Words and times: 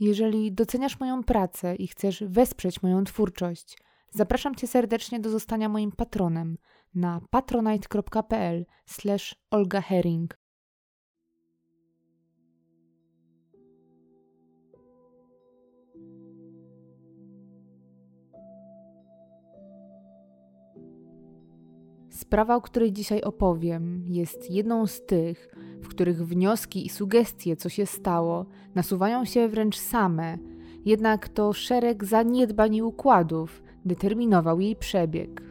Jeżeli 0.00 0.52
doceniasz 0.52 1.00
moją 1.00 1.24
pracę 1.24 1.76
i 1.76 1.88
chcesz 1.88 2.24
wesprzeć 2.26 2.82
moją 2.82 3.04
twórczość, 3.04 3.78
zapraszam 4.10 4.54
Cię 4.54 4.66
serdecznie 4.66 5.20
do 5.20 5.30
zostania 5.30 5.68
moim 5.68 5.92
patronem 5.92 6.58
na 6.94 7.20
patronite.pl/olga 7.30 9.80
Sprawa, 22.20 22.56
o 22.56 22.60
której 22.60 22.92
dzisiaj 22.92 23.22
opowiem, 23.22 24.04
jest 24.08 24.50
jedną 24.50 24.86
z 24.86 25.06
tych, 25.06 25.56
w 25.82 25.88
których 25.88 26.26
wnioski 26.26 26.86
i 26.86 26.88
sugestie, 26.88 27.56
co 27.56 27.68
się 27.68 27.86
stało, 27.86 28.46
nasuwają 28.74 29.24
się 29.24 29.48
wręcz 29.48 29.76
same, 29.76 30.38
jednak 30.84 31.28
to 31.28 31.52
szereg 31.52 32.04
zaniedbań 32.04 32.74
i 32.74 32.82
układów 32.82 33.62
determinował 33.84 34.60
jej 34.60 34.76
przebieg. 34.76 35.42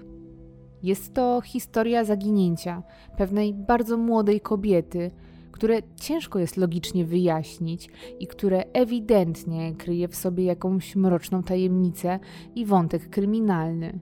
Jest 0.83 1.13
to 1.13 1.41
historia 1.41 2.03
zaginięcia 2.03 2.83
pewnej 3.17 3.53
bardzo 3.53 3.97
młodej 3.97 4.41
kobiety, 4.41 5.11
które 5.51 5.79
ciężko 5.95 6.39
jest 6.39 6.57
logicznie 6.57 7.05
wyjaśnić 7.05 7.89
i 8.19 8.27
które 8.27 8.63
ewidentnie 8.73 9.75
kryje 9.75 10.07
w 10.07 10.15
sobie 10.15 10.43
jakąś 10.43 10.95
mroczną 10.95 11.43
tajemnicę 11.43 12.19
i 12.55 12.65
wątek 12.65 13.09
kryminalny. 13.09 13.99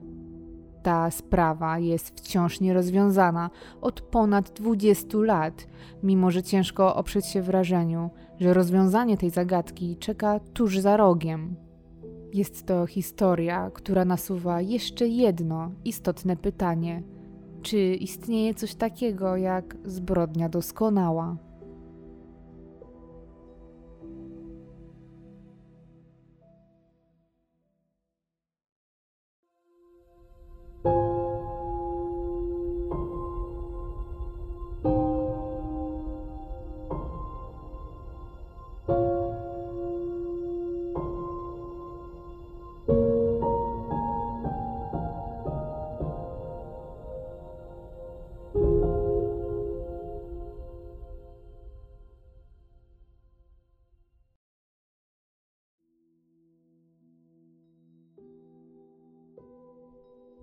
Ta 0.82 1.10
sprawa 1.10 1.78
jest 1.78 2.08
wciąż 2.08 2.60
nierozwiązana 2.60 3.50
od 3.80 4.00
ponad 4.00 4.50
20 4.50 5.18
lat, 5.18 5.66
mimo 6.02 6.30
że 6.30 6.42
ciężko 6.42 6.96
oprzeć 6.96 7.26
się 7.26 7.42
wrażeniu, 7.42 8.10
że 8.40 8.54
rozwiązanie 8.54 9.16
tej 9.16 9.30
zagadki 9.30 9.96
czeka 9.96 10.40
tuż 10.40 10.78
za 10.78 10.96
rogiem. 10.96 11.56
Jest 12.34 12.66
to 12.66 12.86
historia, 12.86 13.70
która 13.74 14.04
nasuwa 14.04 14.60
jeszcze 14.60 15.08
jedno 15.08 15.70
istotne 15.84 16.36
pytanie: 16.36 17.02
czy 17.62 17.78
istnieje 17.94 18.54
coś 18.54 18.74
takiego 18.74 19.36
jak 19.36 19.76
zbrodnia 19.84 20.48
doskonała? 20.48 21.36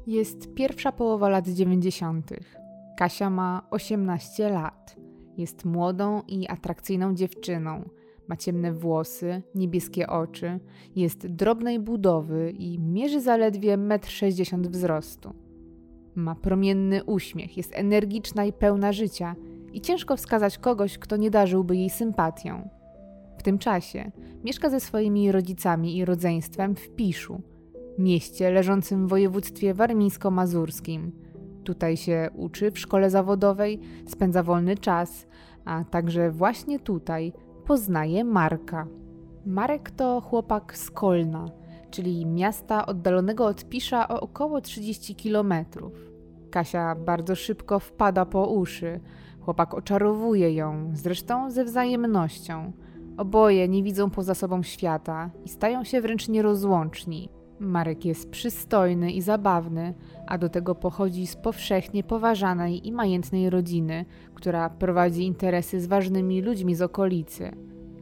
Jest 0.07 0.53
pierwsza 0.53 0.91
połowa 0.91 1.29
lat 1.29 1.47
90. 1.47 2.29
Kasia 2.97 3.29
ma 3.29 3.67
18 3.69 4.49
lat. 4.49 4.95
Jest 5.37 5.65
młodą 5.65 6.21
i 6.27 6.47
atrakcyjną 6.47 7.15
dziewczyną. 7.15 7.89
Ma 8.27 8.37
ciemne 8.37 8.73
włosy, 8.73 9.41
niebieskie 9.55 10.07
oczy, 10.07 10.59
jest 10.95 11.27
drobnej 11.27 11.79
budowy 11.79 12.51
i 12.51 12.79
mierzy 12.79 13.21
zaledwie 13.21 13.77
1,60 13.77 14.53
m 14.53 14.61
wzrostu. 14.71 15.33
Ma 16.15 16.35
promienny 16.35 17.03
uśmiech, 17.03 17.57
jest 17.57 17.75
energiczna 17.75 18.45
i 18.45 18.53
pełna 18.53 18.91
życia 18.91 19.35
i 19.73 19.81
ciężko 19.81 20.17
wskazać 20.17 20.57
kogoś, 20.57 20.97
kto 20.97 21.17
nie 21.17 21.31
darzyłby 21.31 21.77
jej 21.77 21.89
sympatią. 21.89 22.69
W 23.37 23.43
tym 23.43 23.57
czasie 23.57 24.11
mieszka 24.43 24.69
ze 24.69 24.79
swoimi 24.79 25.31
rodzicami 25.31 25.97
i 25.97 26.05
rodzeństwem 26.05 26.75
w 26.75 26.89
Piszu– 26.89 27.41
mieście 27.97 28.51
leżącym 28.51 29.07
w 29.07 29.09
województwie 29.09 29.73
warmińsko-mazurskim. 29.73 31.11
Tutaj 31.63 31.97
się 31.97 32.29
uczy 32.35 32.71
w 32.71 32.79
szkole 32.79 33.09
zawodowej, 33.09 33.79
spędza 34.07 34.43
wolny 34.43 34.77
czas, 34.77 35.27
a 35.65 35.83
także 35.83 36.31
właśnie 36.31 36.79
tutaj 36.79 37.33
poznaje 37.65 38.23
Marka. 38.23 38.87
Marek 39.45 39.91
to 39.91 40.21
chłopak 40.21 40.77
z 40.77 40.91
Kolna, 40.91 41.45
czyli 41.91 42.25
miasta 42.25 42.85
oddalonego 42.85 43.45
od 43.45 43.65
Pisza 43.69 44.07
o 44.07 44.21
około 44.21 44.61
30 44.61 45.15
kilometrów. 45.15 45.93
Kasia 46.51 46.95
bardzo 46.95 47.35
szybko 47.35 47.79
wpada 47.79 48.25
po 48.25 48.47
uszy. 48.47 48.99
Chłopak 49.41 49.73
oczarowuje 49.73 50.53
ją, 50.53 50.91
zresztą 50.93 51.51
ze 51.51 51.65
wzajemnością. 51.65 52.71
Oboje 53.17 53.67
nie 53.67 53.83
widzą 53.83 54.09
poza 54.09 54.35
sobą 54.35 54.63
świata 54.63 55.29
i 55.45 55.49
stają 55.49 55.83
się 55.83 56.01
wręcz 56.01 56.27
nierozłączni. 56.29 57.29
Marek 57.59 58.05
jest 58.05 58.29
przystojny 58.29 59.11
i 59.11 59.21
zabawny, 59.21 59.93
a 60.27 60.37
do 60.37 60.49
tego 60.49 60.75
pochodzi 60.75 61.27
z 61.27 61.35
powszechnie 61.35 62.03
poważanej 62.03 62.87
i 62.87 62.91
majętnej 62.91 63.49
rodziny, 63.49 64.05
która 64.33 64.69
prowadzi 64.69 65.25
interesy 65.25 65.81
z 65.81 65.87
ważnymi 65.87 66.41
ludźmi 66.41 66.75
z 66.75 66.81
okolicy. 66.81 67.51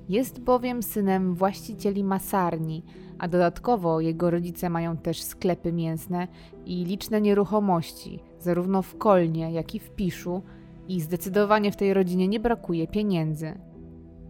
Jest 0.10 0.40
bowiem 0.40 0.84
synem 0.84 1.36
właścicieli 1.36 2.04
masarni, 2.04 2.84
a 3.20 3.28
dodatkowo 3.28 4.00
jego 4.00 4.32
rodzice 4.32 4.70
mają 4.70 4.98
też 4.98 5.22
sklepy 5.22 5.74
mięsne 5.74 6.28
i 6.66 6.86
liczne 6.86 7.22
nieruchomości, 7.22 8.20
zarówno 8.40 8.82
w 8.82 8.98
Kolnie, 8.98 9.52
jak 9.52 9.76
i 9.76 9.80
w 9.80 9.90
Piszu, 9.90 10.42
i 10.88 11.02
zdecydowanie 11.02 11.72
w 11.72 11.76
tej 11.76 11.94
rodzinie 11.94 12.28
nie 12.28 12.40
brakuje 12.40 12.88
pieniędzy. 12.88 13.54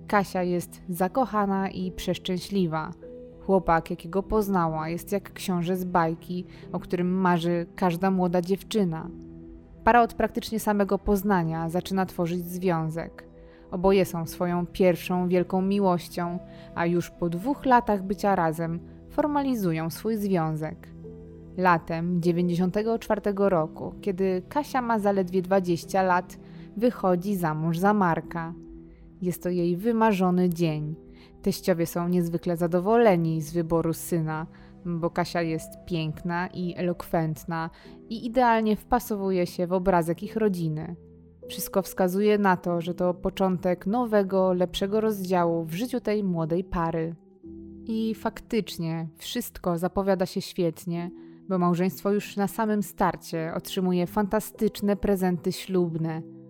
Kasia 0.07 0.44
jest 0.44 0.81
zakochana 0.90 1.69
i 1.69 1.91
przeszczęśliwa– 1.91 2.91
Chłopak, 3.46 3.90
jakiego 3.90 4.24
poznała, 4.24 4.90
jest 4.90 5.12
jak 5.12 5.34
książę 5.34 5.78
z 5.78 5.86
bajki, 5.86 6.46
o 6.72 6.80
którym 6.80 7.14
marzy 7.14 7.66
każda 7.76 8.12
młoda 8.12 8.42
dziewczyna. 8.42 9.09
Para 9.84 10.02
od 10.02 10.14
praktycznie 10.14 10.59
samego 10.59 11.00
poznania 11.00 11.70
zaczyna 11.70 12.06
tworzyć 12.06 12.46
związek. 12.46 13.28
Oboje 13.72 14.06
są 14.06 14.26
swoją 14.26 14.66
pierwszą 14.66 15.28
wielką 15.28 15.62
miłością, 15.62 16.40
a 16.76 16.86
już 16.86 17.09
po 17.09 17.30
dwóch 17.30 17.66
latach 17.66 18.03
bycia 18.03 18.36
razem 18.36 18.80
formalizują 19.09 19.90
swój 19.90 20.16
związek. 20.16 20.88
Latem 21.58 22.22
94 22.22 23.22
roku, 23.38 23.94
kiedy 24.02 24.42
Kasia 24.50 24.82
ma 24.82 25.00
zaledwie 25.00 25.42
20 25.42 26.03
lat, 26.03 26.38
wychodzi 26.78 27.36
za 27.36 27.53
mąż 27.53 27.78
za 27.78 27.94
Marka. 27.94 28.53
Jest 29.22 29.44
to 29.44 29.50
jej 29.50 29.78
wymarzony 29.78 30.50
dzień– 30.50 30.96
Teściowie 31.44 31.86
są 31.86 32.08
niezwykle 32.08 32.58
zadowoleni 32.58 33.42
z 33.42 33.54
wyboru 33.54 33.94
syna, 33.94 34.48
bo 34.86 35.09
Kasia 35.09 35.42
jest 35.42 35.70
piękna 35.86 36.48
i 36.48 36.74
elokwentna 36.78 37.70
i 38.09 38.26
idealnie 38.26 38.76
wpasowuje 38.76 39.48
się 39.48 39.68
w 39.68 39.74
obrazek 39.74 40.24
ich 40.24 40.36
rodziny. 40.36 40.96
Wszystko 41.50 41.82
wskazuje 41.82 42.38
na 42.38 42.58
to, 42.58 42.82
że 42.82 42.94
to 42.94 43.14
początek 43.14 43.88
nowego, 43.88 44.53
lepszego 44.53 45.02
rozdziału 45.02 45.66
w 45.66 45.74
życiu 45.74 46.00
tej 46.00 46.24
młodej 46.24 46.64
pary. 46.64 47.16
I 47.86 48.16
faktycznie 48.16 49.08
wszystko 49.18 49.78
zapowiada 49.78 50.26
się 50.26 50.42
świetnie, 50.42 51.12
bo 51.50 51.58
małżeństwo 51.58 52.12
już 52.12 52.38
na 52.38 52.48
samym 52.48 52.84
starcie 52.84 53.53
otrzymuje 53.56 54.08
fantastyczne 54.08 54.96
prezenty 54.96 55.52
ślubne– 55.52 56.22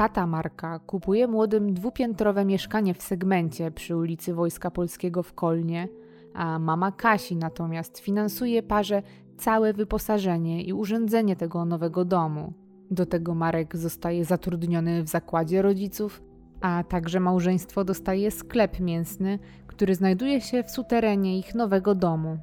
Tata 0.00 0.26
Marka 0.26 0.78
kupuje 0.78 1.28
młodym 1.28 1.74
dwupiętrowe 1.74 2.44
mieszkanie 2.44 2.94
w 2.94 3.02
segmencie 3.02 3.70
przy 3.70 3.96
ulicy 3.96 4.34
Wojska 4.34 4.70
Polskiego 4.70 5.22
w 5.22 5.34
Kolnie, 5.34 5.88
a 6.34 6.58
mama 6.58 6.92
Kasi 6.92 7.36
natomiast 7.36 7.98
finansuje 7.98 8.62
parze 8.62 9.02
całe 9.38 9.72
wyposażenie 9.72 10.64
i 10.64 10.72
urządzenie 10.72 11.36
tego 11.36 11.64
nowego 11.64 12.04
domu. 12.04 12.52
Do 12.90 13.06
tego 13.06 13.34
Marek 13.34 13.76
zostaje 13.76 14.24
zatrudniony 14.24 15.02
w 15.02 15.08
zakładzie 15.08 15.62
rodziców, 15.62 16.22
a 16.60 16.84
także 16.88 17.20
małżeństwo 17.20 17.84
dostaje 17.84 18.30
sklep 18.30 18.80
mięsny, 18.80 19.38
który 19.66 19.94
znajduje 19.94 20.40
się 20.40 20.62
w 20.62 20.70
suterenie 20.70 21.38
ich 21.38 21.54
nowego 21.54 21.94
domu. 21.94 22.38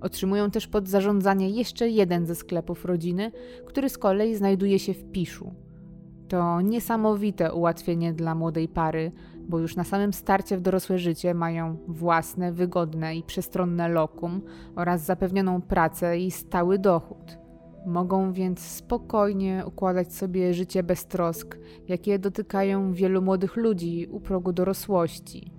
Otrzymują 0.00 0.50
też 0.50 0.66
pod 0.66 0.88
zarządzanie 0.88 1.50
jeszcze 1.50 1.88
jeden 1.88 2.26
ze 2.26 2.34
sklepów 2.34 2.84
rodziny, 2.84 3.32
który 3.66 3.88
z 3.88 3.98
kolei 3.98 4.34
znajduje 4.34 4.78
się 4.78 4.94
w 4.94 5.10
Piszu. 5.10 5.54
To 6.32 6.60
niesamowite 6.60 7.52
ułatwienie 7.52 8.12
dla 8.12 8.34
młodej 8.34 8.68
pary, 8.68 9.12
bo 9.48 9.58
już 9.58 9.76
na 9.76 9.84
samym 9.84 10.12
starcie 10.12 10.56
w 10.56 10.60
dorosłe 10.60 10.98
życie 10.98 11.34
mają 11.34 11.76
własne, 11.88 12.52
wygodne 12.52 13.16
i 13.16 13.22
przestronne 13.22 13.88
lokum 13.88 14.40
oraz 14.76 15.04
zapewnioną 15.04 15.62
pracę 15.62 16.18
i 16.18 16.30
stały 16.30 16.78
dochód. 16.78 17.38
Mogą 17.86 18.32
więc 18.32 18.60
spokojnie 18.60 19.62
układać 19.66 20.14
sobie 20.14 20.54
życie 20.54 20.82
bez 20.82 21.06
trosk, 21.06 21.58
jakie 21.88 22.18
dotykają 22.18 22.92
wielu 22.92 23.22
młodych 23.22 23.56
ludzi 23.56 24.06
u 24.10 24.20
progu 24.20 24.52
dorosłości. 24.52 25.52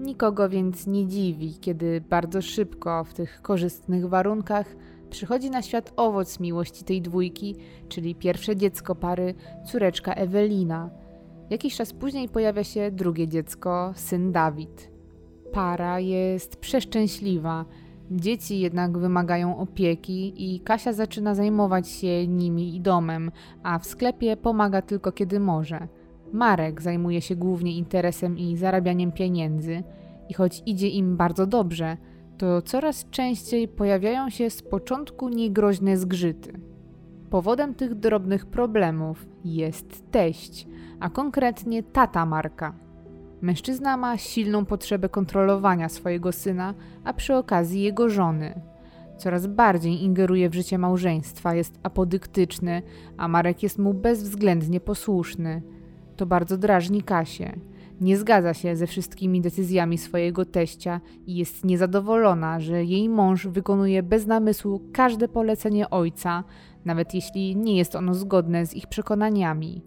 Nikogo 0.00 0.48
więc 0.48 0.86
nie 0.86 1.06
dziwi, 1.06 1.54
kiedy 1.60 2.00
bardzo 2.00 2.42
szybko 2.42 3.04
w 3.04 3.14
tych 3.14 3.42
korzystnych 3.42 4.08
warunkach 4.08 4.76
przychodzi 5.14 5.50
na 5.50 5.62
świat 5.62 5.92
owoc 5.96 6.40
miłości 6.40 6.84
tej 6.84 7.02
dwójki, 7.02 7.56
czyli 7.88 8.14
pierwsze 8.14 8.56
dziecko 8.56 8.94
pary, 8.94 9.34
córeczka 9.66 10.14
Ewelina. 10.14 10.90
Jakiś 11.50 11.76
czas 11.76 11.92
później 11.92 12.28
pojawia 12.28 12.64
się 12.64 12.90
drugie 12.90 13.28
dziecko, 13.28 13.92
syn 13.96 14.32
Dawid. 14.32 14.90
Para 15.52 16.00
jest 16.00 16.56
przeszczęśliwa, 16.56 17.64
dzieci 18.10 18.60
jednak 18.60 18.98
wymagają 18.98 19.58
opieki 19.58 20.54
i 20.54 20.60
Kasia 20.60 20.92
zaczyna 20.92 21.34
zajmować 21.34 21.88
się 21.88 22.26
nimi 22.26 22.76
i 22.76 22.80
domem, 22.80 23.30
a 23.62 23.78
w 23.78 23.86
sklepie 23.86 24.36
pomaga 24.36 24.82
tylko 24.82 25.12
kiedy 25.12 25.40
może. 25.40 25.88
Marek 26.32 26.82
zajmuje 26.82 27.20
się 27.20 27.36
głównie 27.36 27.76
interesem 27.76 28.38
i 28.38 28.56
zarabianiem 28.56 29.12
pieniędzy 29.12 29.82
i 30.28 30.34
choć 30.34 30.62
idzie 30.66 30.88
im 30.88 31.16
bardzo 31.16 31.46
dobrze, 31.46 31.96
to 32.38 32.62
coraz 32.62 33.10
częściej 33.10 33.68
pojawiają 33.68 34.30
się 34.30 34.50
z 34.50 34.62
początku 34.62 35.28
niegroźne 35.28 35.96
zgrzyty. 35.96 36.60
Powodem 37.30 37.74
tych 37.74 37.94
drobnych 37.94 38.46
problemów 38.46 39.26
jest 39.44 40.10
teść, 40.10 40.66
a 41.00 41.10
konkretnie 41.10 41.82
tata 41.82 42.26
Marka. 42.26 42.74
Mężczyzna 43.40 43.96
ma 43.96 44.18
silną 44.18 44.64
potrzebę 44.64 45.08
kontrolowania 45.08 45.88
swojego 45.88 46.32
syna, 46.32 46.74
a 47.04 47.12
przy 47.12 47.36
okazji 47.36 47.82
jego 47.82 48.08
żony. 48.08 48.60
Coraz 49.16 49.46
bardziej 49.46 50.02
ingeruje 50.02 50.50
w 50.50 50.54
życie 50.54 50.78
małżeństwa, 50.78 51.54
jest 51.54 51.78
apodyktyczny, 51.82 52.82
a 53.16 53.28
Marek 53.28 53.62
jest 53.62 53.78
mu 53.78 53.94
bezwzględnie 53.94 54.80
posłuszny. 54.80 55.62
To 56.16 56.26
bardzo 56.26 56.58
drażni 56.58 57.02
Kasię. 57.02 57.54
Nie 58.00 58.16
zgadza 58.16 58.54
się 58.54 58.76
ze 58.76 58.86
wszystkimi 58.86 59.40
decyzjami 59.40 59.98
swojego 59.98 60.44
teścia 60.44 61.00
i 61.26 61.36
jest 61.36 61.64
niezadowolona, 61.64 62.60
że 62.60 62.84
jej 62.84 63.08
mąż 63.08 63.46
wykonuje 63.46 64.02
bez 64.02 64.26
namysłu 64.26 64.80
każde 64.92 65.28
polecenie 65.28 65.90
ojca, 65.90 66.44
nawet 66.84 67.14
jeśli 67.14 67.56
nie 67.56 67.76
jest 67.76 67.96
ono 67.96 68.14
zgodne 68.14 68.66
z 68.66 68.74
ich 68.74 68.86
przekonaniami. 68.86 69.82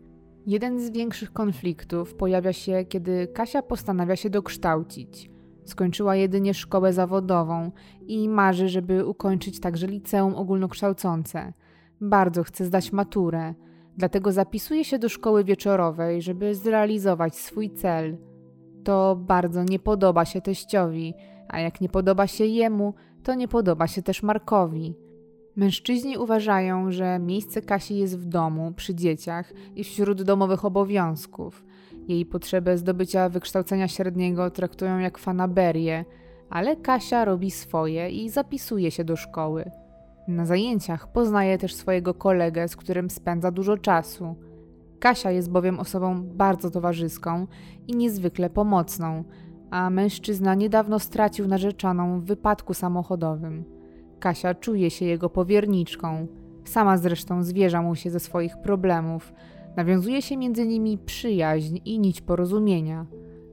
Jeden 0.46 0.80
z 0.80 0.90
większych 0.90 1.34
konfliktów 1.34 2.14
pojawia 2.16 2.54
się, 2.54 2.86
kiedy 2.90 3.28
Kasia 3.28 3.62
postanawia 3.62 4.16
się 4.16 4.30
dokształcić. 4.30 5.30
Skończyła 5.66 6.16
jedynie 6.16 6.54
szkołę 6.54 6.94
zawodową 6.94 7.72
i 8.08 8.30
marzy, 8.30 8.70
żeby 8.70 9.06
ukończyć 9.06 9.60
także 9.60 9.88
liceum 9.88 10.36
ogólnokształcące. 10.36 11.54
Bardzo 12.02 12.44
chce 12.44 12.66
zdać 12.66 12.92
maturę, 12.92 13.54
dlatego 13.98 14.32
zapisuje 14.32 14.86
się 14.86 15.00
do 15.00 15.10
szkoły 15.10 15.44
wieczorowej, 15.44 16.22
żeby 16.22 16.56
zrealizować 16.56 17.36
swój 17.36 17.70
cel. 17.70 18.18
To 18.84 19.16
bardzo 19.16 19.64
nie 19.64 19.80
podoba 19.80 20.26
się 20.26 20.42
teściowi, 20.42 21.14
a 21.48 21.60
jak 21.60 21.82
nie 21.82 21.90
podoba 21.90 22.28
się 22.28 22.46
jemu, 22.46 22.94
to 23.24 23.34
nie 23.34 23.48
podoba 23.48 23.88
się 23.88 24.02
też 24.02 24.24
Markowi. 24.24 24.96
Mężczyźni 25.56 26.18
uważają, 26.18 26.92
że 26.92 27.20
miejsce 27.20 27.62
Kasi 27.62 27.98
jest 27.98 28.20
w 28.20 28.26
domu, 28.26 28.74
przy 28.76 28.96
dzieciach 28.96 29.54
i 29.76 29.84
wśród 29.84 30.24
domowych 30.24 30.66
obowiązków. 30.66 31.66
Jej 32.08 32.26
potrzebę 32.26 32.78
zdobycia 32.78 33.30
wykształcenia 33.30 33.88
średniego 33.88 34.52
traktują 34.52 35.00
jak 35.00 35.18
fanaberię, 35.18 36.06
ale 36.50 36.76
Kasia 36.76 37.26
robi 37.26 37.52
swoje 37.52 38.10
i 38.10 38.30
zapisuje 38.30 38.92
się 38.92 39.04
do 39.04 39.16
szkoły. 39.16 39.72
Na 40.28 40.46
zajęciach 40.46 41.12
poznaje 41.12 41.58
też 41.58 41.76
swojego 41.76 42.14
kolegę, 42.14 42.68
z 42.68 42.76
którym 42.76 43.10
spędza 43.10 43.52
dużo 43.52 43.78
czasu. 43.78 44.36
Kasia 45.00 45.32
jest 45.32 45.52
bowiem 45.52 45.80
osobą 45.80 46.24
bardzo 46.24 46.72
towarzyską 46.72 47.48
i 47.88 47.96
niezwykle 47.96 48.50
pomocną, 48.50 49.24
a 49.72 49.90
mężczyzna 49.90 50.56
niedawno 50.56 51.00
stracił 51.00 51.48
narzeczoną 51.48 52.20
w 52.20 52.24
wypadku 52.24 52.74
samochodowym. 52.74 53.64
Kasia 54.20 54.56
czuje 54.56 54.90
się 54.90 55.06
jego 55.06 55.30
powierniczką. 55.30 56.28
Sama 56.66 56.98
zresztą 56.98 57.44
zwierza 57.44 57.82
mu 57.82 57.96
się 57.96 58.10
ze 58.10 58.20
swoich 58.20 58.58
problemów. 58.58 59.34
Nawiązuje 59.76 60.22
się 60.22 60.38
między 60.38 60.68
nimi 60.68 60.98
przyjaźń 60.98 61.80
i 61.86 62.00
nić 62.00 62.22
porozumienia. 62.22 63.06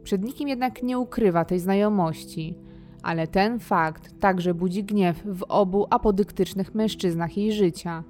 Przed 0.03 0.25
nikim 0.25 0.49
jednak 0.49 0.83
nie 0.83 0.99
ukrywa 0.99 1.45
tej 1.45 1.59
znajomości. 1.59 2.59
Ale 3.05 3.27
ten 3.27 3.59
fakt 3.59 4.21
także 4.21 4.55
budzi 4.55 4.85
gniew 4.85 5.23
w 5.25 5.43
obu 5.49 5.87
apodyktycznych 5.91 6.75
mężczyznach 6.75 7.37
jej 7.37 7.53
życia. 7.53 8.05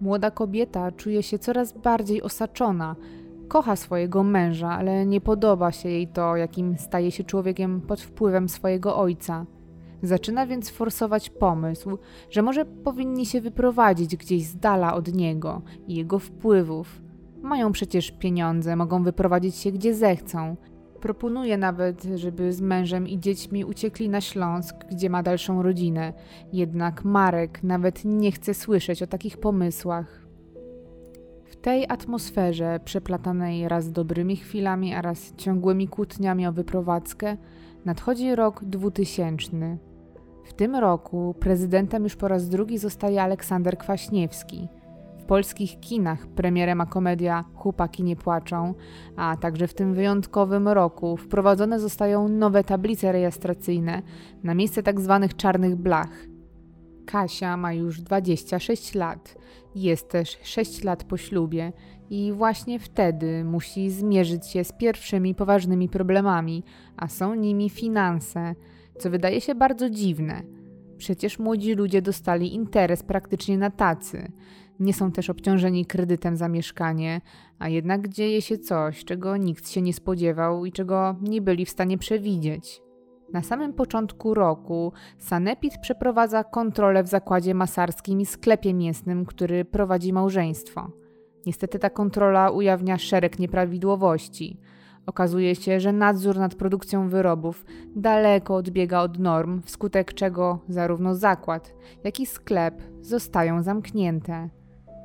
Młoda 0.00 0.30
kobieta 0.30 0.92
czuje 0.92 1.22
się 1.22 1.38
coraz 1.38 1.72
bardziej 1.72 2.22
osaczona. 2.22 2.96
Kocha 3.48 3.76
swojego 3.76 4.22
męża, 4.22 4.70
ale 4.70 5.06
nie 5.06 5.20
podoba 5.20 5.72
się 5.72 5.88
jej 5.88 6.08
to, 6.08 6.36
jakim 6.36 6.78
staje 6.78 7.10
się 7.10 7.24
człowiekiem 7.24 7.80
pod 7.80 8.00
wpływem 8.00 8.48
swojego 8.48 8.96
ojca. 8.96 9.46
Zaczyna 10.02 10.46
więc 10.46 10.70
forsować 10.70 11.30
pomysł, 11.30 11.98
że 12.30 12.42
może 12.42 12.64
powinni 12.64 13.26
się 13.26 13.40
wyprowadzić 13.40 14.16
gdzieś 14.16 14.44
z 14.44 14.56
dala 14.56 14.94
od 14.94 15.14
niego 15.14 15.62
i 15.86 15.94
jego 15.94 16.18
wpływów. 16.18 17.02
Mają 17.42 17.72
przecież 17.72 18.10
pieniądze, 18.10 18.76
mogą 18.76 19.02
wyprowadzić 19.02 19.56
się 19.56 19.72
gdzie 19.72 19.94
zechcą. 19.94 20.56
Proponuje 21.02 21.58
nawet, 21.58 22.02
żeby 22.14 22.52
z 22.52 22.60
mężem 22.60 23.08
i 23.08 23.18
dziećmi 23.18 23.64
uciekli 23.64 24.08
na 24.08 24.20
Śląsk, 24.20 24.76
gdzie 24.90 25.10
ma 25.10 25.22
dalszą 25.22 25.62
rodzinę. 25.62 26.12
Jednak 26.52 27.04
Marek 27.04 27.62
nawet 27.62 28.04
nie 28.04 28.32
chce 28.32 28.54
słyszeć 28.54 29.02
o 29.02 29.06
takich 29.06 29.38
pomysłach. 29.38 30.26
W 31.44 31.56
tej 31.56 31.86
atmosferze, 31.88 32.80
przeplatanej 32.84 33.68
raz 33.68 33.92
dobrymi 33.92 34.36
chwilami, 34.36 34.94
a 34.94 35.02
raz 35.02 35.34
ciągłymi 35.36 35.88
kłótniami 35.88 36.46
o 36.46 36.52
wyprowadzkę, 36.52 37.36
nadchodzi 37.84 38.34
rok 38.34 38.64
dwutysięczny. 38.64 39.78
W 40.44 40.52
tym 40.52 40.76
roku 40.76 41.34
prezydentem 41.40 42.04
już 42.04 42.16
po 42.16 42.28
raz 42.28 42.48
drugi 42.48 42.78
zostaje 42.78 43.22
Aleksander 43.22 43.78
Kwaśniewski. 43.78 44.68
Polskich 45.32 45.80
kinach 45.80 46.26
premierem 46.26 46.78
ma 46.78 46.86
komedia 46.86 47.44
Chłopaki 47.54 48.02
nie 48.02 48.16
płaczą, 48.16 48.74
a 49.16 49.36
także 49.36 49.66
w 49.66 49.74
tym 49.74 49.94
wyjątkowym 49.94 50.68
roku 50.68 51.16
wprowadzone 51.16 51.80
zostają 51.80 52.28
nowe 52.28 52.64
tablice 52.64 53.12
rejestracyjne 53.12 54.02
na 54.42 54.54
miejsce 54.54 54.82
tzw. 54.82 55.18
Tak 55.22 55.36
czarnych 55.36 55.76
blach. 55.76 56.26
Kasia 57.06 57.56
ma 57.56 57.72
już 57.72 58.00
26 58.00 58.94
lat, 58.94 59.34
jest 59.74 60.08
też 60.08 60.38
6 60.42 60.84
lat 60.84 61.04
po 61.04 61.16
ślubie 61.16 61.72
i 62.10 62.32
właśnie 62.32 62.78
wtedy 62.78 63.44
musi 63.44 63.90
zmierzyć 63.90 64.46
się 64.46 64.64
z 64.64 64.72
pierwszymi 64.72 65.34
poważnymi 65.34 65.88
problemami, 65.88 66.64
a 66.96 67.08
są 67.08 67.34
nimi 67.34 67.70
finanse– 67.70 68.54
co 68.98 69.10
wydaje 69.10 69.40
się 69.40 69.54
bardzo 69.54 69.90
dziwne. 69.90 70.42
Przecież 70.96 71.38
młodzi 71.38 71.74
ludzie 71.74 72.02
dostali 72.02 72.54
interes 72.54 73.02
praktycznie 73.02 73.58
na 73.58 73.70
tacy. 73.70 74.32
Nie 74.82 74.94
są 74.94 75.12
też 75.12 75.30
obciążeni 75.30 75.86
kredytem 75.86 76.36
za 76.36 76.48
mieszkanie, 76.48 77.20
a 77.58 77.68
jednak 77.68 78.08
dzieje 78.08 78.42
się 78.42 78.58
coś, 78.58 79.04
czego 79.04 79.36
nikt 79.36 79.70
się 79.70 79.82
nie 79.82 79.92
spodziewał 79.92 80.64
i 80.64 80.72
czego 80.72 81.16
nie 81.20 81.42
byli 81.42 81.64
w 81.66 81.70
stanie 81.70 81.98
przewidzieć. 81.98 82.82
Na 83.32 83.42
samym 83.42 83.72
początku 83.72 84.34
roku 84.34 84.92
Sanepid 85.18 85.78
przeprowadza 85.82 86.44
kontrolę 86.44 87.02
w 87.02 87.08
zakładzie 87.08 87.54
masarskim 87.54 88.20
i 88.20 88.26
sklepie 88.26 88.74
mięsnym, 88.74 89.24
który 89.24 89.64
prowadzi 89.64 90.12
małżeństwo. 90.12 90.90
Niestety 91.46 91.78
ta 91.78 91.90
kontrola 91.90 92.50
ujawnia 92.50 92.98
szereg 92.98 93.38
nieprawidłowości. 93.38 94.60
Okazuje 95.06 95.54
się, 95.54 95.80
że 95.80 95.92
nadzór 95.92 96.36
nad 96.36 96.54
produkcją 96.54 97.08
wyrobów 97.08 97.64
daleko 97.96 98.54
odbiega 98.54 99.00
od 99.00 99.18
norm, 99.18 99.62
wskutek 99.62 100.14
czego 100.14 100.58
zarówno 100.68 101.14
zakład, 101.14 101.74
jak 102.04 102.20
i 102.20 102.26
sklep 102.26 102.82
zostają 103.00 103.62
zamknięte. 103.62 104.61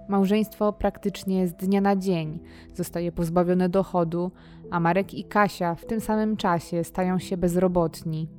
Małżeństwo 0.07 0.73
praktycznie 0.73 1.47
z 1.47 1.53
dnia 1.53 1.81
na 1.81 1.95
dzień 1.95 2.39
zostaje 2.73 3.11
pozbawione 3.11 3.69
dochodu, 3.69 4.31
a 4.71 4.79
Marek 4.79 5.13
i 5.13 5.23
Kasia 5.23 5.75
w 5.75 5.85
tym 5.85 6.01
samym 6.01 6.37
czasie 6.37 6.83
stają 6.83 7.19
się 7.19 7.37
bezrobotni. 7.37 8.29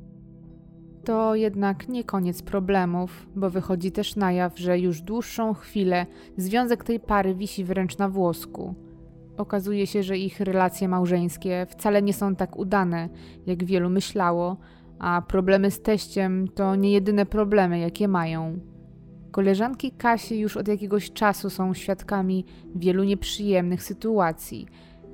To 1.05 1.35
jednak 1.35 1.89
nie 1.89 2.05
koniec 2.05 2.43
problemów, 2.43 3.27
bo 3.37 3.51
wychodzi 3.51 3.93
też 3.93 4.17
na 4.17 4.33
jaw, 4.33 4.59
że 4.59 4.79
już 4.79 5.01
dłuższą 5.01 5.55
chwilę 5.55 6.07
związek 6.37 6.85
tej 6.85 7.01
pary 7.01 7.35
wisi 7.35 7.65
wręcz 7.65 7.99
na 7.99 8.09
włosku. 8.09 8.75
Okazuje 9.37 9.87
się, 9.87 10.03
że 10.03 10.19
ich 10.19 10.41
relacje 10.41 10.89
małżeńskie 10.89 11.67
wcale 11.69 12.03
nie 12.03 12.13
są 12.13 12.37
tak 12.37 12.59
udane, 12.59 13.09
jak 13.47 13.65
wielu 13.65 13.91
myślało, 13.91 14.57
a 14.99 15.23
problemy 15.23 15.71
z 15.71 15.83
teściem 15.83 16.49
to 16.49 16.77
nie 16.77 16.93
jedyne 16.93 17.27
problemy, 17.27 17.79
jakie 17.79 18.09
mają. 18.09 18.59
Koleżanki 19.31 19.91
Kasi 19.91 20.39
już 20.39 20.57
od 20.57 20.69
jakiegoś 20.69 21.11
czasu 21.11 21.51
są 21.51 21.75
świadkami 21.75 22.45
wielu 22.75 23.05
nieprzyjemnych 23.05 23.83
sytuacji. 23.83 24.67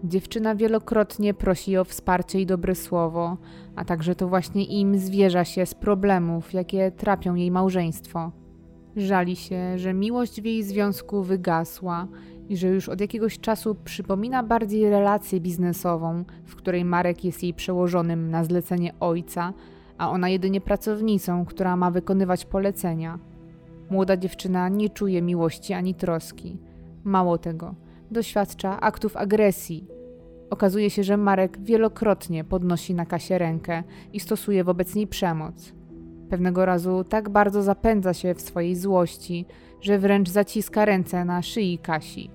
Dziewczyna 0.04 0.54
wielokrotnie 0.54 1.34
prosi 1.34 1.76
o 1.76 1.84
wsparcie 1.84 2.40
i 2.40 2.46
dobre 2.46 2.74
słowo, 2.74 3.36
a 3.76 3.84
także 3.84 4.14
to 4.14 4.28
właśnie 4.28 4.64
im 4.64 4.98
zwierza 4.98 5.44
się 5.44 5.66
z 5.66 5.74
problemów, 5.74 6.52
jakie 6.52 6.90
trapią 6.90 7.34
jej 7.34 7.50
małżeństwo. 7.50 8.32
Żali 8.96 9.36
się, 9.36 9.78
że 9.78 9.94
miłość 9.94 10.40
w 10.42 10.44
jej 10.44 10.62
związku 10.62 11.22
wygasła 11.22 12.08
i 12.48 12.56
że 12.56 12.68
już 12.68 12.88
od 12.88 13.00
jakiegoś 13.00 13.38
czasu 13.38 13.76
przypomina 13.84 14.42
bardziej 14.42 14.90
relację 14.90 15.40
biznesową, 15.40 16.24
w 16.44 16.56
której 16.56 16.84
Marek 16.84 17.24
jest 17.24 17.42
jej 17.42 17.54
przełożonym 17.54 18.30
na 18.30 18.44
zlecenie 18.44 18.94
ojca, 19.00 19.52
a 19.98 20.10
ona 20.10 20.28
jedynie 20.28 20.60
pracownicą, 20.60 21.44
która 21.44 21.76
ma 21.76 21.90
wykonywać 21.90 22.44
polecenia. 22.44 23.18
Młoda 23.90 24.16
dziewczyna 24.16 24.68
nie 24.68 24.90
czuje 24.90 25.22
miłości 25.22 25.72
ani 25.72 25.94
troski. 25.94 26.58
Mało 27.04 27.38
tego, 27.38 27.74
doświadcza 28.10 28.80
aktów 28.80 29.16
agresji. 29.16 29.86
Okazuje 30.50 30.90
się, 30.90 31.04
że 31.04 31.16
Marek 31.16 31.58
wielokrotnie 31.60 32.44
podnosi 32.44 32.94
na 32.94 33.06
Kasię 33.06 33.38
rękę 33.38 33.82
i 34.12 34.20
stosuje 34.20 34.64
wobec 34.64 34.94
niej 34.94 35.06
przemoc. 35.06 35.72
Pewnego 36.30 36.64
razu 36.64 37.04
tak 37.04 37.28
bardzo 37.28 37.62
zapędza 37.62 38.14
się 38.14 38.34
w 38.34 38.40
swojej 38.40 38.76
złości, 38.76 39.46
że 39.80 39.98
wręcz 39.98 40.28
zaciska 40.28 40.84
ręce 40.84 41.24
na 41.24 41.42
szyi 41.42 41.78
Kasi. 41.78 42.30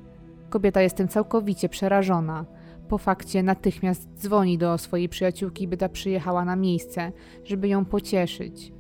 Kobieta 0.50 0.82
jest 0.82 0.96
tym 0.96 1.08
całkowicie 1.08 1.70
przerażona. 1.70 2.46
Po 2.88 2.98
fakcie 2.98 3.44
natychmiast 3.44 4.10
dzwoni 4.18 4.58
do 4.58 4.78
swojej 4.78 5.10
przyjaciółki, 5.10 5.68
by 5.68 5.78
ta 5.78 5.90
przyjechała 5.90 6.46
na 6.46 6.56
miejsce, 6.56 7.12
żeby 7.44 7.68
ją 7.68 7.86
pocieszyć. 7.86 8.74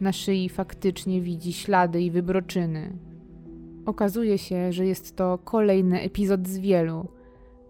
Na 0.00 0.12
szyi 0.12 0.48
faktycznie 0.48 1.20
widzi 1.20 1.52
ślady 1.52 2.02
i 2.02 2.10
wybroczyny. 2.10 2.92
Okazuje 3.86 4.38
się, 4.38 4.72
że 4.72 4.86
jest 4.86 5.16
to 5.16 5.38
kolejny 5.38 6.00
epizod 6.00 6.48
z 6.48 6.58
wielu. 6.58 7.08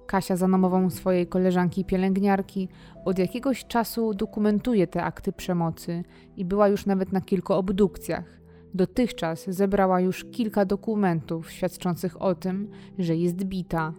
Kasia 0.06 0.36
za 0.36 0.48
namową 0.48 0.90
swojej 0.90 1.26
koleżanki 1.26 1.84
pielęgniarki 1.84 2.68
od 3.04 3.18
jakiegoś 3.18 3.64
czasu 3.64 4.14
dokumentuje 4.14 4.86
te 4.86 5.02
akty 5.02 5.32
przemocy 5.32 6.02
i 6.36 6.44
była 6.44 6.68
już 6.68 6.86
nawet 6.86 7.12
na 7.12 7.20
kilku 7.20 7.52
obdukcjach. 7.52 8.40
Dotychczas 8.74 9.44
zebrała 9.48 10.00
już 10.00 10.24
kilka 10.24 10.64
dokumentów 10.64 11.50
świadczących 11.50 12.22
o 12.22 12.34
tym, 12.34 12.70
że 12.98 13.16
jest 13.16 13.44
bita. 13.44 13.92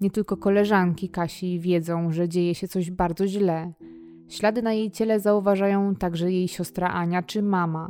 Nie 0.00 0.10
tylko 0.10 0.36
koleżanki 0.36 1.08
Kasi 1.08 1.60
wiedzą, 1.60 2.12
że 2.12 2.28
dzieje 2.28 2.54
się 2.54 2.68
coś 2.68 2.90
bardzo 2.90 3.26
źle. 3.26 3.72
Ślady 4.32 4.62
na 4.62 4.72
jej 4.72 4.90
ciele 4.90 5.20
zauważają 5.20 5.94
także 5.94 6.32
jej 6.32 6.48
siostra 6.48 6.88
Ania 6.88 7.22
czy 7.22 7.42
mama. 7.42 7.88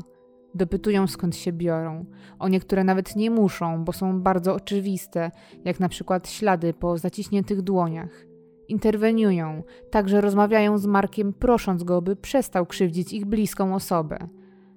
Dopytują 0.55 1.07
skąd 1.07 1.37
się 1.37 1.53
biorą. 1.53 2.05
O 2.39 2.49
niektóre 2.49 2.85
nawet 2.85 3.17
nie 3.17 3.31
muszą, 3.31 3.85
bo 3.85 3.93
są 3.93 4.23
bardzo 4.23 4.55
oczywiste, 4.55 5.31
jak 5.65 5.81
na 5.81 5.89
przykład 5.89 6.29
ślady 6.29 6.75
po 6.75 6.99
zaciśniętych 6.99 7.63
dłoniach. 7.63 8.27
Interweniują, 8.69 9.63
także 9.91 10.21
rozmawiają 10.21 10.79
z 10.79 10.87
Markiem, 10.87 11.33
prosząc 11.33 11.85
go, 11.85 12.03
by 12.03 12.17
przestał 12.17 12.67
krzywdzić 12.67 13.13
ich 13.13 13.27
bliską 13.27 13.75
osobę. 13.75 14.29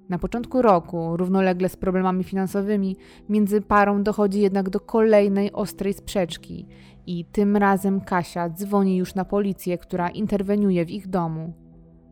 Na 0.09 0.19
początku 0.19 0.61
roku, 0.61 1.17
równolegle 1.17 1.69
z 1.69 1.75
problemami 1.75 2.23
finansowymi, 2.23 2.97
między 3.29 3.61
parą 3.61 4.03
dochodzi 4.03 4.41
jednak 4.41 4.69
do 4.69 4.79
kolejnej 4.79 5.51
ostrej 5.51 5.93
sprzeczki 5.93 6.67
i 7.07 7.25
tym 7.25 7.57
razem 7.57 8.01
Kasia 8.01 8.49
dzwoni 8.49 8.97
już 8.97 9.15
na 9.15 9.25
policję, 9.25 9.77
która 9.77 10.09
interweniuje 10.09 10.85
w 10.85 10.89
ich 10.89 11.07
domu. 11.07 11.53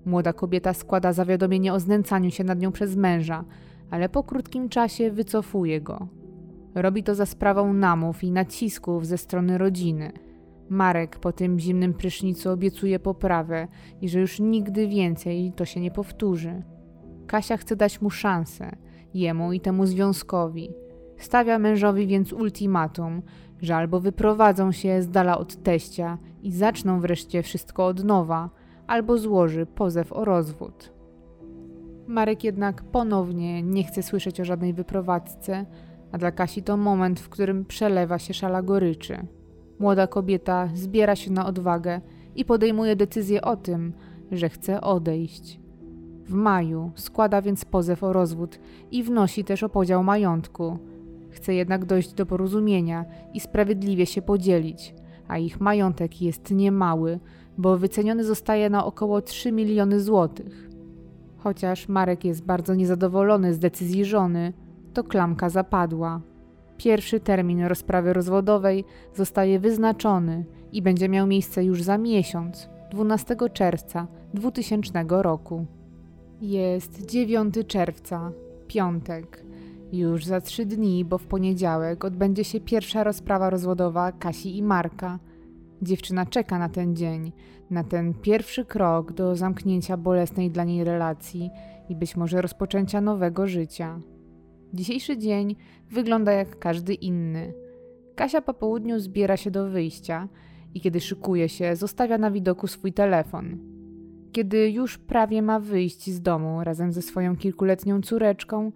Młoda 0.06 0.34
kobieta 0.34 0.74
składa 0.74 1.14
zawiadomienie 1.14 1.74
o 1.74 1.80
znęcaniu 1.80 2.32
się 2.32 2.44
nad 2.44 2.60
nią 2.60 2.72
przez 2.72 2.96
męża, 2.96 3.44
ale 3.92 4.10
po 4.10 4.24
krótkim 4.24 4.70
czasie 4.70 5.12
wycofuje 5.12 5.82
go. 5.82 6.08
Robi 6.76 7.04
to 7.04 7.16
za 7.16 7.26
sprawą 7.26 7.74
namów 7.74 8.24
i 8.24 8.32
nacisków 8.32 9.08
ze 9.08 9.18
strony 9.18 9.58
rodziny. 9.58 10.12
Marek 10.70 11.20
po 11.20 11.32
tym 11.32 11.60
zimnym 11.60 11.94
prysznicu 11.94 12.50
obiecuje 12.50 13.00
poprawę 13.00 13.68
i 14.02 14.10
że 14.10 14.20
już 14.20 14.40
nigdy 14.40 14.88
więcej 14.88 15.54
to 15.56 15.66
się 15.66 15.80
nie 15.80 15.92
powtórzy. 15.92 16.64
Kasia 17.28 17.58
chce 17.58 17.76
dać 17.76 18.02
mu 18.02 18.10
szansę, 18.10 18.76
jemu 19.14 19.54
i 19.54 19.60
temu 19.60 19.86
związkowi. 19.86 20.83
Stawia 21.24 21.60
mężowi 21.60 22.08
więc 22.08 22.34
ultimatum, 22.34 23.22
że 23.62 23.76
albo 23.76 24.00
wyprowadzą 24.00 24.72
się 24.72 25.02
z 25.02 25.10
dala 25.10 25.38
od 25.38 25.64
teścia 25.64 26.18
i 26.42 26.52
zaczną 26.52 27.00
wreszcie 27.00 27.44
wszystko 27.44 27.86
od 27.86 28.04
nowa, 28.04 28.50
albo 28.88 29.18
złoży 29.18 29.66
pozew 29.66 30.14
o 30.14 30.26
rozwód. 30.26 30.94
Marek 32.08 32.44
jednak 32.44 32.84
ponownie 32.84 33.64
nie 33.64 33.84
chce 33.84 34.04
słyszeć 34.04 34.42
o 34.42 34.46
żadnej 34.46 34.74
wyprowadzce, 34.74 35.66
a 36.12 36.18
dla 36.18 36.32
Kasi 36.32 36.64
to 36.64 36.78
moment, 36.78 37.20
w 37.20 37.30
którym 37.30 37.66
przelewa 37.66 38.20
się 38.20 38.34
szala 38.34 38.62
goryczy. 38.62 39.28
Młoda 39.80 40.08
kobieta 40.08 40.70
zbiera 40.74 41.16
się 41.16 41.32
na 41.32 41.46
odwagę 41.46 42.02
i 42.36 42.46
podejmuje 42.46 42.96
decyzję 42.96 43.42
o 43.42 43.56
tym, 43.56 43.94
że 44.32 44.50
chce 44.50 44.82
odejść. 44.82 45.60
W 46.26 46.34
maju 46.34 46.92
składa 46.96 47.42
więc 47.42 47.66
pozew 47.66 48.04
o 48.04 48.14
rozwód 48.14 48.60
i 48.92 49.04
wnosi 49.04 49.44
też 49.44 49.64
o 49.64 49.70
podział 49.70 50.04
majątku. 50.04 50.80
Chce 51.34 51.54
jednak 51.54 51.86
dojść 51.86 52.14
do 52.14 52.26
porozumienia 52.26 53.06
i 53.34 53.40
sprawiedliwie 53.40 54.06
się 54.06 54.22
podzielić, 54.22 54.94
a 55.28 55.38
ich 55.38 55.62
majątek 55.62 56.22
jest 56.22 56.52
niemały, 56.52 57.20
bo 57.58 57.78
wyceniony 57.78 58.24
zostaje 58.24 58.70
na 58.70 58.86
około 58.86 59.22
3 59.22 59.52
miliony 59.52 60.00
złotych. 60.00 60.70
Chociaż 61.38 61.88
Marek 61.90 62.26
jest 62.26 62.46
bardzo 62.46 62.76
niezadowolony 62.76 63.54
z 63.54 63.60
decyzji 63.60 64.06
żony, 64.06 64.54
to 64.94 65.04
klamka 65.04 65.50
zapadła. 65.50 66.22
Pierwszy 66.78 67.20
termin 67.20 67.64
rozprawy 67.64 68.14
rozwodowej 68.14 68.86
zostaje 69.16 69.60
wyznaczony 69.60 70.46
i 70.72 70.82
będzie 70.82 71.10
miał 71.10 71.28
miejsce 71.28 71.66
już 71.66 71.84
za 71.84 71.98
miesiąc, 71.98 72.70
12 72.92 73.36
czerwca 73.54 74.08
2000 74.34 75.06
roku. 75.10 75.66
Jest 76.42 77.06
9 77.06 77.56
czerwca, 77.68 78.32
piątek. 78.68 79.44
Już 79.94 80.26
za 80.26 80.42
trzy 80.42 80.66
dni, 80.66 81.06
bo 81.06 81.18
w 81.18 81.26
poniedziałek 81.26 82.06
odbędzie 82.06 82.44
się 82.44 82.60
pierwsza 82.60 83.04
rozprawa 83.04 83.50
rozwodowa 83.50 84.12
Kasi 84.12 84.58
i 84.58 84.64
Marka. 84.64 85.20
Dziewczyna 85.82 86.26
czeka 86.26 86.60
na 86.60 86.70
ten 86.70 86.96
dzień, 86.96 87.32
na 87.70 87.84
ten 87.84 88.14
pierwszy 88.14 88.66
krok 88.66 89.12
do 89.12 89.36
zamknięcia 89.36 89.98
bolesnej 89.98 90.52
dla 90.52 90.64
niej 90.64 90.84
relacji 90.84 91.50
i 91.90 91.96
być 91.96 92.16
może 92.16 92.42
rozpoczęcia 92.42 93.02
nowego 93.02 93.48
życia. 93.48 94.00
Dzisiejszy 94.74 95.18
dzień 95.18 95.56
wygląda 95.92 96.32
jak 96.32 96.60
każdy 96.60 96.94
inny. 96.94 97.54
Kasia 98.16 98.42
po 98.42 98.54
południu 98.54 99.00
zbiera 99.00 99.38
się 99.38 99.52
do 99.52 99.70
wyjścia 99.70 100.28
i 100.74 100.82
kiedy 100.82 101.00
szykuje 101.00 101.50
się, 101.50 101.76
zostawia 101.76 102.18
na 102.18 102.32
widoku 102.32 102.68
swój 102.68 102.94
telefon. 102.94 103.58
Kiedy 104.32 104.70
już 104.70 104.98
prawie 104.98 105.42
ma 105.42 105.60
wyjść 105.60 106.10
z 106.10 106.22
domu 106.22 106.64
razem 106.64 106.92
ze 106.92 107.02
swoją 107.02 107.36
kilkuletnią 107.36 108.02
córeczką, 108.02 108.72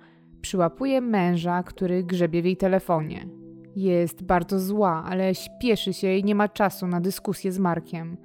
przyłapuje 0.47 1.01
męża, 1.01 1.63
który 1.63 2.03
grzebie 2.03 2.41
w 2.41 2.45
jej 2.45 2.57
telefonie. 2.57 3.27
Jest 3.75 4.23
bardzo 4.23 4.59
zła, 4.59 5.03
ale 5.07 5.35
śpieszy 5.35 5.93
się 5.93 6.13
i 6.13 6.23
nie 6.23 6.35
ma 6.35 6.47
czasu 6.47 6.87
na 6.87 7.01
dyskusję 7.01 7.51
z 7.51 7.59
Markiem. 7.59 8.17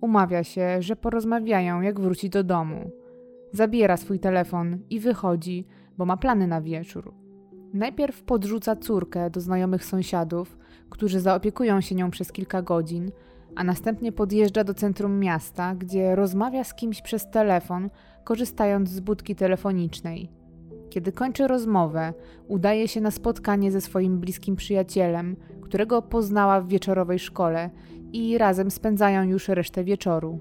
Umawia 0.00 0.44
się, 0.44 0.82
że 0.82 0.96
porozmawiają, 0.96 1.80
jak 1.80 2.00
wróci 2.00 2.30
do 2.30 2.44
domu. 2.44 2.90
Zabiera 3.52 3.96
swój 3.96 4.18
telefon 4.18 4.78
i 4.90 5.00
wychodzi, 5.00 5.66
bo 5.98 6.04
ma 6.04 6.16
plany 6.16 6.46
na 6.46 6.60
wieczór. 6.60 7.14
Najpierw 7.74 8.22
podrzuca 8.22 8.76
córkę 8.76 9.30
do 9.30 9.40
znajomych 9.40 9.84
sąsiadów, 9.84 10.58
którzy 10.90 11.20
zaopiekują 11.20 11.80
się 11.80 11.94
nią 11.94 12.10
przez 12.10 12.32
kilka 12.32 12.62
godzin, 12.62 13.10
a 13.56 13.64
następnie 13.64 14.12
podjeżdża 14.12 14.64
do 14.64 14.74
centrum 14.74 15.18
miasta, 15.18 15.74
gdzie 15.74 16.14
rozmawia 16.16 16.64
z 16.64 16.74
kimś 16.74 17.02
przez 17.02 17.30
telefon, 17.30 17.90
korzystając 18.24 18.88
z 18.90 19.00
budki 19.00 19.34
telefonicznej. 19.34 20.39
Kiedy 20.90 21.12
kończy 21.12 21.46
rozmowę, 21.46 22.14
udaje 22.48 22.88
się 22.88 23.00
na 23.00 23.10
spotkanie 23.10 23.72
ze 23.72 23.80
swoim 23.80 24.18
bliskim 24.18 24.56
przyjacielem, 24.56 25.36
którego 25.60 26.02
poznała 26.02 26.60
w 26.60 26.68
wieczorowej 26.68 27.18
szkole 27.18 27.70
i 28.12 28.38
razem 28.38 28.70
spędzają 28.70 29.22
już 29.22 29.48
resztę 29.48 29.84
wieczoru. 29.84 30.40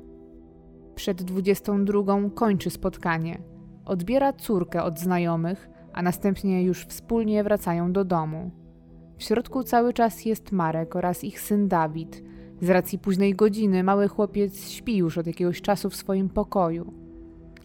Przed 0.96 1.24
22 1.24 2.30
kończy 2.36 2.70
spotkanie. 2.70 3.42
Odbiera 3.86 4.34
córkę 4.34 4.84
od 4.84 5.00
znajomych, 5.00 5.70
a 5.94 6.02
następnie 6.02 6.64
już 6.64 6.86
wspólnie 6.86 7.44
wracają 7.44 7.94
do 7.94 8.06
domu. 8.06 8.52
W 9.18 9.24
środku 9.24 9.64
cały 9.64 9.94
czas 9.94 10.26
jest 10.26 10.52
Marek 10.52 10.96
oraz 10.96 11.24
ich 11.24 11.40
syn 11.42 11.68
Dawid– 11.68 12.24
z 12.62 12.70
racji 12.70 13.00
późnej 13.00 13.36
godziny 13.36 13.84
mały 13.84 14.08
chłopiec 14.08 14.70
śpi 14.70 14.98
już 14.98 15.18
od 15.18 15.28
jakiegoś 15.28 15.62
czasu 15.62 15.90
w 15.90 15.96
swoim 15.96 16.30
pokoju. 16.30 16.94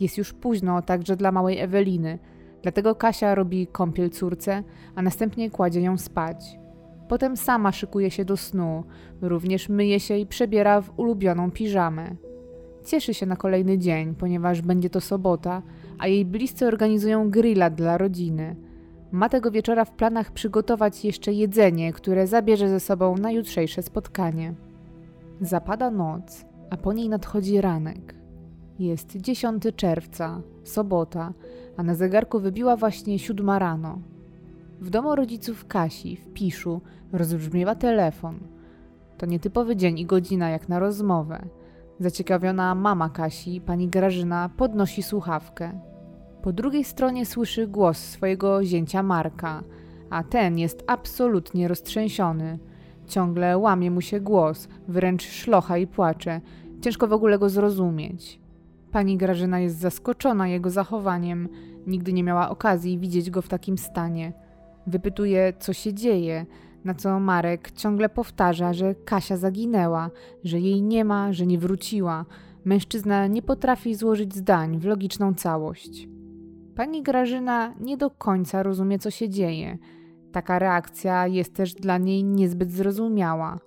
Jest 0.01 0.19
już 0.19 0.33
późno 0.33 0.83
także 0.83 1.17
dla 1.17 1.33
małej 1.33 1.59
Eweliny, 1.59 2.19
dlatego 2.65 2.95
Kasia 2.95 3.35
robi 3.35 3.67
kąpiel 3.67 4.11
córce, 4.11 4.63
a 4.95 5.03
następnie 5.03 5.51
kładzie 5.51 5.81
ją 5.81 5.99
spać. 5.99 6.59
Potem 7.09 7.37
sama 7.37 7.73
szykuje 7.73 8.11
się 8.11 8.25
do 8.25 8.37
snu, 8.37 8.85
również 9.23 9.69
myje 9.69 10.01
się 10.01 10.17
i 10.17 10.27
przebiera 10.27 10.81
w 10.81 10.99
ulubioną 10.99 11.51
piżamę. 11.51 12.17
Cieszy 12.85 13.15
się 13.15 13.27
na 13.27 13.37
kolejny 13.37 13.79
dzień, 13.79 14.15
ponieważ 14.15 14.63
będzie 14.63 14.91
to 14.91 15.01
sobota, 15.01 15.63
a 15.99 16.09
jej 16.09 16.25
bliscy 16.25 16.67
organizują 16.67 17.31
grilla 17.31 17.71
dla 17.71 17.99
rodziny. 17.99 18.57
Ma 19.13 19.29
tego 19.29 19.51
wieczora 19.51 19.85
w 19.85 19.91
planach 19.91 20.33
przygotować 20.33 21.05
jeszcze 21.05 21.33
jedzenie, 21.33 21.93
które 21.93 22.27
zabierze 22.27 22.69
ze 22.69 22.81
sobą 22.81 23.17
na 23.17 23.33
jutrzejsze 23.33 23.83
spotkanie. 23.83 24.55
Zapada 25.41 25.91
noc, 25.91 26.45
a 26.71 26.77
po 26.77 26.93
niej 26.93 27.09
nadchodzi 27.09 27.61
ranek. 27.61 28.15
Jest 28.79 29.17
10 29.17 29.63
czerwca, 29.77 30.43
sobota, 30.65 31.33
a 31.77 31.83
na 31.83 31.95
zegarku 31.95 32.41
wybiła 32.41 32.77
właśnie 32.77 33.19
siódma 33.19 33.59
rano. 33.59 33.99
W 34.81 34.91
domu 34.91 35.17
rodziców 35.17 35.67
Kasi 35.67 36.17
w 36.17 36.33
Piszu 36.33 36.81
rozbrzmiewa 37.13 37.75
telefon. 37.75 38.39
To 39.19 39.27
nietypowy 39.27 39.77
dzień 39.77 39.99
i 39.99 40.07
godzina 40.07 40.51
jak 40.51 40.69
na 40.69 40.79
rozmowę. 40.79 41.47
Zaciekawiona 42.01 42.75
mama 42.75 43.09
Kasi, 43.09 43.61
pani 43.61 43.89
Grażyna, 43.89 44.51
podnosi 44.57 45.03
słuchawkę. 45.03 45.81
Po 46.43 46.53
drugiej 46.53 46.85
stronie 46.85 47.27
słyszy 47.27 47.67
głos 47.67 47.99
swojego 47.99 48.65
zięcia 48.65 49.03
Marka, 49.03 49.63
a 50.11 50.23
ten 50.23 50.59
jest 50.59 50.85
absolutnie 50.87 51.69
roztrzęsiony. 51.69 52.59
Ciągle 53.07 53.59
łamie 53.59 53.91
mu 53.91 54.01
się 54.01 54.21
głos, 54.21 54.69
wręcz 54.89 55.23
szlocha 55.23 55.79
i 55.79 55.87
płacze. 55.87 56.41
Ciężko 56.81 57.09
w 57.09 57.13
ogóle 57.13 57.39
go 57.39 57.49
zrozumieć. 57.49 58.44
Pani 58.95 59.17
Grażyna 59.17 59.61
jest 59.61 59.79
zaskoczona 59.79 60.49
jego 60.49 60.71
zachowaniem. 60.71 61.49
Nigdy 61.87 62.13
nie 62.13 62.25
miała 62.25 62.51
okazji 62.51 62.99
widzieć 62.99 63.31
go 63.31 63.43
w 63.43 63.49
takim 63.49 63.79
stanie. 63.79 64.33
Wypytuje, 64.87 65.53
co 65.59 65.73
się 65.73 65.95
dzieje, 65.95 66.47
na 66.85 66.95
co 66.95 67.21
Marek 67.21 67.71
ciągle 67.71 68.09
powtarza, 68.09 68.73
że 68.73 68.95
Kasia 68.95 69.37
zaginęła, 69.37 70.11
że 70.45 70.61
jej 70.61 70.83
nie 70.83 71.05
ma, 71.05 71.33
że 71.33 71.47
nie 71.47 71.59
wróciła. 71.59 72.25
Mężczyzna 72.65 73.27
nie 73.27 73.43
potrafi 73.43 73.95
złożyć 73.95 74.35
zdań 74.35 74.79
w 74.79 74.85
logiczną 74.85 75.35
całość. 75.35 76.09
Pani 76.77 77.03
Grażyna 77.03 77.75
nie 77.81 77.97
do 77.97 78.11
końca 78.11 78.63
rozumie, 78.63 78.99
co 78.99 79.11
się 79.11 79.29
dzieje. 79.29 79.79
Taka 80.33 80.59
reakcja 80.59 81.27
jest 81.27 81.55
też 81.55 81.75
dla 81.75 81.99
niej 81.99 82.25
niezbyt 82.25 82.71
zrozumiała. 82.71 83.59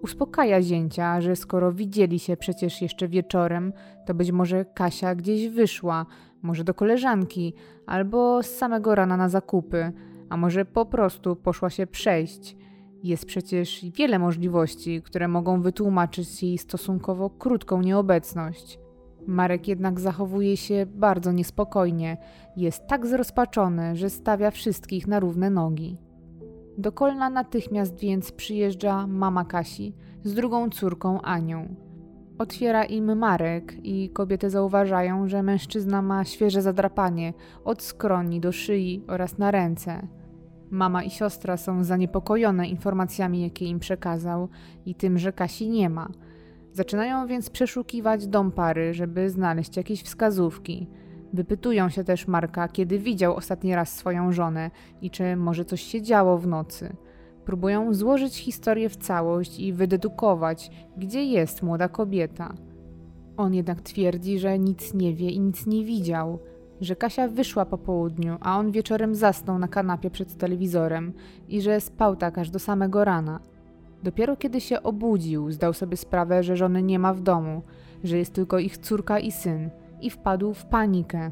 Uspokaja 0.00 0.62
zięcia, 0.62 1.20
że 1.20 1.36
skoro 1.36 1.72
widzieli 1.72 2.18
się 2.18 2.36
przecież 2.36 2.82
jeszcze 2.82 3.08
wieczorem, 3.08 3.72
to 4.06 4.14
być 4.14 4.32
może 4.32 4.64
Kasia 4.64 5.14
gdzieś 5.14 5.48
wyszła, 5.48 6.06
może 6.42 6.64
do 6.64 6.74
koleżanki, 6.74 7.54
albo 7.86 8.42
z 8.42 8.46
samego 8.46 8.94
rana 8.94 9.16
na 9.16 9.28
zakupy, 9.28 9.92
a 10.28 10.36
może 10.36 10.64
po 10.64 10.86
prostu 10.86 11.36
poszła 11.36 11.70
się 11.70 11.86
przejść. 11.86 12.56
Jest 13.02 13.26
przecież 13.26 13.84
wiele 13.94 14.18
możliwości, 14.18 15.02
które 15.02 15.28
mogą 15.28 15.62
wytłumaczyć 15.62 16.42
jej 16.42 16.58
stosunkowo 16.58 17.30
krótką 17.30 17.82
nieobecność. 17.82 18.78
Marek 19.26 19.68
jednak 19.68 20.00
zachowuje 20.00 20.56
się 20.56 20.86
bardzo 20.86 21.32
niespokojnie, 21.32 22.16
jest 22.56 22.86
tak 22.86 23.06
zrozpaczony, 23.06 23.96
że 23.96 24.10
stawia 24.10 24.50
wszystkich 24.50 25.06
na 25.06 25.20
równe 25.20 25.50
nogi. 25.50 26.07
Do 26.78 26.92
Kolna 26.92 27.30
natychmiast 27.30 27.98
więc 27.98 28.32
przyjeżdża 28.32 29.06
mama 29.06 29.44
Kasi 29.44 29.94
z 30.24 30.34
drugą 30.34 30.70
córką 30.70 31.20
Anią. 31.22 31.74
Otwiera 32.38 32.84
im 32.84 33.18
Marek 33.18 33.74
i 33.82 34.10
kobiety 34.10 34.50
zauważają, 34.50 35.28
że 35.28 35.42
mężczyzna 35.42 36.02
ma 36.02 36.24
świeże 36.24 36.62
zadrapanie 36.62 37.32
od 37.64 37.82
skroni 37.82 38.40
do 38.40 38.52
szyi 38.52 39.04
oraz 39.08 39.38
na 39.38 39.50
ręce. 39.50 40.06
Mama 40.70 41.02
i 41.02 41.10
siostra 41.10 41.56
są 41.56 41.84
zaniepokojone 41.84 42.68
informacjami, 42.68 43.42
jakie 43.42 43.66
im 43.66 43.78
przekazał 43.78 44.48
i 44.86 44.94
tym, 44.94 45.18
że 45.18 45.32
Kasi 45.32 45.68
nie 45.70 45.90
ma. 45.90 46.08
Zaczynają 46.72 47.26
więc 47.26 47.50
przeszukiwać 47.50 48.26
dom 48.26 48.52
pary, 48.52 48.94
żeby 48.94 49.30
znaleźć 49.30 49.76
jakieś 49.76 50.02
wskazówki. 50.02 50.88
Wypytują 51.32 51.88
się 51.88 52.04
też 52.04 52.26
Marka, 52.26 52.68
kiedy 52.68 52.98
widział 52.98 53.36
ostatni 53.36 53.74
raz 53.74 53.96
swoją 53.96 54.32
żonę 54.32 54.70
i 55.02 55.10
czy 55.10 55.36
może 55.36 55.64
coś 55.64 55.82
się 55.82 56.02
działo 56.02 56.38
w 56.38 56.46
nocy. 56.46 56.96
Próbują 57.44 57.94
złożyć 57.94 58.36
historię 58.36 58.88
w 58.88 58.96
całość 58.96 59.60
i 59.60 59.72
wydedukować, 59.72 60.70
gdzie 60.96 61.24
jest 61.24 61.62
młoda 61.62 61.88
kobieta. 61.88 62.54
On 63.36 63.54
jednak 63.54 63.80
twierdzi, 63.80 64.38
że 64.38 64.58
nic 64.58 64.94
nie 64.94 65.14
wie 65.14 65.30
i 65.30 65.40
nic 65.40 65.66
nie 65.66 65.84
widział, 65.84 66.38
że 66.80 66.96
Kasia 66.96 67.28
wyszła 67.28 67.66
po 67.66 67.78
południu, 67.78 68.36
a 68.40 68.58
on 68.58 68.72
wieczorem 68.72 69.14
zasnął 69.14 69.58
na 69.58 69.68
kanapie 69.68 70.10
przed 70.10 70.36
telewizorem 70.36 71.12
i 71.48 71.62
że 71.62 71.80
spał 71.80 72.16
tak 72.16 72.38
aż 72.38 72.50
do 72.50 72.58
samego 72.58 73.04
rana. 73.04 73.40
Dopiero 74.02 74.36
kiedy 74.36 74.60
się 74.60 74.82
obudził, 74.82 75.50
zdał 75.50 75.72
sobie 75.72 75.96
sprawę, 75.96 76.42
że 76.42 76.56
żony 76.56 76.82
nie 76.82 76.98
ma 76.98 77.14
w 77.14 77.20
domu, 77.20 77.62
że 78.04 78.18
jest 78.18 78.32
tylko 78.32 78.58
ich 78.58 78.78
córka 78.78 79.18
i 79.18 79.32
syn 79.32 79.70
i 80.00 80.10
wpadł 80.10 80.54
w 80.54 80.66
panikę. 80.66 81.30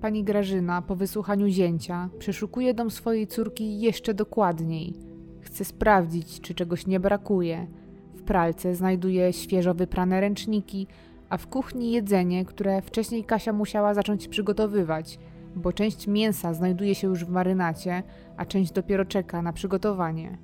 Pani 0.00 0.24
Grażyna, 0.24 0.82
po 0.82 0.96
wysłuchaniu 0.96 1.48
zięcia, 1.48 2.08
przeszukuje 2.18 2.74
dom 2.74 2.90
swojej 2.90 3.26
córki 3.26 3.80
jeszcze 3.80 4.14
dokładniej. 4.14 4.94
Chce 5.40 5.64
sprawdzić, 5.64 6.40
czy 6.40 6.54
czegoś 6.54 6.86
nie 6.86 7.00
brakuje. 7.00 7.66
W 8.14 8.22
pralce 8.22 8.74
znajduje 8.74 9.32
świeżo 9.32 9.74
wyprane 9.74 10.20
ręczniki, 10.20 10.86
a 11.28 11.36
w 11.36 11.46
kuchni 11.46 11.92
jedzenie, 11.92 12.44
które 12.44 12.82
wcześniej 12.82 13.24
Kasia 13.24 13.52
musiała 13.52 13.94
zacząć 13.94 14.28
przygotowywać, 14.28 15.18
bo 15.56 15.72
część 15.72 16.06
mięsa 16.06 16.54
znajduje 16.54 16.94
się 16.94 17.08
już 17.08 17.24
w 17.24 17.28
marynacie, 17.28 18.02
a 18.36 18.44
część 18.44 18.72
dopiero 18.72 19.04
czeka 19.04 19.42
na 19.42 19.52
przygotowanie. 19.52 20.38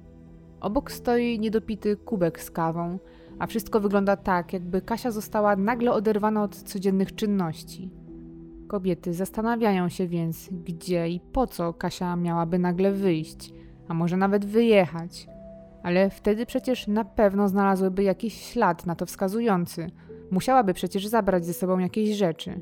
Obok 0.61 0.92
stoi 0.92 1.38
niedopity 1.38 1.96
kubek 1.96 2.42
z 2.42 2.50
kawą, 2.50 2.98
a 3.38 3.46
wszystko 3.46 3.81
wygląda 3.81 4.16
tak, 4.16 4.53
jakby 4.53 4.83
Kasia 4.83 5.11
została 5.11 5.57
nagle 5.57 5.92
oderwana 5.92 6.42
od 6.42 6.57
codziennych 6.57 7.14
czynności. 7.14 7.90
Kobiety 8.68 9.14
zastanawiają 9.14 9.88
się 9.88 10.07
więc, 10.07 10.49
gdzie 10.64 11.09
i 11.09 11.20
po 11.20 11.46
co 11.46 11.72
Kasia 11.72 12.16
miałaby 12.16 12.59
nagle 12.59 12.92
wyjść, 12.92 13.53
a 13.88 13.94
może 13.94 14.16
nawet 14.16 14.44
wyjechać. 14.44 15.29
Ale 15.83 16.11
wtedy 16.11 16.46
przecież 16.46 16.87
na 16.87 17.05
pewno 17.05 17.49
znalazłyby 17.49 18.03
jakiś 18.03 18.35
ślad 18.40 18.87
na 18.87 18.94
to 18.94 19.07
wskazujący. 19.07 19.90
Musiałaby 20.31 20.75
przecież 20.75 21.07
zabrać 21.07 21.46
ze 21.46 21.53
sobą 21.53 21.79
jakieś 21.79 22.16
rzeczy. 22.16 22.61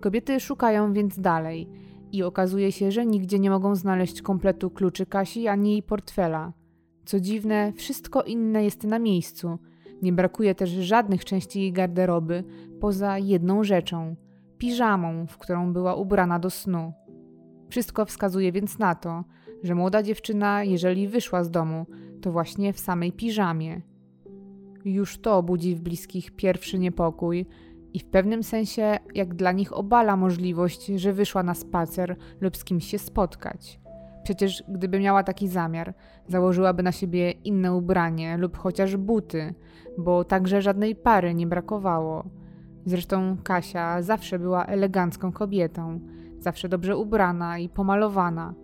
Kobiety 0.00 0.40
szukają 0.40 0.92
więc 0.92 1.20
dalej 1.20 1.68
i 2.12 2.22
okazuje 2.22 2.72
się, 2.72 2.90
że 2.90 3.06
nigdzie 3.06 3.38
nie 3.38 3.50
mogą 3.50 3.76
znaleźć 3.76 4.22
kompletu 4.22 4.70
kluczy 4.70 5.06
Kasi 5.06 5.48
ani 5.48 5.70
jej 5.70 5.82
portfela. 5.82 6.52
Co 7.04 7.20
dziwne, 7.20 7.72
wszystko 7.72 8.22
inne 8.22 8.64
jest 8.64 8.84
na 8.84 8.98
miejscu. 8.98 9.58
Nie 10.02 10.12
brakuje 10.12 10.54
też 10.54 10.70
żadnych 10.70 11.24
części 11.24 11.60
jej 11.60 11.72
garderoby, 11.72 12.44
poza 12.80 13.18
jedną 13.18 13.64
rzeczą 13.64 14.16
piżamą, 14.58 15.26
w 15.26 15.38
którą 15.38 15.72
była 15.72 15.94
ubrana 15.94 16.38
do 16.38 16.50
snu. 16.50 16.92
Wszystko 17.68 18.04
wskazuje 18.04 18.52
więc 18.52 18.78
na 18.78 18.94
to, 18.94 19.24
że 19.62 19.74
młoda 19.74 20.02
dziewczyna, 20.02 20.64
jeżeli 20.64 21.08
wyszła 21.08 21.44
z 21.44 21.50
domu, 21.50 21.86
to 22.20 22.32
właśnie 22.32 22.72
w 22.72 22.80
samej 22.80 23.12
piżamie. 23.12 23.80
Już 24.84 25.18
to 25.18 25.42
budzi 25.42 25.74
w 25.74 25.80
bliskich 25.80 26.30
pierwszy 26.30 26.78
niepokój 26.78 27.46
i 27.92 27.98
w 27.98 28.04
pewnym 28.04 28.42
sensie, 28.42 28.98
jak 29.14 29.34
dla 29.34 29.52
nich 29.52 29.72
obala 29.76 30.16
możliwość, 30.16 30.86
że 30.86 31.12
wyszła 31.12 31.42
na 31.42 31.54
spacer 31.54 32.16
lub 32.40 32.56
z 32.56 32.64
kimś 32.64 32.86
się 32.86 32.98
spotkać. 32.98 33.80
Przecież 34.22 34.64
gdyby 34.68 35.00
miała 35.00 35.22
taki 35.22 35.48
zamiar, 35.48 35.94
założyłaby 36.28 36.82
na 36.82 36.92
siebie 36.92 37.30
inne 37.30 37.74
ubranie 37.74 38.36
lub 38.36 38.56
chociaż 38.56 38.96
buty, 38.96 39.54
bo 39.98 40.24
także 40.24 40.62
żadnej 40.62 40.96
pary 40.96 41.34
nie 41.34 41.46
brakowało. 41.46 42.24
Zresztą 42.84 43.36
Kasia 43.42 44.02
zawsze 44.02 44.38
była 44.38 44.66
elegancką 44.66 45.32
kobietą, 45.32 46.00
zawsze 46.38 46.68
dobrze 46.68 46.96
ubrana 46.96 47.58
i 47.58 47.68
pomalowana. 47.68 48.54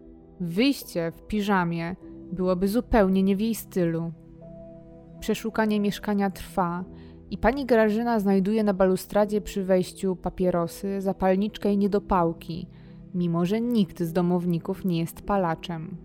Wyjście 0.40 1.12
w 1.16 1.26
piżamie 1.26 1.96
byłoby 2.32 2.68
zupełnie 2.68 3.22
nie 3.22 3.36
w 3.36 3.40
jej 3.40 3.54
stylu. 3.54 4.12
Przeszukanie 5.20 5.80
mieszkania 5.80 6.30
trwa 6.30 6.84
i 7.30 7.38
pani 7.38 7.66
Grażyna 7.66 8.20
znajduje 8.20 8.64
na 8.64 8.74
balustradzie 8.74 9.40
przy 9.40 9.64
wejściu 9.64 10.16
papierosy, 10.16 11.00
zapalniczkę 11.00 11.72
i 11.72 11.78
niedopałki– 11.78 12.66
mimo 13.14 13.44
że 13.44 13.60
nikt 13.60 14.02
z 14.02 14.12
domowników 14.12 14.84
nie 14.84 14.98
jest 15.00 15.22
palaczem. 15.22 15.96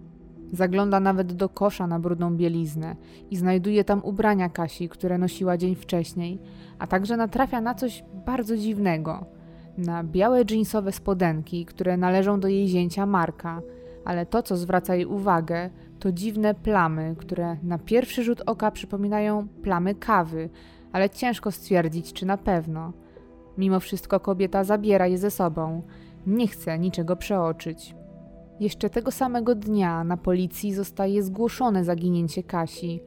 Zagląda 0.53 0.99
nawet 0.99 1.33
do 1.33 1.49
kosza 1.49 1.87
na 1.87 1.99
brudną 1.99 2.37
bieliznę 2.37 2.95
i 3.31 3.37
znajduje 3.37 3.83
tam 3.83 4.01
ubrania 4.03 4.49
Kasi, 4.49 4.89
które 4.89 5.17
nosiła 5.17 5.57
dzień 5.57 5.75
wcześniej, 5.75 6.39
a 6.79 6.87
także 6.87 7.17
natrafia 7.17 7.61
na 7.61 7.75
coś 7.75 8.03
bardzo 8.25 8.57
dziwnego. 8.57 9.25
Na 9.77 10.03
białe 10.03 10.45
dżinsowe 10.45 10.91
spodenki, 10.91 11.65
które 11.65 11.97
należą 11.97 12.39
do 12.39 12.47
jej 12.47 12.67
zięcia 12.67 13.05
Marka, 13.05 13.61
ale 14.05 14.25
to, 14.25 14.43
co 14.43 14.57
zwraca 14.57 14.95
jej 14.95 15.05
uwagę, 15.05 15.69
to 15.99 16.11
dziwne 16.11 16.53
plamy, 16.53 17.15
które 17.17 17.57
na 17.63 17.77
pierwszy 17.77 18.23
rzut 18.23 18.41
oka 18.45 18.71
przypominają 18.71 19.47
plamy 19.47 19.95
kawy, 19.95 20.49
ale 20.91 21.09
ciężko 21.09 21.51
stwierdzić, 21.51 22.13
czy 22.13 22.25
na 22.25 22.37
pewno. 22.37 22.93
Mimo 23.57 23.79
wszystko 23.79 24.19
kobieta 24.19 24.63
zabiera 24.63 25.07
je 25.07 25.17
ze 25.17 25.31
sobą 25.31 25.81
nie 26.27 26.47
chce 26.47 26.79
niczego 26.79 27.15
przeoczyć. 27.15 27.95
Jeszcze 28.59 28.89
tego 28.89 29.11
samego 29.11 29.55
dnia 29.55 30.03
na 30.03 30.17
policji 30.17 30.73
zostaje 30.73 31.23
zgłoszone 31.23 31.83
zaginięcie 31.83 32.43
Kasi, 32.43 32.99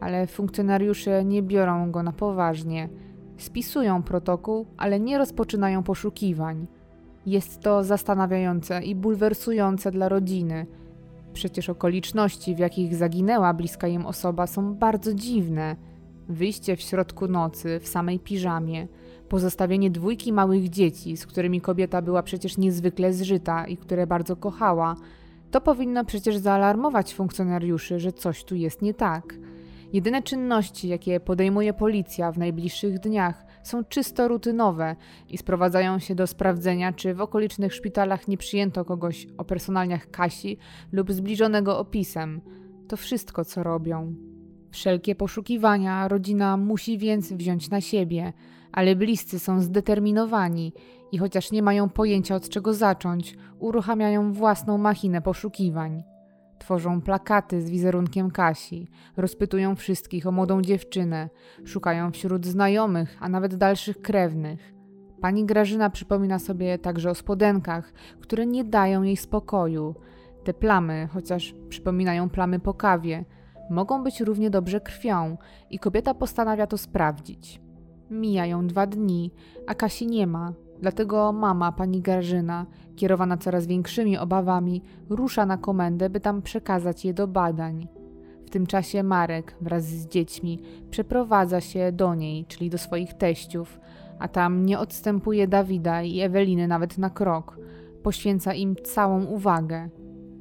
ale 0.00 0.26
funkcjonariusze 0.26 1.24
nie 1.24 1.42
biorą 1.42 1.90
go 1.90 2.02
na 2.02 2.12
poważnie. 2.12 2.88
Spisują 3.36 4.02
protokół, 4.02 4.66
ale 4.76 5.00
nie 5.00 5.18
rozpoczynają 5.18 5.82
poszukiwań. 5.82 6.66
Jest 7.26 7.60
to 7.60 7.84
zastanawiające 7.84 8.82
i 8.82 8.94
bulwersujące 8.94 9.90
dla 9.90 10.08
rodziny. 10.08 10.66
Przecież 11.32 11.68
okoliczności, 11.68 12.54
w 12.54 12.58
jakich 12.58 12.96
zaginęła 12.96 13.54
bliska 13.54 13.88
im 13.88 14.06
osoba, 14.06 14.46
są 14.46 14.74
bardzo 14.74 15.14
dziwne. 15.14 15.76
Wyjście 16.28 16.76
w 16.76 16.80
środku 16.80 17.28
nocy 17.28 17.80
w 17.80 17.88
samej 17.88 18.18
piżamie– 18.18 18.88
Pozostawienie 19.30 19.90
dwójki 19.90 20.32
małych 20.32 20.68
dzieci, 20.68 21.16
z 21.16 21.26
którymi 21.26 21.60
kobieta 21.60 22.02
była 22.02 22.22
przecież 22.22 22.58
niezwykle 22.58 23.12
zżyta 23.12 23.66
i 23.66 23.76
które 23.76 24.06
bardzo 24.06 24.36
kochała, 24.36 24.96
To 25.50 25.60
powinno 25.60 26.04
przecież 26.04 26.36
zaalarmować 26.36 27.14
funkcjonariuszy, 27.14 27.98
że 27.98 28.12
coś 28.12 28.44
tu 28.44 28.54
jest 28.54 28.82
nie 28.82 28.94
tak. 28.94 29.34
Jedyne 29.92 30.22
czynności, 30.22 30.88
jakie 30.88 31.20
podejmuje 31.20 31.72
policja 31.72 32.32
w 32.32 32.38
najbliższych 32.38 32.98
dniach, 32.98 33.46
są 33.62 33.84
czysto 33.84 34.28
rutynowe 34.28 34.96
i 35.28 35.38
sprowadzają 35.38 35.98
się 35.98 36.14
do 36.14 36.26
sprawdzenia, 36.26 36.92
czy 36.92 37.14
w 37.14 37.20
okolicznych 37.20 37.74
szpitalach 37.74 38.28
nie 38.28 38.36
przyjęto 38.36 38.84
kogoś 38.84 39.26
o 39.38 39.44
personalniach 39.44 40.10
Kasi 40.10 40.58
lub 40.92 41.12
zbliżonego 41.12 41.78
opisem. 41.78 42.40
To 42.88 42.96
wszystko, 42.96 43.44
co 43.44 43.62
robią. 43.62 44.14
Wszelkie 44.70 45.14
poszukiwania 45.14 46.08
rodzina 46.08 46.56
musi 46.56 46.98
więc 46.98 47.32
wziąć 47.32 47.70
na 47.70 47.80
siebie, 47.80 48.32
ale 48.72 48.96
bliscy 48.96 49.38
są 49.38 49.60
zdeterminowani 49.60 50.72
i 51.12 51.18
chociaż 51.18 51.52
nie 51.52 51.62
mają 51.62 51.88
pojęcia 51.88 52.34
od 52.34 52.48
czego 52.48 52.74
zacząć, 52.74 53.36
uruchamiają 53.58 54.32
własną 54.32 54.78
machinę 54.78 55.22
poszukiwań. 55.22 56.02
Tworzą 56.58 57.00
plakaty 57.00 57.62
z 57.62 57.70
wizerunkiem 57.70 58.30
Kasi, 58.30 58.88
rozpytują 59.16 59.76
wszystkich 59.76 60.26
o 60.26 60.32
młodą 60.32 60.62
dziewczynę, 60.62 61.28
szukają 61.64 62.10
wśród 62.10 62.46
znajomych, 62.46 63.16
a 63.20 63.28
nawet 63.28 63.54
dalszych 63.54 64.02
krewnych. 64.02 64.74
Pani 65.20 65.44
Grażyna 65.44 65.90
przypomina 65.90 66.38
sobie 66.38 66.78
także 66.78 67.10
o 67.10 67.14
spodenkach, 67.14 67.92
które 68.20 68.46
nie 68.46 68.64
dają 68.64 69.02
jej 69.02 69.16
spokoju. 69.16 69.94
Te 70.44 70.54
plamy, 70.54 71.08
chociaż 71.12 71.54
przypominają 71.68 72.30
plamy 72.30 72.60
po 72.60 72.74
kawie, 72.74 73.24
mogą 73.70 74.04
być 74.04 74.20
równie 74.20 74.50
dobrze 74.50 74.80
krwią 74.80 75.36
i 75.70 75.78
kobieta 75.78 76.14
postanawia 76.14 76.66
to 76.66 76.78
sprawdzić. 76.78 77.60
Mijają 78.10 78.66
dwa 78.66 78.86
dni, 78.86 79.30
a 79.66 79.74
Kasi 79.74 80.06
nie 80.06 80.26
ma, 80.26 80.52
dlatego 80.80 81.32
mama, 81.32 81.72
pani 81.72 82.00
Grażyna, 82.00 82.66
kierowana 82.96 83.36
coraz 83.36 83.66
większymi 83.66 84.18
obawami, 84.18 84.82
rusza 85.08 85.46
na 85.46 85.56
komendę, 85.56 86.10
by 86.10 86.20
tam 86.20 86.42
przekazać 86.42 87.04
je 87.04 87.14
do 87.14 87.26
badań. 87.26 87.88
W 88.46 88.50
tym 88.50 88.66
czasie 88.66 89.02
Marek 89.02 89.56
wraz 89.60 89.84
z 89.84 90.08
dziećmi 90.08 90.58
przeprowadza 90.90 91.60
się 91.60 91.92
do 91.92 92.14
niej, 92.14 92.44
czyli 92.44 92.70
do 92.70 92.78
swoich 92.78 93.14
teściów, 93.14 93.80
a 94.18 94.28
tam 94.28 94.66
nie 94.66 94.78
odstępuje 94.78 95.48
Dawida 95.48 96.02
i 96.02 96.20
Eweliny 96.20 96.68
nawet 96.68 96.98
na 96.98 97.10
krok. 97.10 97.58
Poświęca 98.02 98.54
im 98.54 98.76
całą 98.76 99.24
uwagę. 99.24 99.88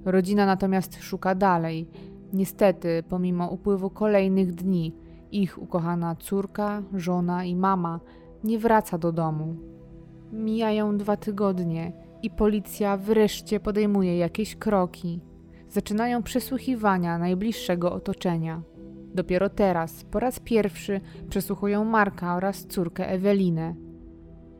Rodzina 0.06 0.46
natomiast 0.46 1.04
szuka 1.04 1.36
dalej. 1.36 1.88
Niestety, 2.34 3.04
pomimo 3.10 3.48
upływu 3.48 3.90
kolejnych 3.90 4.52
dni, 4.52 4.96
ich 5.32 5.62
ukochana 5.62 6.16
córka, 6.16 6.84
żona 6.94 7.44
i 7.44 7.56
mama 7.56 8.00
nie 8.44 8.60
wraca 8.60 8.98
do 8.98 9.12
domu. 9.12 9.56
Mijają 10.32 10.98
dwa 10.98 11.18
tygodnie 11.18 11.94
i 12.24 12.30
policja 12.30 12.98
wreszcie 12.98 13.60
podejmuje 13.60 14.18
jakieś 14.18 14.56
kroki. 14.56 15.22
Zaczynają 15.70 16.24
przesłuchiwania 16.24 17.18
najbliższego 17.18 17.94
otoczenia. 17.94 18.62
Dopiero 19.14 19.50
teraz, 19.50 20.04
po 20.04 20.20
raz 20.20 20.40
pierwszy, 20.40 21.02
przesłuchują 21.30 21.86
Marka 21.86 22.36
oraz 22.36 22.66
córkę 22.66 23.10
Ewelinę. 23.10 23.76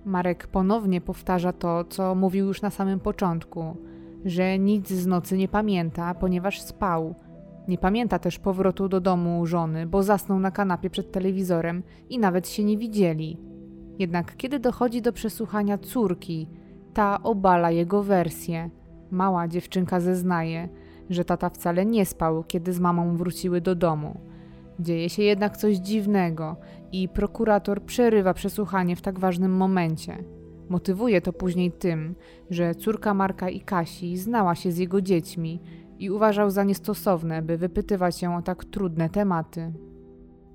Marek 0.06 0.48
ponownie 0.48 1.02
powtarza 1.02 1.54
to, 1.54 1.84
co 1.84 2.16
mówił 2.16 2.48
już 2.48 2.62
na 2.62 2.70
samym 2.70 3.00
początku, 3.00 3.78
że 4.26 4.60
nic 4.60 4.90
z 4.90 5.08
nocy 5.08 5.38
nie 5.38 5.48
pamięta, 5.48 6.14
ponieważ 6.14 6.62
spał. 6.62 7.16
Nie 7.68 7.78
pamięta 7.78 8.20
też 8.20 8.40
powrotu 8.40 8.90
do 8.90 9.02
domu 9.02 9.46
żony, 9.46 9.88
bo 9.88 10.04
zasnął 10.04 10.40
na 10.40 10.52
kanapie 10.52 10.90
przed 10.90 11.12
telewizorem 11.12 11.84
i 12.10 12.20
nawet 12.20 12.50
się 12.50 12.64
nie 12.64 12.78
widzieli. 12.78 13.38
Jednak 14.00 14.38
kiedy 14.38 14.60
dochodzi 14.60 15.02
do 15.02 15.14
przesłuchania 15.14 15.78
córki, 15.78 16.48
ta 16.94 17.24
obala 17.24 17.72
jego 17.72 18.04
wersję. 18.04 18.70
Mała 19.12 19.48
dziewczynka 19.48 20.00
zeznaje, 20.00 20.70
że 21.10 21.26
tata 21.26 21.50
wcale 21.50 21.86
nie 21.86 22.06
spał, 22.06 22.44
kiedy 22.44 22.74
z 22.74 22.80
mamą 22.80 23.18
wróciły 23.18 23.62
do 23.62 23.76
domu. 23.76 24.20
Dzieje 24.80 25.10
się 25.10 25.24
jednak 25.24 25.58
coś 25.58 25.78
dziwnego 25.78 26.56
i 26.92 27.10
prokurator 27.10 27.84
przerywa 27.84 28.34
przesłuchanie 28.34 28.96
w 28.96 29.02
tak 29.02 29.20
ważnym 29.20 29.58
momencie. 29.58 30.24
Motywuje 30.70 31.22
to 31.22 31.34
później 31.34 31.72
tym, 31.72 32.16
że 32.50 32.76
córka 32.76 33.14
Marka 33.14 33.50
i 33.50 33.62
Kasi 33.62 34.18
znała 34.18 34.56
się 34.56 34.72
z 34.72 34.78
jego 34.78 35.02
dziećmi 35.02 35.62
i 36.00 36.10
uważał 36.10 36.50
za 36.50 36.64
niestosowne, 36.64 37.42
by 37.42 37.58
wypytywać 37.58 38.22
ją 38.22 38.38
o 38.38 38.42
tak 38.42 38.66
trudne 38.66 39.10
tematy. 39.10 39.74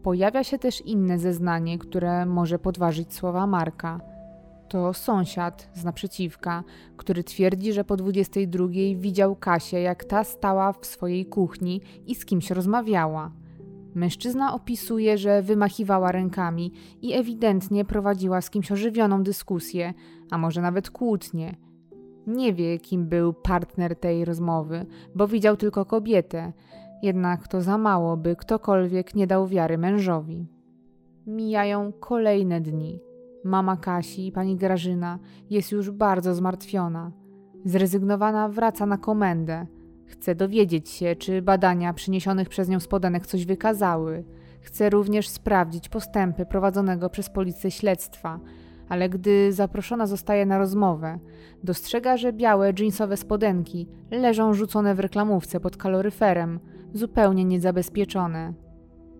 Pojawia 0.02 0.44
się 0.44 0.58
też 0.58 0.80
inne 0.80 1.18
zeznanie, 1.18 1.78
które 1.78 2.26
może 2.26 2.58
podważyć 2.58 3.14
słowa 3.14 3.46
Marka. 3.46 4.00
To 4.68 4.92
sąsiad 4.92 5.70
z 5.74 5.84
naprzeciwka, 5.84 6.64
który 6.96 7.24
twierdzi, 7.24 7.72
że 7.72 7.84
po 7.84 7.96
22 7.96 8.66
widział 8.96 9.36
Kasię, 9.36 9.80
jak 9.80 10.04
ta 10.04 10.24
stała 10.24 10.72
w 10.72 10.86
swojej 10.86 11.26
kuchni 11.26 11.80
i 12.06 12.14
z 12.14 12.24
kimś 12.24 12.50
rozmawiała. 12.50 13.32
Mężczyzna 13.94 14.54
opisuje, 14.54 15.18
że 15.18 15.42
wymachiwała 15.42 16.12
rękami 16.12 16.72
i 17.02 17.12
ewidentnie 17.12 17.84
prowadziła 17.84 18.40
z 18.40 18.50
kimś 18.50 18.72
ożywioną 18.72 19.22
dyskusję, 19.22 19.94
a 20.30 20.38
może 20.38 20.62
nawet 20.62 20.90
kłótnię. 20.90 21.56
Nie 22.26 22.52
wie, 22.52 22.78
kim 22.78 23.06
był 23.06 23.32
partner 23.32 23.96
tej 23.96 24.24
rozmowy, 24.24 24.86
bo 25.14 25.28
widział 25.28 25.56
tylko 25.56 25.84
kobietę, 25.84 26.52
jednak 27.02 27.48
to 27.48 27.60
za 27.60 27.78
mało, 27.78 28.16
by 28.16 28.36
ktokolwiek 28.36 29.14
nie 29.14 29.26
dał 29.26 29.46
wiary 29.46 29.78
mężowi. 29.78 30.46
Mijają 31.26 31.92
kolejne 31.92 32.60
dni. 32.60 33.00
Mama 33.44 33.76
Kasi, 33.76 34.32
pani 34.32 34.56
Grażyna, 34.56 35.18
jest 35.50 35.72
już 35.72 35.90
bardzo 35.90 36.34
zmartwiona. 36.34 37.12
Zrezygnowana 37.64 38.48
wraca 38.48 38.86
na 38.86 38.98
komendę. 38.98 39.66
Chce 40.06 40.34
dowiedzieć 40.34 40.88
się, 40.88 41.16
czy 41.16 41.42
badania 41.42 41.92
przyniesionych 41.92 42.48
przez 42.48 42.68
nią 42.68 42.80
spodenek 42.80 43.26
coś 43.26 43.46
wykazały. 43.46 44.24
Chce 44.60 44.90
również 44.90 45.28
sprawdzić 45.28 45.88
postępy 45.88 46.46
prowadzonego 46.46 47.10
przez 47.10 47.30
policję 47.30 47.70
śledztwa, 47.70 48.40
ale 48.88 49.08
gdy 49.08 49.52
zaproszona 49.52 50.06
zostaje 50.06 50.46
na 50.46 50.58
rozmowę, 50.58 51.18
dostrzega, 51.64 52.16
że 52.16 52.32
białe 52.32 52.72
jeansowe 52.78 53.16
spodenki 53.16 53.88
leżą 54.10 54.54
rzucone 54.54 54.94
w 54.94 55.00
reklamówce 55.00 55.60
pod 55.60 55.76
kaloryferem, 55.76 56.60
zupełnie 56.92 57.44
niezabezpieczone. 57.44 58.52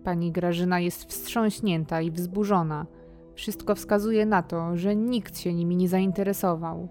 Pani 0.03 0.31
Grażyna 0.31 0.79
jest 0.79 1.05
wstrząśnięta 1.05 2.01
i 2.01 2.11
wzburzona. 2.11 2.85
Wszystko 3.33 3.75
wskazuje 3.75 4.25
na 4.25 4.41
to, 4.41 4.77
że 4.77 4.95
nikt 4.95 5.37
się 5.39 5.53
nimi 5.53 5.75
nie 5.75 5.89
zainteresował. 5.89 6.89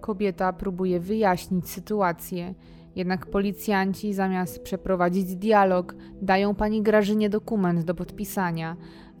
Kobieta 0.00 0.52
próbuje 0.52 1.00
wyjaśnić 1.00 1.68
sytuację, 1.68 2.54
jednak 2.96 3.26
policjanci 3.26 4.14
zamiast 4.14 4.62
przeprowadzić 4.62 5.36
dialog, 5.36 5.94
dają 6.22 6.54
pani 6.54 6.82
Grażynie 6.82 7.30
dokument 7.30 7.84
do 7.84 7.94
podpisania, 7.94 8.76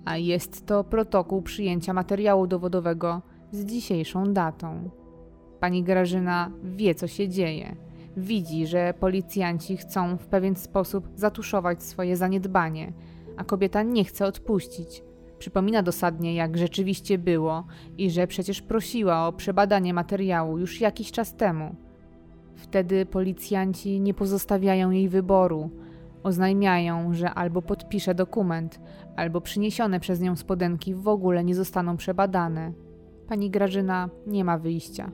a 0.08 0.16
jest 0.16 0.66
to 0.66 0.84
protokół 0.84 1.42
przyjęcia 1.42 1.92
materiału 1.92 2.46
dowodowego 2.46 3.22
z 3.52 3.64
dzisiejszą 3.64 4.32
datą. 4.32 4.90
Pani 5.60 5.82
Grażyna 5.82 6.50
wie, 6.62 6.94
co 6.94 7.06
się 7.06 7.28
dzieje. 7.28 7.76
Widzi, 8.16 8.66
że 8.66 8.94
policjanci 9.00 9.76
chcą 9.76 10.16
w 10.16 10.26
pewien 10.26 10.56
sposób 10.56 11.08
zatuszować 11.14 11.82
swoje 11.82 12.16
zaniedbanie, 12.16 12.92
a 13.36 13.44
kobieta 13.44 13.82
nie 13.82 14.04
chce 14.04 14.26
odpuścić. 14.26 15.02
Przypomina 15.38 15.82
dosadnie, 15.82 16.34
jak 16.34 16.58
rzeczywiście 16.58 17.18
było 17.18 17.64
i 17.98 18.10
że 18.10 18.26
przecież 18.26 18.62
prosiła 18.62 19.26
o 19.26 19.32
przebadanie 19.32 19.94
materiału 19.94 20.58
już 20.58 20.80
jakiś 20.80 21.12
czas 21.12 21.36
temu. 21.36 21.74
Wtedy 22.54 23.06
policjanci 23.06 24.00
nie 24.00 24.14
pozostawiają 24.14 24.90
jej 24.90 25.08
wyboru. 25.08 25.70
Oznajmiają, 26.28 27.14
że 27.14 27.34
albo 27.34 27.62
podpisze 27.62 28.14
dokument, 28.14 28.80
albo 29.16 29.40
przyniesione 29.40 30.00
przez 30.00 30.20
nią 30.20 30.36
spodenki 30.36 30.94
w 30.94 31.08
ogóle 31.08 31.44
nie 31.44 31.54
zostaną 31.54 31.96
przebadane. 31.96 32.72
Pani 33.28 33.50
Grażyna 33.50 34.10
nie 34.26 34.44
ma 34.44 34.58
wyjścia. 34.58 35.10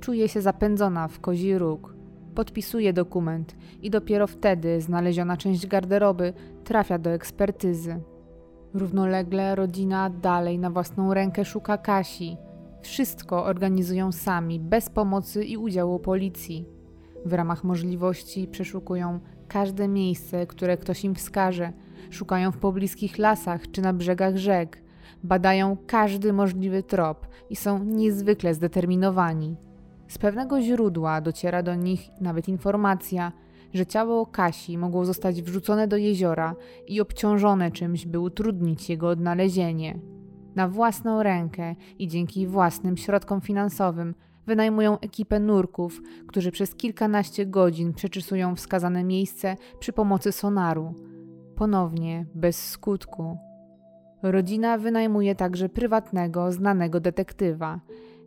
Czuje 0.00 0.28
się 0.28 0.40
zapędzona 0.40 1.08
w 1.08 1.20
kozi 1.20 1.58
róg. 1.58 1.94
Podpisuje 2.34 2.92
dokument 2.92 3.56
i 3.82 3.90
dopiero 3.90 4.26
wtedy 4.26 4.80
znaleziona 4.80 5.36
część 5.36 5.66
garderoby 5.66 6.32
trafia 6.64 6.98
do 6.98 7.10
ekspertyzy. 7.10 8.00
Równolegle 8.74 9.54
rodzina 9.54 10.10
dalej 10.10 10.58
na 10.58 10.70
własną 10.70 11.14
rękę 11.14 11.44
szuka 11.44 11.78
Kasi. 11.78 12.36
Wszystko 12.82 13.44
organizują 13.44 14.12
sami, 14.12 14.60
bez 14.60 14.88
pomocy 14.90 15.44
i 15.44 15.56
udziału 15.56 15.98
policji. 15.98 16.64
W 17.24 17.32
ramach 17.32 17.64
możliwości 17.64 18.48
przeszukują 18.48 19.20
każde 19.48 19.88
miejsce, 19.88 20.46
które 20.46 20.76
ktoś 20.76 21.04
im 21.04 21.14
wskaże. 21.14 21.72
Szukają 22.10 22.52
w 22.52 22.58
pobliskich 22.58 23.18
lasach 23.18 23.70
czy 23.70 23.82
na 23.82 23.92
brzegach 23.92 24.36
rzek. 24.36 24.82
Badają 25.24 25.76
każdy 25.86 26.32
możliwy 26.32 26.82
trop 26.82 27.26
i 27.50 27.56
są 27.56 27.84
niezwykle 27.84 28.54
zdeterminowani. 28.54 29.56
Z 30.08 30.18
pewnego 30.18 30.62
źródła 30.62 31.20
dociera 31.20 31.62
do 31.62 31.74
nich 31.74 32.08
nawet 32.20 32.48
informacja, 32.48 33.32
że 33.74 33.86
ciało 33.86 34.26
Kasi 34.26 34.78
mogło 34.78 35.04
zostać 35.04 35.42
wrzucone 35.42 35.88
do 35.88 35.96
jeziora 35.96 36.54
i 36.86 37.00
obciążone 37.00 37.70
czymś, 37.70 38.06
by 38.06 38.20
utrudnić 38.20 38.90
jego 38.90 39.08
odnalezienie. 39.08 39.98
Na 40.54 40.68
własną 40.68 41.22
rękę 41.22 41.74
i 41.98 42.08
dzięki 42.08 42.46
własnym 42.46 42.96
środkom 42.96 43.40
finansowym 43.40 44.14
wynajmują 44.48 45.00
ekipę 45.00 45.40
nurków, 45.40 46.02
którzy 46.26 46.50
przez 46.50 46.74
kilkanaście 46.74 47.46
godzin 47.46 47.94
przeczesują 47.94 48.56
wskazane 48.56 49.04
miejsce 49.04 49.56
przy 49.78 49.92
pomocy 49.92 50.32
sonaru. 50.32 50.94
Ponownie, 51.56 52.26
bez 52.34 52.68
skutku. 52.68 53.38
Rodzina 54.22 54.78
wynajmuje 54.78 55.34
także 55.34 55.68
prywatnego, 55.68 56.52
znanego 56.52 57.00
detektywa. 57.00 57.80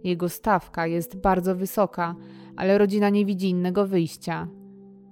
Jego 0.03 0.29
stawka 0.29 0.88
jest 0.88 1.17
bardzo 1.17 1.55
wysoka, 1.55 2.15
ale 2.57 2.77
rodzina 2.77 3.10
nie 3.10 3.25
widzi 3.25 3.49
innego 3.49 3.88
wyjścia. 3.88 4.47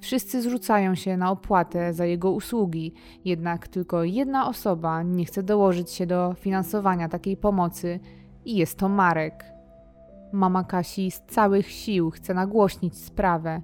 Wszyscy 0.02 0.41
zrzucają 0.41 0.95
się 0.95 1.17
na 1.17 1.32
opłatę 1.32 1.93
za 1.93 2.06
jego 2.06 2.32
usługi, 2.32 2.93
jednak 3.26 3.67
tylko 3.67 4.04
jedna 4.04 4.50
osoba 4.50 5.04
nie 5.04 5.26
chce 5.26 5.43
dołożyć 5.43 5.91
się 5.91 6.06
do 6.06 6.34
finansowania 6.34 7.10
takiej 7.10 7.38
pomocy 7.38 8.00
i 8.45 8.56
jest 8.56 8.78
to 8.78 8.89
Marek. 8.89 9.59
Mama 10.32 10.63
Kasi 10.63 11.12
z 11.12 11.22
całych 11.22 11.68
sił 11.68 12.10
chce 12.10 12.34
nagłośnić 12.34 12.98
sprawę. 12.98 13.62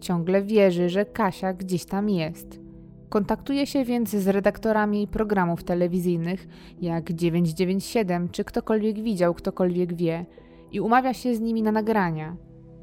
Ciągle 0.00 0.42
wierzy, 0.42 0.88
że 0.88 1.04
Kasia 1.04 1.52
gdzieś 1.52 1.84
tam 1.84 2.10
jest. 2.10 2.60
Kontaktuje 3.08 3.66
się 3.66 3.84
więc 3.84 4.10
z 4.10 4.28
redaktorami 4.28 5.06
programów 5.06 5.64
telewizyjnych, 5.64 6.48
jak 6.80 7.12
997 7.12 8.28
czy 8.28 8.44
ktokolwiek 8.44 9.02
widział, 9.02 9.34
ktokolwiek 9.34 9.94
wie, 9.94 10.26
i 10.72 10.80
umawia 10.80 11.14
się 11.14 11.34
z 11.34 11.40
nimi 11.40 11.62
na 11.62 11.72
nagrania. 11.72 12.36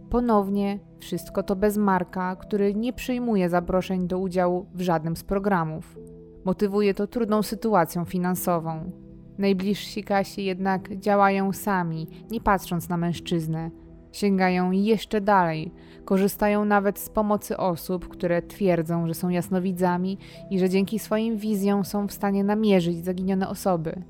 Ponownie 0.10 0.80
wszystko 1.00 1.44
to 1.44 1.56
bez 1.56 1.78
Marka, 1.78 2.36
który 2.36 2.76
nie 2.76 2.94
przyjmuje 2.94 3.50
zaproszeń 3.50 4.08
do 4.08 4.20
udziału 4.20 4.66
w 4.74 4.82
żadnym 4.82 5.16
z 5.16 5.24
programów. 5.24 5.98
Motywuje 6.46 6.94
to 6.94 7.08
trudną 7.08 7.44
sytuacją 7.44 8.06
finansową. 8.06 8.92
Najbliżsi 9.38 10.04
Kasi 10.04 10.44
jednak 10.44 10.98
działają 10.98 11.54
sami, 11.54 12.08
nie 12.32 12.42
patrząc 12.42 12.90
na 12.90 12.98
mężczyznę. 12.98 13.72
Sięgają 14.12 14.72
jeszcze 14.72 15.22
dalej, 15.22 15.72
korzystają 16.06 16.66
nawet 16.66 17.00
z 17.00 17.10
pomocy 17.10 17.58
osób, 17.58 18.08
które 18.08 18.42
twierdzą, 18.42 19.08
że 19.08 19.14
są 19.14 19.30
jasnowidzami 19.30 20.18
i 20.50 20.60
że 20.60 20.70
dzięki 20.70 21.00
swoim 21.00 21.38
wizjom 21.38 21.86
są 21.86 22.08
w 22.08 22.12
stanie 22.12 22.44
namierzyć 22.44 23.06
zaginione 23.06 23.50
osoby. 23.50 24.04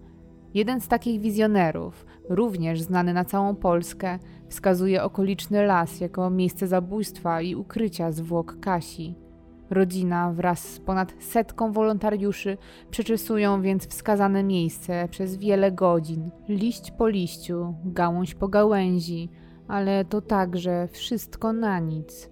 Jeden 0.53 0.81
z 0.81 0.88
takich 0.88 1.21
wizjonerów, 1.21 2.05
również 2.29 2.81
znany 2.81 3.13
na 3.13 3.25
całą 3.25 3.55
Polskę, 3.55 4.19
wskazuje 4.49 5.03
okoliczny 5.03 5.65
las 5.65 5.99
jako 5.99 6.29
miejsce 6.29 6.67
zabójstwa 6.67 7.41
i 7.41 7.55
ukrycia 7.55 8.11
zwłok 8.11 8.59
Kasi. 8.59 9.24
Rodzina 9.69 10.32
wraz 10.32 10.60
z 10.60 10.80
ponad 10.80 11.13
setką 11.19 11.71
wolontariuszy 11.71 12.58
przeczesują 12.91 13.62
więc 13.62 13.88
wskazane 13.88 14.43
miejsce 14.43 15.08
przez 15.12 15.38
wiele 15.38 15.71
godzin, 15.71 16.32
liść 16.49 16.91
po 16.91 17.08
liściu, 17.08 17.75
gałąź 17.86 18.36
po 18.36 18.47
gałęzi, 18.47 19.30
ale 19.67 20.06
to 20.06 20.21
także 20.21 20.88
wszystko 20.91 21.54
na 21.54 21.80
nic. 21.80 22.30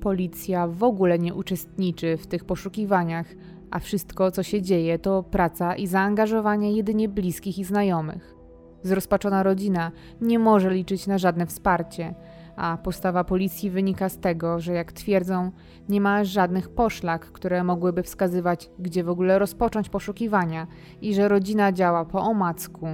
Policja 0.00 0.66
w 0.66 0.82
ogóle 0.82 1.18
nie 1.18 1.34
uczestniczy 1.34 2.16
w 2.16 2.26
tych 2.26 2.44
poszukiwaniach, 2.44 3.26
a 3.70 3.78
wszystko, 3.78 4.30
co 4.30 4.42
się 4.42 4.62
dzieje, 4.62 4.98
to 4.98 5.22
praca 5.22 5.76
i 5.76 5.86
zaangażowanie 5.86 6.72
jedynie 6.72 7.08
bliskich 7.08 7.58
i 7.58 7.64
znajomych. 7.64 8.34
Zrozpaczona 8.82 9.42
rodzina 9.42 9.92
nie 10.20 10.38
może 10.38 10.70
liczyć 10.70 11.06
na 11.06 11.18
żadne 11.18 11.46
wsparcie, 11.46 12.14
a 12.58 12.76
postawa 12.76 13.24
policji 13.24 13.70
wynika 13.70 14.08
z 14.08 14.18
tego, 14.18 14.60
że 14.60 14.72
jak 14.72 14.92
twierdzą, 14.92 15.50
nie 15.88 16.00
ma 16.00 16.24
żadnych 16.24 16.68
poszlak, 16.68 17.32
które 17.32 17.64
mogłyby 17.64 18.02
wskazywać, 18.02 18.70
gdzie 18.78 19.04
w 19.04 19.08
ogóle 19.08 19.38
rozpocząć 19.38 19.88
poszukiwania 19.88 20.66
i 21.02 21.14
że 21.14 21.28
rodzina 21.28 21.72
działa 21.72 22.04
po 22.04 22.20
omacku. 22.20 22.86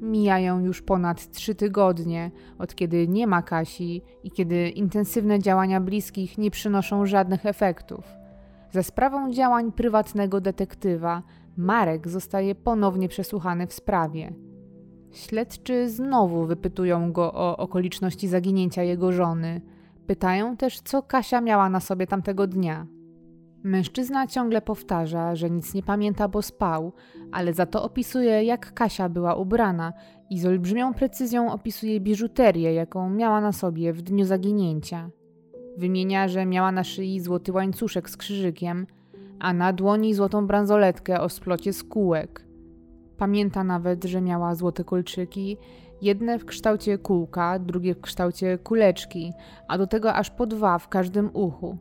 Mijają 0.00 0.60
już 0.60 0.82
ponad 0.82 1.30
trzy 1.30 1.54
tygodnie, 1.54 2.30
od 2.58 2.74
kiedy 2.74 3.08
nie 3.08 3.26
ma 3.26 3.42
Kasi 3.42 4.02
i 4.24 4.30
kiedy 4.30 4.68
intensywne 4.68 5.38
działania 5.38 5.80
bliskich 5.80 6.38
nie 6.38 6.50
przynoszą 6.50 7.06
żadnych 7.06 7.46
efektów. 7.46 8.04
Za 8.70 8.82
sprawą 8.82 9.32
działań 9.32 9.72
prywatnego 9.72 10.40
detektywa, 10.40 11.22
Marek 11.56 12.08
zostaje 12.08 12.54
ponownie 12.54 13.08
przesłuchany 13.08 13.66
w 13.66 13.72
sprawie. 13.72 14.32
Śledczy 15.12 15.88
znowu 15.88 16.46
wypytują 16.46 17.12
go 17.12 17.32
o 17.34 17.56
okoliczności 17.56 18.28
zaginięcia 18.28 18.82
jego 18.82 19.12
żony. 19.12 19.60
Pytają 20.06 20.56
też, 20.56 20.80
co 20.80 21.02
Kasia 21.02 21.40
miała 21.40 21.68
na 21.68 21.80
sobie 21.80 22.06
tamtego 22.06 22.46
dnia. 22.46 22.86
Mężczyzna 23.64 24.26
ciągle 24.26 24.62
powtarza, 24.62 25.36
że 25.36 25.50
nic 25.50 25.74
nie 25.74 25.82
pamięta, 25.82 26.28
bo 26.28 26.42
spał, 26.42 26.92
ale 27.32 27.52
za 27.52 27.66
to 27.66 27.82
opisuje, 27.82 28.44
jak 28.44 28.74
Kasia 28.74 29.08
była 29.08 29.34
ubrana 29.34 29.92
i 30.30 30.38
z 30.38 30.46
olbrzymią 30.46 30.94
precyzją 30.94 31.52
opisuje 31.52 32.00
biżuterię, 32.00 32.74
jaką 32.74 33.10
miała 33.10 33.40
na 33.40 33.52
sobie 33.52 33.92
w 33.92 34.02
dniu 34.02 34.24
zaginięcia. 34.24 35.10
Wymienia, 35.76 36.28
że 36.28 36.46
miała 36.46 36.72
na 36.72 36.84
szyi 36.84 37.20
złoty 37.20 37.52
łańcuszek 37.52 38.10
z 38.10 38.16
krzyżykiem, 38.16 38.86
a 39.40 39.52
na 39.52 39.72
dłoni 39.72 40.14
złotą 40.14 40.46
bransoletkę 40.46 41.20
o 41.20 41.28
splocie 41.28 41.72
z 41.72 41.84
kółek. 41.84 42.51
Pamięta 43.22 43.64
nawet, 43.64 44.04
że 44.04 44.20
miała 44.20 44.54
złote 44.54 44.84
kolczyki, 44.84 45.56
jedne 46.00 46.38
w 46.38 46.44
kształcie 46.44 46.98
kółka, 46.98 47.58
drugie 47.58 47.94
w 47.94 48.00
kształcie 48.00 48.58
kuleczki, 48.58 49.32
a 49.68 49.78
do 49.78 49.86
tego 49.86 50.14
aż 50.14 50.30
po 50.30 50.46
dwa 50.46 50.78
w 50.78 50.88
każdym 50.88 51.30
uchu. 51.32 51.78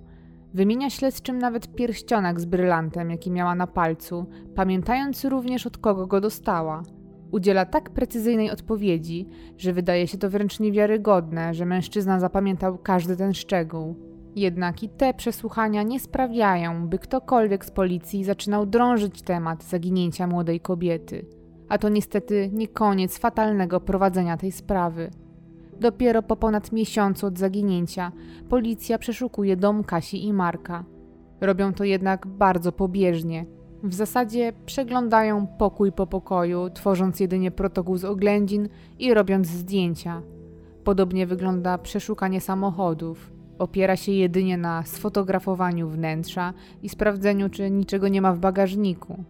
Wymienia 0.53 0.89
śledczym 0.89 1.37
nawet 1.37 1.75
pierścionek 1.75 2.39
z 2.39 2.45
brylantem, 2.45 3.11
jaki 3.11 3.31
miała 3.31 3.55
na 3.55 3.67
palcu, 3.67 4.25
pamiętając 4.55 5.25
również 5.25 5.67
od 5.67 5.77
kogo 5.77 6.07
go 6.07 6.21
dostała. 6.21 6.83
Udziela 7.31 7.65
tak 7.65 7.89
precyzyjnej 7.89 8.51
odpowiedzi, 8.51 9.27
że 9.57 9.73
wydaje 9.73 10.07
się 10.07 10.17
to 10.17 10.29
wręcz 10.29 10.59
niewiarygodne, 10.59 11.53
że 11.53 11.65
mężczyzna 11.65 12.19
zapamiętał 12.19 12.77
każdy 12.77 13.17
ten 13.17 13.33
szczegół. 13.33 14.10
Jednak 14.35 14.83
i 14.83 14.89
te 14.89 15.13
przesłuchania 15.13 15.83
nie 15.83 15.99
sprawiają, 15.99 16.87
by 16.87 16.99
ktokolwiek 16.99 17.65
z 17.65 17.71
policji 17.71 18.23
zaczynał 18.23 18.65
drążyć 18.65 19.21
temat 19.21 19.63
zaginięcia 19.63 20.27
młodej 20.27 20.59
kobiety. 20.59 21.25
A 21.69 21.77
to 21.77 21.89
niestety 21.89 22.49
nie 22.53 22.67
koniec 22.67 23.17
fatalnego 23.17 23.81
prowadzenia 23.81 24.37
tej 24.37 24.51
sprawy. 24.51 25.11
Dopiero 25.79 26.23
po 26.23 26.35
ponad 26.35 26.71
miesiącu 26.71 27.27
od 27.27 27.39
zaginięcia 27.39 28.11
policja 28.49 28.97
przeszukuje 28.97 29.57
dom 29.57 29.83
Kasi 29.83 30.25
i 30.25 30.33
Marka. 30.33 30.83
Robią 31.41 31.73
to 31.73 31.83
jednak 31.83 32.27
bardzo 32.27 32.71
pobieżnie. 32.71 33.45
W 33.83 33.93
zasadzie 33.93 34.53
przeglądają 34.65 35.47
pokój 35.47 35.91
po 35.91 36.07
pokoju, 36.07 36.69
tworząc 36.69 37.19
jedynie 37.19 37.51
protokół 37.51 37.97
z 37.97 38.05
oględzin 38.05 38.69
i 38.99 39.13
robiąc 39.13 39.47
zdjęcia. 39.47 40.21
Podobnie 40.83 41.27
wygląda 41.27 41.77
przeszukanie 41.77 42.41
samochodów. 42.41 43.31
Opiera 43.61 43.95
się 43.95 44.11
jedynie 44.11 44.57
na 44.57 44.83
sfotografowaniu 44.83 45.89
wnętrza 45.89 46.53
i 46.83 46.89
sprawdzeniu, 46.89 47.49
czy 47.49 47.71
niczego 47.71 48.07
nie 48.07 48.21
ma 48.21 48.33
w 48.33 48.39
bagażniku. 48.39 49.23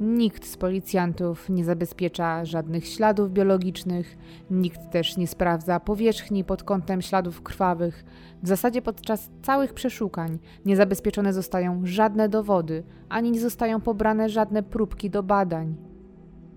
Nikt 0.00 0.46
z 0.46 0.56
policjantów 0.56 1.48
nie 1.48 1.64
zabezpiecza 1.64 2.44
żadnych 2.44 2.86
śladów 2.86 3.32
biologicznych, 3.32 4.16
nikt 4.50 4.90
też 4.90 5.16
nie 5.16 5.26
sprawdza 5.26 5.80
powierzchni 5.80 6.44
pod 6.44 6.62
kątem 6.62 7.02
śladów 7.02 7.42
krwawych. 7.42 8.04
W 8.42 8.48
zasadzie 8.48 8.82
podczas 8.82 9.30
całych 9.42 9.74
przeszukań 9.74 10.38
nie 10.64 10.76
zabezpieczone 10.76 11.32
zostają 11.32 11.80
żadne 11.84 12.28
dowody, 12.28 12.82
ani 13.08 13.30
nie 13.30 13.40
zostają 13.40 13.80
pobrane 13.80 14.28
żadne 14.28 14.62
próbki 14.62 15.10
do 15.10 15.22
badań. 15.22 15.76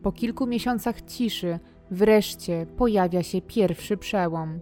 Po 0.04 0.12
kilku 0.12 0.46
miesiącach 0.46 1.02
ciszy 1.02 1.60
wreszcie 1.92 2.66
pojawia 2.78 3.24
się 3.24 3.42
pierwszy 3.42 3.98
przełom 3.98 4.60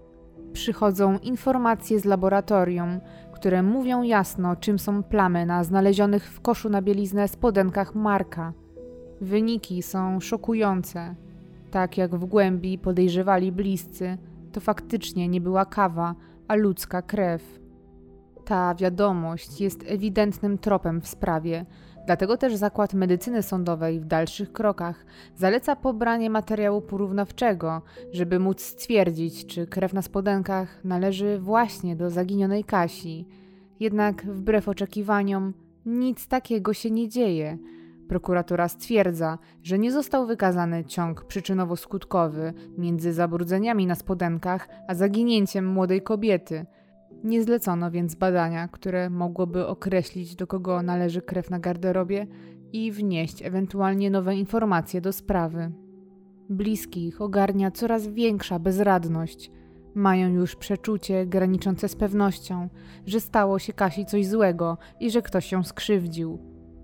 przychodzą 0.56 1.18
informacje 1.18 2.00
z 2.00 2.06
laboratorium, 2.06 3.00
które 3.34 3.64
mówią 3.64 4.04
jasno, 4.04 4.56
czym 4.56 4.80
są 4.80 5.04
plamy 5.04 5.46
na 5.46 5.64
znalezionych 5.64 6.32
w 6.32 6.42
koszu 6.42 6.70
na 6.70 6.82
bieliznę 6.82 7.28
spodenkach 7.28 7.96
Marka. 7.96 8.54
Wyniki 9.22 9.84
są 9.84 10.20
szokujące. 10.20 11.16
Tak 11.72 11.98
jak 11.98 12.16
w 12.16 12.26
głębi 12.26 12.78
podejrzewali 12.78 13.52
bliscy, 13.52 14.18
to 14.52 14.60
faktycznie 14.60 15.28
nie 15.28 15.42
była 15.42 15.66
kawa, 15.66 16.16
a 16.48 16.56
ludzka 16.56 17.02
krew. 17.02 17.60
Ta 18.46 18.76
wiadomość 18.76 19.62
jest 19.62 19.84
ewidentnym 19.88 20.58
tropem 20.58 21.02
w 21.02 21.08
sprawie, 21.08 21.66
Dlatego 22.06 22.38
też 22.38 22.56
Zakład 22.56 22.94
Medycyny 22.94 23.44
Sądowej 23.44 24.00
w 24.00 24.06
dalszych 24.06 24.52
krokach 24.52 25.06
zaleca 25.36 25.76
pobranie 25.76 26.30
materiału 26.30 26.82
porównawczego, 26.82 27.82
żeby 28.12 28.40
móc 28.40 28.62
stwierdzić, 28.62 29.46
czy 29.46 29.68
krew 29.68 29.94
na 29.94 30.02
spodenkach 30.02 30.84
należy 30.84 31.40
właśnie 31.40 31.96
do 31.96 32.10
zaginionej 32.10 32.64
Kasi. 32.64 33.28
Jednak 33.80 34.26
wbrew 34.26 34.70
oczekiwaniom 34.70 35.54
nic 35.86 36.28
takiego 36.28 36.74
się 36.74 36.92
nie 36.92 37.10
dzieje. 37.10 37.58
Prokuratura 38.08 38.68
stwierdza, 38.68 39.38
że 39.64 39.80
nie 39.80 39.92
został 39.92 40.28
wykazany 40.28 40.86
ciąg 40.86 41.26
przyczynowo-skutkowy 41.28 42.54
między 42.78 43.14
zabrudzeniami 43.14 43.88
na 43.88 43.96
spodenkach 43.96 44.70
a 44.88 44.96
zaginięciem 44.96 45.68
młodej 45.68 46.02
kobiety– 46.02 46.66
nie 47.26 47.44
zlecono 47.44 47.92
więc 47.92 48.16
badania, 48.16 48.68
które 48.68 49.10
mogłoby 49.10 49.68
określić, 49.68 50.36
do 50.36 50.48
kogo 50.48 50.82
należy 50.82 51.22
krew 51.22 51.50
na 51.50 51.60
garderobie 51.60 52.28
i 52.74 52.92
wnieść 52.92 53.42
ewentualnie 53.42 54.10
nowe 54.10 54.36
informacje 54.36 55.02
do 55.02 55.14
sprawy. 55.14 55.72
Bliskich 56.50 57.22
ogarnia 57.22 57.72
coraz 57.72 58.08
większa 58.08 58.60
bezradność. 58.60 59.52
Mają 59.96 60.30
już 60.30 60.56
przeczucie 60.56 61.26
graniczące 61.26 61.90
z 61.90 61.96
pewnością, 61.96 62.70
że 63.06 63.20
stało 63.20 63.60
się 63.60 63.74
Kasi 63.74 64.06
coś 64.06 64.28
złego 64.28 64.78
i 65.00 65.12
że 65.12 65.22
ktoś 65.22 65.52
ją 65.52 65.64
skrzywdził. 65.64 66.40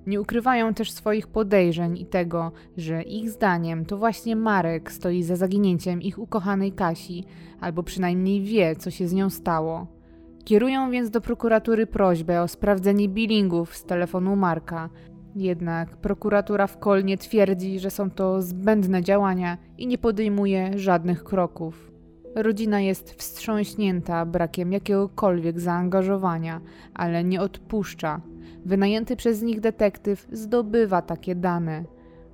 Nie 0.08 0.22
ukrywają 0.22 0.74
też 0.74 0.92
swoich 0.92 1.28
podejrzeń 1.28 1.98
i 1.98 2.06
tego, 2.06 2.52
że 2.78 3.04
ich 3.04 3.30
zdaniem 3.30 3.86
to 3.86 3.98
właśnie 3.98 4.36
Marek 4.36 4.92
stoi 4.92 5.24
za 5.24 5.36
zaginięciem 5.36 6.02
ich 6.02 6.20
ukochanej 6.20 6.72
Kasi, 6.72 7.26
albo 7.60 7.84
przynajmniej 7.84 8.42
wie, 8.42 8.76
co 8.76 8.92
się 8.92 9.08
z 9.08 9.14
nią 9.14 9.30
stało. 9.30 10.01
Kierują 10.44 10.92
więc 10.92 11.10
do 11.10 11.22
prokuratury 11.22 11.88
prośbę 11.88 12.42
o 12.42 12.48
sprawdzenie 12.48 13.10
billingów 13.10 13.76
z 13.76 13.84
telefonu 13.84 14.36
Marka. 14.36 14.90
Jednak 15.36 15.98
prokuratura 15.98 16.68
w 16.68 16.80
Kolnie 16.80 17.18
twierdzi, 17.18 17.80
że 17.80 17.92
są 17.92 18.12
to 18.12 18.42
zbędne 18.42 19.04
działania 19.04 19.58
i 19.78 19.88
nie 19.88 19.98
podejmuje 19.98 20.80
żadnych 20.80 21.24
kroków. 21.24 21.92
Rodzina 22.36 22.82
jest 22.82 23.14
wstrząśnięta 23.14 24.26
brakiem 24.26 24.72
jakiegokolwiek 24.72 25.60
zaangażowania, 25.60 26.62
ale 26.94 27.24
nie 27.24 27.42
odpuszcza. 27.42 28.22
Wynajęty 28.66 29.16
przez 29.16 29.42
nich 29.42 29.60
detektyw 29.60 30.28
zdobywa 30.32 31.02
takie 31.02 31.36
dane. 31.36 31.84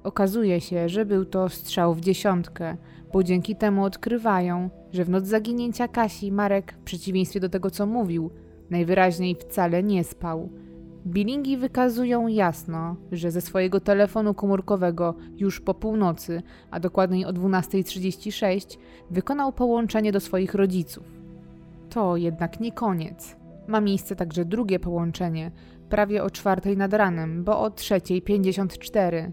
Okazuje 0.04 0.62
się, 0.62 0.90
że 0.90 1.06
był 1.06 1.26
to 1.26 1.50
strzał 1.50 1.94
w 1.94 2.02
dziesiątkę, 2.02 2.78
bo 3.14 3.24
dzięki 3.24 3.56
temu 3.56 3.84
odkrywają, 3.84 4.70
że 4.98 5.06
w 5.06 5.10
noc 5.10 5.26
zaginięcia 5.26 5.88
Kasi 5.88 6.32
Marek, 6.32 6.74
w 6.74 6.84
przeciwieństwie 6.84 7.40
do 7.40 7.50
tego 7.50 7.70
co 7.70 7.86
mówił, 7.86 8.30
najwyraźniej 8.70 9.36
wcale 9.36 9.84
nie 9.84 10.04
spał. 10.04 10.50
Bilingi 11.08 11.58
wykazują 11.58 12.28
jasno, 12.28 12.96
że 13.12 13.32
ze 13.32 13.42
swojego 13.42 13.80
telefonu 13.80 14.34
komórkowego 14.34 15.16
już 15.38 15.62
po 15.62 15.74
północy, 15.74 16.42
a 16.72 16.80
dokładniej 16.80 17.26
o 17.26 17.30
12.36, 17.30 18.78
wykonał 19.12 19.54
połączenie 19.54 20.12
do 20.12 20.20
swoich 20.20 20.54
rodziców. 20.54 21.04
To 21.90 22.18
jednak 22.18 22.60
nie 22.60 22.72
koniec. 22.72 23.36
Ma 23.68 23.82
miejsce 23.82 24.16
także 24.16 24.46
drugie 24.46 24.80
połączenie, 24.80 25.52
prawie 25.90 26.24
o 26.24 26.30
czwartej 26.30 26.78
nad 26.78 26.94
ranem, 26.94 27.44
bo 27.44 27.60
o 27.60 27.70
3.54. 27.70 29.32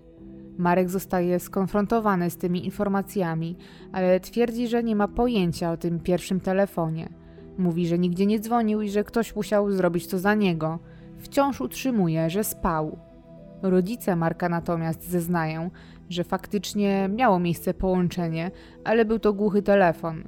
Marek 0.58 0.90
zostaje 0.90 1.40
skonfrontowany 1.40 2.30
z 2.30 2.36
tymi 2.36 2.64
informacjami, 2.64 3.56
ale 3.92 4.20
twierdzi, 4.20 4.68
że 4.68 4.82
nie 4.82 4.96
ma 4.96 5.08
pojęcia 5.08 5.72
o 5.72 5.76
tym 5.76 6.00
pierwszym 6.00 6.40
telefonie. 6.40 7.08
Mówi, 7.58 7.86
że 7.86 7.98
nigdzie 7.98 8.26
nie 8.26 8.40
dzwonił 8.40 8.80
i 8.82 8.90
że 8.90 9.04
ktoś 9.04 9.36
musiał 9.36 9.70
zrobić 9.70 10.06
to 10.06 10.18
za 10.18 10.34
niego. 10.34 10.78
Wciąż 11.18 11.60
utrzymuje, 11.60 12.30
że 12.30 12.44
spał. 12.44 12.98
Rodzice 13.62 14.16
Marka 14.16 14.48
natomiast 14.48 15.10
zeznają, 15.10 15.70
że 16.08 16.24
faktycznie 16.24 17.08
miało 17.08 17.38
miejsce 17.38 17.74
połączenie, 17.74 18.50
ale 18.84 19.04
był 19.04 19.18
to 19.18 19.32
głuchy 19.32 19.62
telefon. 19.62 20.24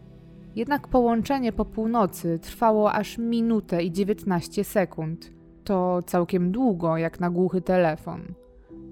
Jednak 0.56 0.88
połączenie 0.88 1.52
po 1.52 1.64
północy 1.64 2.38
trwało 2.38 2.92
aż 2.92 3.18
minutę 3.18 3.82
i 3.82 3.92
19 3.92 4.64
sekund. 4.64 5.30
To 5.64 6.02
całkiem 6.06 6.52
długo, 6.52 6.96
jak 6.96 7.20
na 7.20 7.30
głuchy 7.30 7.60
telefon. 7.60 8.22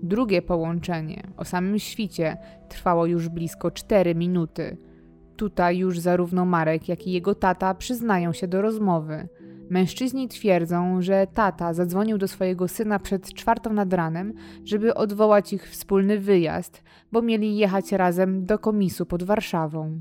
Drugie 0.03 0.43
połączenie, 0.43 1.23
o 1.37 1.45
samym 1.45 1.79
świcie, 1.79 2.37
trwało 2.69 3.07
już 3.07 3.29
blisko 3.29 3.71
4 3.71 4.15
minuty. 4.15 4.77
Tutaj 5.37 5.79
już 5.79 5.99
zarówno 5.99 6.45
Marek, 6.45 6.89
jak 6.89 7.07
i 7.07 7.13
jego 7.13 7.35
tata 7.35 7.75
przyznają 7.75 8.33
się 8.33 8.49
do 8.49 8.63
rozmowy. 8.63 9.29
Mężczyźni 9.71 10.29
twierdzą, 10.29 11.03
że 11.03 11.27
tata 11.35 11.75
zadzwonił 11.75 12.19
do 12.19 12.29
swojego 12.29 12.69
syna 12.69 12.99
przed 12.99 13.35
czwartą 13.35 13.73
nad 13.73 13.93
ranem, 13.93 14.33
żeby 14.65 14.95
odwołać 14.95 15.53
ich 15.53 15.71
wspólny 15.71 16.19
wyjazd, 16.19 16.83
bo 17.13 17.23
mieli 17.23 17.57
jechać 17.57 17.93
razem 17.93 18.47
do 18.47 18.59
komisu 18.59 19.07
pod 19.07 19.23
Warszawą. 19.23 19.99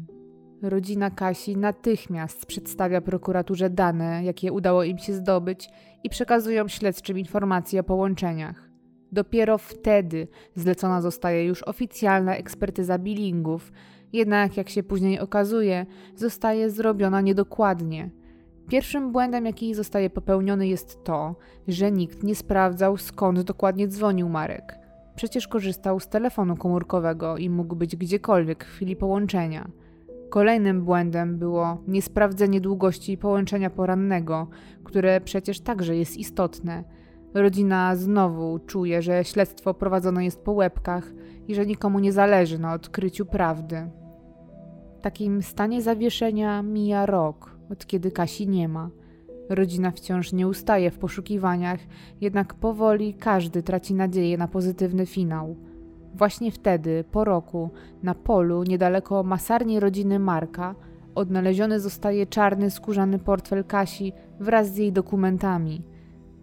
Rodzina 0.61 1.09
Kasi 1.09 1.57
natychmiast 1.57 2.45
przedstawia 2.45 3.01
prokuraturze 3.01 3.69
dane, 3.69 4.23
jakie 4.23 4.51
udało 4.51 4.83
im 4.83 4.97
się 4.97 5.13
zdobyć 5.13 5.69
i 6.03 6.09
przekazują 6.09 6.67
śledczym 6.67 7.17
informacje 7.17 7.79
o 7.79 7.83
połączeniach. 7.83 8.72
Dopiero 9.13 9.57
wtedy 9.57 10.27
zlecona 10.55 11.01
zostaje 11.01 11.45
już 11.45 11.63
oficjalna 11.63 12.35
ekspertyza 12.35 12.97
billingów, 12.99 13.71
jednak 14.13 14.57
jak 14.57 14.69
się 14.69 14.83
później 14.83 15.19
okazuje, 15.19 15.85
zostaje 16.15 16.69
zrobiona 16.69 17.21
niedokładnie. 17.21 18.09
Pierwszym 18.69 19.11
błędem, 19.11 19.45
jaki 19.45 19.73
zostaje 19.73 20.09
popełniony, 20.09 20.67
jest 20.67 21.03
to, 21.03 21.35
że 21.67 21.91
nikt 21.91 22.23
nie 22.23 22.35
sprawdzał, 22.35 22.97
skąd 22.97 23.41
dokładnie 23.41 23.87
dzwonił 23.87 24.29
Marek. 24.29 24.79
Przecież 25.15 25.47
korzystał 25.47 25.99
z 25.99 26.07
telefonu 26.07 26.55
komórkowego 26.55 27.37
i 27.37 27.49
mógł 27.49 27.75
być 27.75 27.95
gdziekolwiek 27.95 28.65
w 28.65 28.67
chwili 28.67 28.95
połączenia. 28.95 29.67
Kolejnym 30.29 30.81
błędem 30.81 31.37
było 31.37 31.77
niesprawdzenie 31.87 32.61
długości 32.61 33.17
połączenia 33.17 33.69
porannego, 33.69 34.47
które 34.83 35.21
przecież 35.21 35.59
także 35.59 35.95
jest 35.95 36.17
istotne. 36.17 36.83
Rodzina 37.33 37.95
znowu 37.95 38.59
czuje, 38.59 39.01
że 39.01 39.23
śledztwo 39.23 39.73
prowadzone 39.73 40.25
jest 40.25 40.41
po 40.41 40.51
łebkach 40.51 41.11
i 41.47 41.55
że 41.55 41.65
nikomu 41.65 41.99
nie 41.99 42.11
zależy 42.11 42.59
na 42.59 42.73
odkryciu 42.73 43.25
prawdy. 43.25 43.89
W 44.97 45.01
takim 45.01 45.41
stanie 45.41 45.81
zawieszenia 45.81 46.61
mija 46.61 47.05
rok, 47.05 47.57
od 47.71 47.85
kiedy 47.85 48.11
Kasi 48.11 48.47
nie 48.47 48.67
ma. 48.67 48.89
Rodzina 49.49 49.91
wciąż 49.91 50.33
nie 50.33 50.47
ustaje 50.47 50.91
w 50.91 50.97
poszukiwaniach, 50.97 51.79
jednak 52.21 52.53
powoli 52.53 53.13
każdy 53.13 53.63
traci 53.63 53.93
nadzieję 53.93 54.37
na 54.37 54.47
pozytywny 54.47 55.05
finał. 55.05 55.55
Właśnie 56.15 56.51
wtedy, 56.51 57.03
po 57.11 57.23
roku, 57.23 57.69
na 58.03 58.15
polu 58.15 58.63
niedaleko 58.63 59.23
masarni 59.23 59.79
rodziny 59.79 60.19
Marka, 60.19 60.75
odnaleziony 61.15 61.79
zostaje 61.79 62.27
czarny 62.27 62.71
skórzany 62.71 63.19
portfel 63.19 63.63
Kasi 63.65 64.13
wraz 64.39 64.73
z 64.73 64.77
jej 64.77 64.91
dokumentami. 64.91 65.92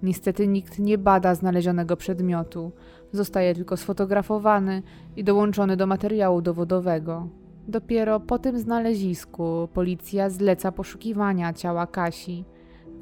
Niestety 0.03 0.49
nikt 0.49 0.79
nie 0.79 0.99
bada 0.99 1.35
znalezionego 1.35 1.97
przedmiotu, 1.97 2.73
zostaje 3.13 3.55
tylko 3.55 3.77
sfotografowany 3.77 4.83
i 5.17 5.25
dołączony 5.25 5.77
do 5.77 5.87
materiału 5.87 6.43
dowodowego. 6.43 7.29
Dopiero 7.69 8.21
po 8.21 8.39
tym 8.39 8.59
znalezisku 8.59 9.69
policja 9.75 10.31
zleca 10.31 10.73
poszukiwania 10.73 11.53
ciała 11.53 11.87
Kasi. 11.87 12.45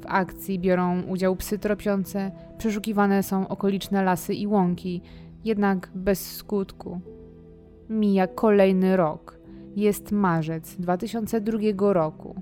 W 0.01 0.05
akcji 0.05 0.59
biorą 0.59 1.01
udział 1.01 1.35
psy 1.35 1.59
tropiące, 1.59 2.31
przeszukiwane 2.57 3.23
są 3.23 3.47
okoliczne 3.47 4.03
lasy 4.03 4.33
i 4.33 4.47
łąki, 4.47 5.01
jednak 5.45 5.91
bez 5.95 6.35
skutku. 6.35 6.99
Mija 7.89 8.27
kolejny 8.27 8.97
rok. 8.97 9.39
Jest 9.75 10.11
marzec 10.11 10.75
2002 10.75 11.93
roku. 11.93 12.41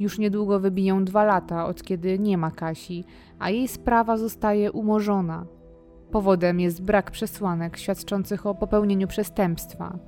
Już 0.00 0.18
niedługo 0.18 0.60
wybiją 0.60 1.04
dwa 1.04 1.24
lata, 1.24 1.66
od 1.66 1.82
kiedy 1.82 2.18
nie 2.18 2.38
ma 2.38 2.50
Kasi, 2.50 3.04
a 3.44 3.50
jej 3.50 3.68
sprawa 3.68 4.16
zostaje 4.16 4.72
umorzona. 4.72 5.46
Powodem 6.10 6.60
jest 6.60 6.82
brak 6.82 7.10
przesłanek 7.10 7.76
świadczących 7.76 8.46
o 8.46 8.54
popełnieniu 8.54 9.06
przestępstwa. 9.06 9.98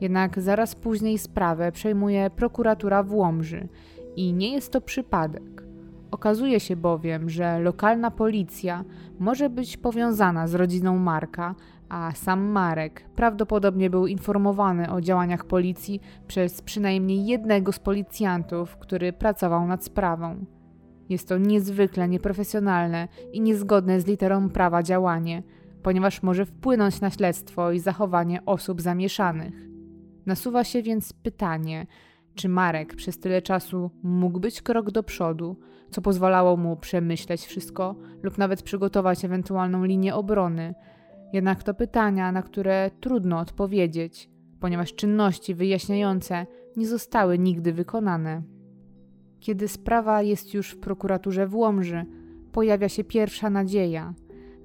Jednak 0.00 0.40
zaraz 0.40 0.74
później 0.74 1.18
sprawę 1.18 1.72
przejmuje 1.72 2.30
prokuratura 2.30 3.02
w 3.02 3.14
Łomży 3.14 3.68
i 4.16 4.32
nie 4.32 4.52
jest 4.52 4.72
to 4.72 4.80
przypadek. 4.80 5.64
Okazuje 6.10 6.60
się 6.60 6.76
bowiem, 6.76 7.30
że 7.30 7.58
lokalna 7.58 8.10
policja 8.10 8.84
może 9.18 9.50
być 9.50 9.76
powiązana 9.76 10.48
z 10.48 10.54
rodziną 10.54 10.98
Marka, 10.98 11.54
a 11.88 12.12
sam 12.14 12.40
Marek 12.40 13.04
prawdopodobnie 13.16 13.90
był 13.90 14.06
informowany 14.06 14.92
o 14.92 15.00
działaniach 15.00 15.44
policji 15.44 16.00
przez 16.26 16.62
przynajmniej 16.62 17.26
jednego 17.26 17.72
z 17.72 17.78
policjantów, 17.78 18.76
który 18.76 19.12
pracował 19.12 19.66
nad 19.66 19.84
sprawą. 19.84 20.44
Jest 21.08 21.28
to 21.28 21.38
niezwykle 21.38 22.08
nieprofesjonalne 22.08 23.08
i 23.32 23.40
niezgodne 23.40 24.00
z 24.00 24.06
literą 24.06 24.48
prawa 24.48 24.82
działanie, 24.82 25.42
ponieważ 25.82 26.22
może 26.22 26.46
wpłynąć 26.46 27.00
na 27.00 27.10
śledztwo 27.10 27.72
i 27.72 27.78
zachowanie 27.78 28.44
osób 28.46 28.80
zamieszanych. 28.80 29.54
Nasuwa 30.26 30.64
się 30.64 30.82
więc 30.82 31.12
pytanie, 31.12 31.86
czy 32.34 32.48
Marek 32.48 32.94
przez 32.94 33.18
tyle 33.18 33.42
czasu 33.42 33.90
mógł 34.02 34.40
być 34.40 34.62
krok 34.62 34.90
do 34.90 35.02
przodu, 35.02 35.56
co 35.90 36.02
pozwalało 36.02 36.56
mu 36.56 36.76
przemyśleć 36.76 37.46
wszystko 37.46 37.94
lub 38.22 38.38
nawet 38.38 38.62
przygotować 38.62 39.24
ewentualną 39.24 39.84
linię 39.84 40.14
obrony, 40.14 40.74
jednak 41.32 41.62
to 41.62 41.74
pytania, 41.74 42.32
na 42.32 42.42
które 42.42 42.90
trudno 43.00 43.38
odpowiedzieć, 43.38 44.30
ponieważ 44.60 44.94
czynności 44.94 45.54
wyjaśniające 45.54 46.46
nie 46.76 46.86
zostały 46.86 47.38
nigdy 47.38 47.72
wykonane. 47.72 48.42
Kiedy 49.42 49.68
sprawa 49.68 50.22
jest 50.22 50.54
już 50.54 50.70
w 50.70 50.78
prokuraturze 50.78 51.46
w 51.46 51.54
Łomży, 51.54 52.04
pojawia 52.52 52.88
się 52.88 53.04
pierwsza 53.04 53.50
nadzieja. 53.50 54.14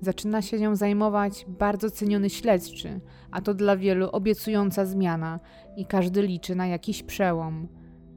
Zaczyna 0.02 0.42
się 0.42 0.60
nią 0.60 0.76
zajmować 0.76 1.46
bardzo 1.48 1.92
ceniony 1.92 2.30
śledczy, 2.30 3.00
a 3.32 3.42
to 3.42 3.54
dla 3.54 3.78
wielu 3.78 4.10
obiecująca 4.10 4.86
zmiana 4.86 5.40
i 5.78 5.86
każdy 5.86 6.22
liczy 6.22 6.56
na 6.56 6.68
jakiś 6.68 7.04
przełom. 7.04 7.68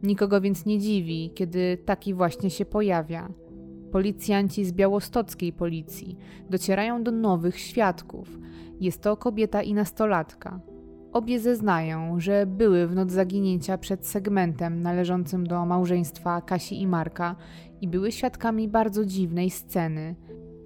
Nikogo 0.03 0.41
więc 0.41 0.67
nie 0.67 0.79
dziwi, 0.79 1.31
kiedy 1.35 1.79
taki 1.85 2.15
właśnie 2.15 2.51
się 2.51 2.65
pojawia. 2.65 3.29
Policjanci 3.93 4.65
z 4.65 4.73
białostockiej 4.73 5.53
policji 5.53 6.17
docierają 6.51 7.03
do 7.03 7.11
nowych 7.11 7.59
świadków. 7.59 8.39
Jest 8.81 9.03
to 9.03 9.17
kobieta 9.17 9.63
i 9.63 9.75
nastolatka. 9.75 10.61
Obie 11.13 11.41
zeznają, 11.41 12.21
że 12.21 12.47
były 12.47 12.87
w 12.87 12.95
noc 12.95 13.11
zaginięcia 13.11 13.79
przed 13.79 14.07
segmentem 14.07 14.83
należącym 14.83 15.47
do 15.47 15.67
małżeństwa 15.67 16.41
Kasi 16.41 16.81
i 16.83 16.87
Marka 16.87 17.37
i 17.81 17.89
były 17.89 18.13
świadkami 18.13 18.69
bardzo 18.69 19.05
dziwnej 19.05 19.51
sceny. 19.51 20.15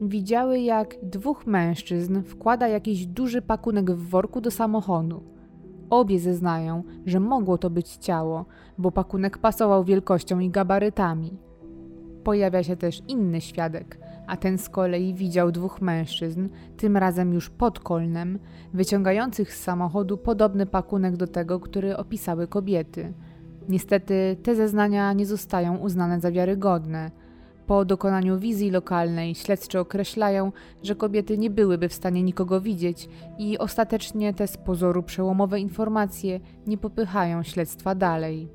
Widziały, 0.00 0.58
jak 0.60 0.96
dwóch 1.02 1.46
mężczyzn 1.46 2.22
wkłada 2.22 2.68
jakiś 2.68 3.06
duży 3.06 3.42
pakunek 3.42 3.90
w 3.90 4.08
worku 4.08 4.40
do 4.40 4.50
samochodu. 4.50 5.22
Obie 5.90 6.20
zeznają, 6.20 6.82
że 7.06 7.20
mogło 7.20 7.58
to 7.58 7.70
być 7.70 7.96
ciało, 7.96 8.44
bo 8.78 8.90
pakunek 8.90 9.38
pasował 9.38 9.84
wielkością 9.84 10.38
i 10.38 10.50
gabarytami. 10.50 11.38
Pojawia 12.24 12.62
się 12.62 12.76
też 12.76 13.02
inny 13.08 13.40
świadek, 13.40 13.98
a 14.26 14.36
ten 14.36 14.58
z 14.58 14.68
kolei 14.68 15.14
widział 15.14 15.52
dwóch 15.52 15.80
mężczyzn, 15.80 16.48
tym 16.76 16.96
razem 16.96 17.32
już 17.34 17.50
pod 17.50 17.80
kolnem, 17.80 18.38
wyciągających 18.74 19.54
z 19.54 19.62
samochodu 19.62 20.18
podobny 20.18 20.66
pakunek 20.66 21.16
do 21.16 21.26
tego, 21.26 21.60
który 21.60 21.96
opisały 21.96 22.48
kobiety. 22.48 23.12
Niestety 23.68 24.36
te 24.42 24.54
zeznania 24.54 25.12
nie 25.12 25.26
zostają 25.26 25.76
uznane 25.76 26.20
za 26.20 26.30
wiarygodne. 26.30 27.10
Po 27.66 27.84
dokonaniu 27.84 28.38
wizji 28.38 28.70
lokalnej 28.70 29.34
śledczy 29.34 29.80
określają, 29.80 30.52
że 30.82 30.94
kobiety 30.94 31.38
nie 31.38 31.50
byłyby 31.50 31.88
w 31.88 31.94
stanie 31.94 32.22
nikogo 32.22 32.60
widzieć 32.60 33.08
i 33.38 33.58
ostatecznie 33.58 34.34
te 34.34 34.46
z 34.46 34.56
pozoru 34.56 35.02
przełomowe 35.02 35.60
informacje 35.60 36.40
nie 36.66 36.78
popychają 36.78 37.42
śledztwa 37.42 37.94
dalej. 37.94 38.48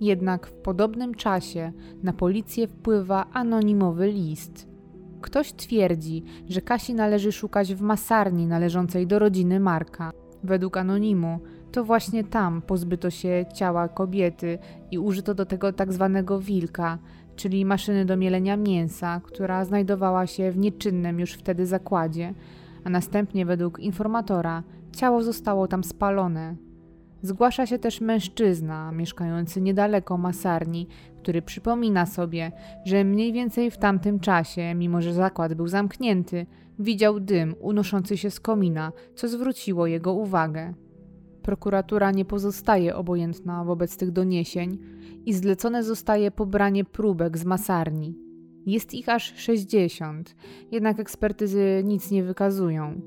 Jednak 0.00 0.46
w 0.46 0.52
podobnym 0.52 1.14
czasie 1.14 1.72
na 2.02 2.12
policję 2.12 2.68
wpływa 2.68 3.26
anonimowy 3.32 4.12
list. 4.12 4.73
Ktoś 5.24 5.52
twierdzi, 5.52 6.22
że 6.48 6.60
Kasi 6.60 6.94
należy 6.94 7.32
szukać 7.32 7.74
w 7.74 7.80
masarni 7.80 8.46
należącej 8.46 9.06
do 9.06 9.18
rodziny 9.18 9.60
Marka. 9.60 10.12
Według 10.42 10.76
anonimu 10.76 11.40
to 11.72 11.84
właśnie 11.84 12.24
tam 12.24 12.62
pozbyto 12.62 13.10
się 13.10 13.44
ciała 13.54 13.88
kobiety 13.88 14.58
i 14.90 14.98
użyto 14.98 15.34
do 15.34 15.46
tego 15.46 15.72
tak 15.72 15.92
zwanego 15.92 16.40
wilka, 16.40 16.98
czyli 17.36 17.64
maszyny 17.64 18.04
do 18.04 18.16
mielenia 18.16 18.56
mięsa, 18.56 19.20
która 19.24 19.64
znajdowała 19.64 20.26
się 20.26 20.50
w 20.50 20.58
nieczynnym 20.58 21.20
już 21.20 21.32
wtedy 21.32 21.66
zakładzie, 21.66 22.34
a 22.84 22.90
następnie 22.90 23.46
według 23.46 23.80
informatora 23.80 24.62
ciało 24.92 25.22
zostało 25.22 25.68
tam 25.68 25.84
spalone. 25.84 26.56
Zgłasza 27.22 27.66
się 27.66 27.78
też 27.78 28.00
mężczyzna 28.00 28.92
mieszkający 28.92 29.60
niedaleko 29.60 30.18
masarni, 30.18 30.86
który 31.24 31.42
przypomina 31.42 32.06
sobie, 32.06 32.52
że 32.84 33.04
mniej 33.04 33.32
więcej 33.32 33.70
w 33.70 33.78
tamtym 33.78 34.20
czasie, 34.20 34.74
mimo 34.74 35.02
że 35.02 35.12
zakład 35.12 35.54
był 35.54 35.68
zamknięty, 35.68 36.46
widział 36.78 37.20
dym 37.20 37.54
unoszący 37.60 38.16
się 38.16 38.30
z 38.30 38.40
komina, 38.40 38.92
co 39.14 39.28
zwróciło 39.28 39.86
jego 39.86 40.12
uwagę. 40.12 40.74
Prokuratura 41.42 42.10
nie 42.10 42.24
pozostaje 42.24 42.96
obojętna 42.96 43.64
wobec 43.64 43.96
tych 43.96 44.10
doniesień 44.10 44.78
i 45.26 45.34
zlecone 45.34 45.84
zostaje 45.84 46.30
pobranie 46.30 46.84
próbek 46.84 47.38
z 47.38 47.44
masarni. 47.44 48.18
Jest 48.66 48.94
ich 48.94 49.08
aż 49.08 49.34
60, 49.36 50.36
jednak 50.72 51.00
ekspertyzy 51.00 51.82
nic 51.84 52.10
nie 52.10 52.24
wykazują. 52.24 53.00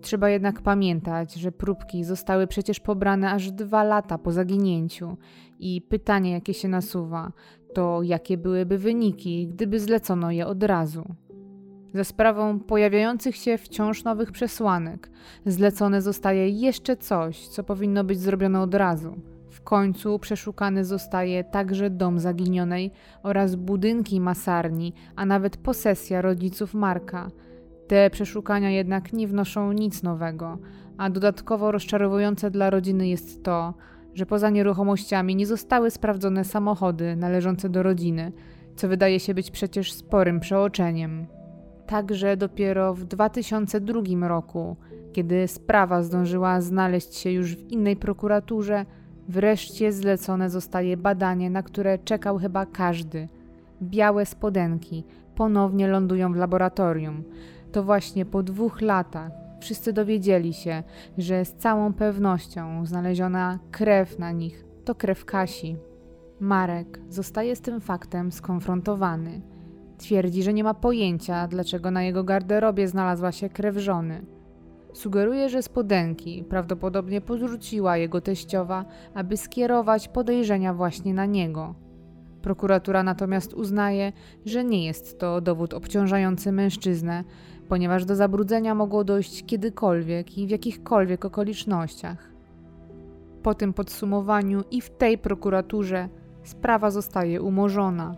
Trzeba 0.00 0.30
jednak 0.30 0.62
pamiętać, 0.62 1.34
że 1.34 1.52
próbki 1.52 2.04
zostały 2.04 2.46
przecież 2.46 2.80
pobrane 2.80 3.30
aż 3.30 3.50
dwa 3.50 3.84
lata 3.84 4.18
po 4.18 4.32
zaginięciu 4.32 5.16
i 5.60 5.82
pytanie, 5.82 6.32
jakie 6.32 6.54
się 6.54 6.68
nasuwa, 6.68 7.32
to 7.74 8.02
jakie 8.02 8.38
byłyby 8.38 8.78
wyniki, 8.78 9.48
gdyby 9.48 9.80
zlecono 9.80 10.30
je 10.30 10.46
od 10.46 10.62
razu. 10.62 11.04
Za 11.94 12.04
sprawą 12.04 12.60
pojawiających 12.60 13.36
się 13.36 13.58
wciąż 13.58 14.04
nowych 14.04 14.32
przesłanek, 14.32 15.10
zlecone 15.46 16.02
zostaje 16.02 16.48
jeszcze 16.48 16.96
coś, 16.96 17.48
co 17.48 17.64
powinno 17.64 18.04
być 18.04 18.20
zrobione 18.20 18.60
od 18.60 18.74
razu. 18.74 19.16
W 19.50 19.60
końcu 19.60 20.18
przeszukany 20.18 20.84
zostaje 20.84 21.44
także 21.44 21.90
dom 21.90 22.18
zaginionej 22.18 22.92
oraz 23.22 23.54
budynki 23.54 24.20
masarni, 24.20 24.92
a 25.16 25.26
nawet 25.26 25.56
posesja 25.56 26.22
rodziców 26.22 26.74
Marka. 26.74 27.30
Te 27.86 28.10
przeszukania 28.10 28.70
jednak 28.70 29.12
nie 29.12 29.28
wnoszą 29.28 29.72
nic 29.72 30.02
nowego, 30.02 30.58
a 30.98 31.10
dodatkowo 31.10 31.72
rozczarowujące 31.72 32.50
dla 32.50 32.70
rodziny 32.70 33.08
jest 33.08 33.44
to, 33.44 33.74
że 34.14 34.26
poza 34.26 34.50
nieruchomościami 34.50 35.36
nie 35.36 35.46
zostały 35.46 35.90
sprawdzone 35.90 36.44
samochody 36.44 37.16
należące 37.16 37.68
do 37.68 37.82
rodziny, 37.82 38.32
co 38.76 38.88
wydaje 38.88 39.20
się 39.20 39.34
być 39.34 39.50
przecież 39.50 39.92
sporym 39.92 40.40
przeoczeniem. 40.40 41.26
Także 41.86 42.36
dopiero 42.36 42.94
w 42.94 43.04
2002 43.04 44.28
roku, 44.28 44.76
kiedy 45.12 45.48
sprawa 45.48 46.02
zdążyła 46.02 46.60
znaleźć 46.60 47.14
się 47.14 47.30
już 47.30 47.56
w 47.56 47.70
innej 47.70 47.96
prokuraturze, 47.96 48.86
wreszcie 49.28 49.92
zlecone 49.92 50.50
zostaje 50.50 50.96
badanie, 50.96 51.50
na 51.50 51.62
które 51.62 51.98
czekał 51.98 52.38
chyba 52.38 52.66
każdy. 52.66 53.28
Białe 53.82 54.26
spodenki 54.26 55.04
ponownie 55.34 55.88
lądują 55.88 56.32
w 56.32 56.36
laboratorium. 56.36 57.24
To 57.72 57.82
właśnie 57.82 58.26
po 58.26 58.42
dwóch 58.42 58.80
latach 58.80 59.39
wszyscy 59.60 59.92
dowiedzieli 59.92 60.54
się, 60.54 60.82
że 61.18 61.44
z 61.44 61.54
całą 61.54 61.92
pewnością 61.92 62.86
znaleziona 62.86 63.58
krew 63.70 64.18
na 64.18 64.32
nich 64.32 64.64
to 64.84 64.94
krew 64.94 65.24
Kasi. 65.24 65.76
Marek 66.40 67.00
zostaje 67.08 67.56
z 67.56 67.60
tym 67.60 67.80
faktem 67.80 68.32
skonfrontowany. 68.32 69.40
Twierdzi, 69.98 70.42
że 70.42 70.52
nie 70.52 70.64
ma 70.64 70.74
pojęcia, 70.74 71.48
dlaczego 71.48 71.90
na 71.90 72.02
jego 72.02 72.24
garderobie 72.24 72.88
znalazła 72.88 73.32
się 73.32 73.48
krew 73.48 73.76
żony. 73.76 74.26
Sugeruje, 74.92 75.48
że 75.48 75.62
spodenki 75.62 76.44
prawdopodobnie 76.48 77.20
podrzuciła 77.20 77.96
jego 77.96 78.20
teściowa, 78.20 78.84
aby 79.14 79.36
skierować 79.36 80.08
podejrzenia 80.08 80.74
właśnie 80.74 81.14
na 81.14 81.26
niego. 81.26 81.74
Prokuratura 82.42 83.02
natomiast 83.02 83.54
uznaje, 83.54 84.12
że 84.44 84.64
nie 84.64 84.86
jest 84.86 85.18
to 85.18 85.40
dowód 85.40 85.74
obciążający 85.74 86.52
mężczyznę, 86.52 87.24
ponieważ 87.70 88.04
do 88.04 88.16
zabrudzenia 88.16 88.74
mogło 88.74 89.04
dojść 89.04 89.44
kiedykolwiek 89.46 90.38
i 90.38 90.46
w 90.46 90.50
jakichkolwiek 90.50 91.24
okolicznościach. 91.24 92.30
Po 93.42 93.54
tym 93.54 93.72
podsumowaniu 93.72 94.62
i 94.70 94.80
w 94.80 94.90
tej 94.90 95.18
prokuraturze 95.18 96.08
sprawa 96.42 96.90
zostaje 96.90 97.42
umorzona. 97.42 98.16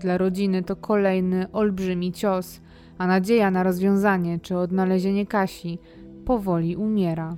Dla 0.00 0.18
rodziny 0.18 0.62
to 0.62 0.76
kolejny 0.76 1.52
olbrzymi 1.52 2.12
cios, 2.12 2.60
a 2.98 3.06
nadzieja 3.06 3.50
na 3.50 3.62
rozwiązanie 3.62 4.40
czy 4.40 4.56
odnalezienie 4.56 5.26
Kasi 5.26 5.78
powoli 6.24 6.76
umiera. 6.76 7.36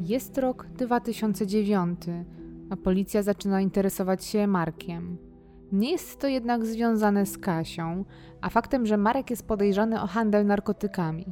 Jest 0.00 0.38
rok 0.38 0.66
2009, 0.76 2.00
a 2.70 2.76
policja 2.76 3.22
zaczyna 3.22 3.60
interesować 3.60 4.24
się 4.24 4.46
Markiem. 4.46 5.27
Nie 5.72 5.90
jest 5.90 6.20
to 6.20 6.28
jednak 6.28 6.66
związane 6.66 7.26
z 7.26 7.38
Kasią, 7.38 8.04
a 8.40 8.50
faktem, 8.50 8.86
że 8.86 8.96
Marek 8.96 9.30
jest 9.30 9.46
podejrzany 9.46 10.02
o 10.02 10.06
handel 10.06 10.46
narkotykami. 10.46 11.26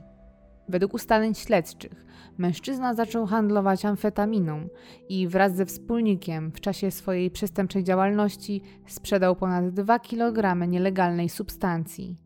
Według 0.68 0.94
ustaleń 0.94 1.34
śledczych, 1.34 2.06
mężczyzna 2.38 2.94
zaczął 2.94 3.26
handlować 3.26 3.84
amfetaminą 3.84 4.68
i 5.08 5.28
wraz 5.28 5.56
ze 5.56 5.66
wspólnikiem 5.66 6.52
w 6.52 6.60
czasie 6.60 6.90
swojej 6.90 7.30
przestępczej 7.30 7.84
działalności 7.84 8.62
sprzedał 8.86 9.36
ponad 9.36 9.68
2 9.68 9.98
kg 9.98 10.68
nielegalnej 10.68 11.28
substancji. 11.28 12.16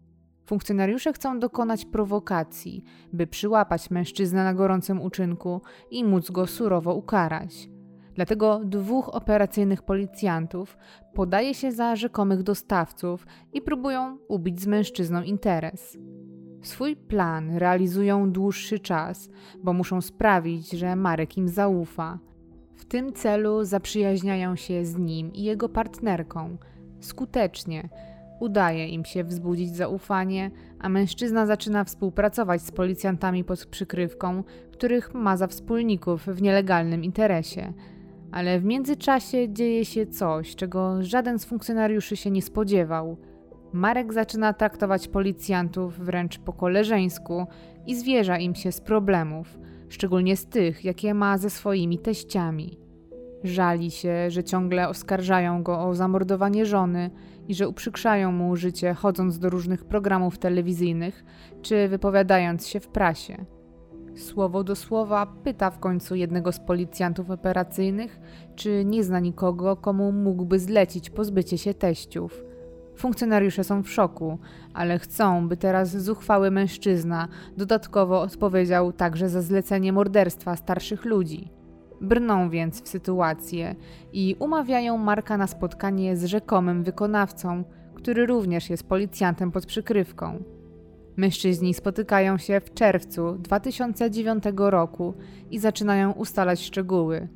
Funkcjonariusze 0.46 1.12
chcą 1.12 1.38
dokonać 1.38 1.84
prowokacji, 1.84 2.84
by 3.12 3.26
przyłapać 3.26 3.90
mężczyznę 3.90 4.44
na 4.44 4.54
gorącym 4.54 5.00
uczynku 5.00 5.60
i 5.90 6.04
móc 6.04 6.30
go 6.30 6.46
surowo 6.46 6.94
ukarać. 6.94 7.69
Dlatego 8.20 8.60
dwóch 8.64 9.14
operacyjnych 9.14 9.82
policjantów 9.82 10.78
podaje 11.14 11.54
się 11.54 11.72
za 11.72 11.96
rzekomych 11.96 12.42
dostawców 12.42 13.26
i 13.52 13.62
próbują 13.62 14.18
ubić 14.28 14.60
z 14.60 14.66
mężczyzną 14.66 15.22
interes. 15.22 15.98
Swój 16.62 16.96
plan 16.96 17.56
realizują 17.56 18.32
dłuższy 18.32 18.78
czas, 18.78 19.28
bo 19.62 19.72
muszą 19.72 20.00
sprawić, 20.00 20.70
że 20.70 20.96
Marek 20.96 21.36
im 21.36 21.48
zaufa. 21.48 22.18
W 22.74 22.84
tym 22.84 23.12
celu 23.12 23.64
zaprzyjaźniają 23.64 24.56
się 24.56 24.84
z 24.84 24.96
nim 24.96 25.32
i 25.32 25.42
jego 25.42 25.68
partnerką. 25.68 26.56
Skutecznie 27.00 27.88
udaje 28.40 28.88
im 28.88 29.04
się 29.04 29.24
wzbudzić 29.24 29.76
zaufanie, 29.76 30.50
a 30.78 30.88
mężczyzna 30.88 31.46
zaczyna 31.46 31.84
współpracować 31.84 32.62
z 32.62 32.70
policjantami 32.70 33.44
pod 33.44 33.66
przykrywką, 33.66 34.44
których 34.72 35.14
ma 35.14 35.36
za 35.36 35.46
wspólników 35.46 36.26
w 36.26 36.42
nielegalnym 36.42 37.04
interesie. 37.04 37.72
Ale 38.32 38.60
w 38.60 38.64
międzyczasie 38.64 39.52
dzieje 39.52 39.84
się 39.84 40.06
coś, 40.06 40.56
czego 40.56 41.02
żaden 41.02 41.38
z 41.38 41.44
funkcjonariuszy 41.44 42.16
się 42.16 42.30
nie 42.30 42.42
spodziewał. 42.42 43.16
Marek 43.72 44.12
zaczyna 44.12 44.52
traktować 44.52 45.08
policjantów 45.08 45.98
wręcz 45.98 46.38
po 46.38 46.52
koleżeńsku 46.52 47.46
i 47.86 47.96
zwierza 47.96 48.38
im 48.38 48.54
się 48.54 48.72
z 48.72 48.80
problemów, 48.80 49.58
szczególnie 49.88 50.36
z 50.36 50.46
tych, 50.46 50.84
jakie 50.84 51.14
ma 51.14 51.38
ze 51.38 51.50
swoimi 51.50 51.98
teściami. 51.98 52.78
Żali 53.44 53.90
się, 53.90 54.30
że 54.30 54.44
ciągle 54.44 54.88
oskarżają 54.88 55.62
go 55.62 55.80
o 55.80 55.94
zamordowanie 55.94 56.66
żony 56.66 57.10
i 57.48 57.54
że 57.54 57.68
uprzykrzają 57.68 58.32
mu 58.32 58.56
życie, 58.56 58.94
chodząc 58.94 59.38
do 59.38 59.50
różnych 59.50 59.84
programów 59.84 60.38
telewizyjnych 60.38 61.24
czy 61.62 61.88
wypowiadając 61.88 62.66
się 62.66 62.80
w 62.80 62.88
prasie. 62.88 63.44
Słowo 64.20 64.64
do 64.64 64.76
słowa 64.76 65.26
pyta 65.44 65.70
w 65.70 65.78
końcu 65.78 66.14
jednego 66.14 66.52
z 66.52 66.60
policjantów 66.60 67.30
operacyjnych, 67.30 68.20
czy 68.56 68.84
nie 68.84 69.04
zna 69.04 69.20
nikogo, 69.20 69.76
komu 69.76 70.12
mógłby 70.12 70.58
zlecić 70.58 71.10
pozbycie 71.10 71.58
się 71.58 71.74
teściów. 71.74 72.44
Funkcjonariusze 72.96 73.64
są 73.64 73.82
w 73.82 73.90
szoku, 73.90 74.38
ale 74.74 74.98
chcą, 74.98 75.48
by 75.48 75.56
teraz 75.56 75.96
zuchwały 75.96 76.50
mężczyzna 76.50 77.28
dodatkowo 77.56 78.20
odpowiedział 78.20 78.92
także 78.92 79.28
za 79.28 79.42
zlecenie 79.42 79.92
morderstwa 79.92 80.56
starszych 80.56 81.04
ludzi. 81.04 81.50
Brną 82.00 82.50
więc 82.50 82.82
w 82.82 82.88
sytuację 82.88 83.74
i 84.12 84.36
umawiają 84.38 84.98
Marka 84.98 85.36
na 85.36 85.46
spotkanie 85.46 86.16
z 86.16 86.24
rzekomym 86.24 86.82
wykonawcą, 86.82 87.64
który 87.94 88.26
również 88.26 88.70
jest 88.70 88.88
policjantem 88.88 89.52
pod 89.52 89.66
przykrywką. 89.66 90.42
Mężczyźni 91.16 91.74
spotykają 91.74 92.38
się 92.38 92.60
w 92.60 92.74
czerwcu 92.74 93.32
2009 93.38 94.44
roku 94.56 95.14
i 95.50 95.58
zaczynają 95.58 96.12
ustalać 96.12 96.60
szczegóły. 96.60 97.28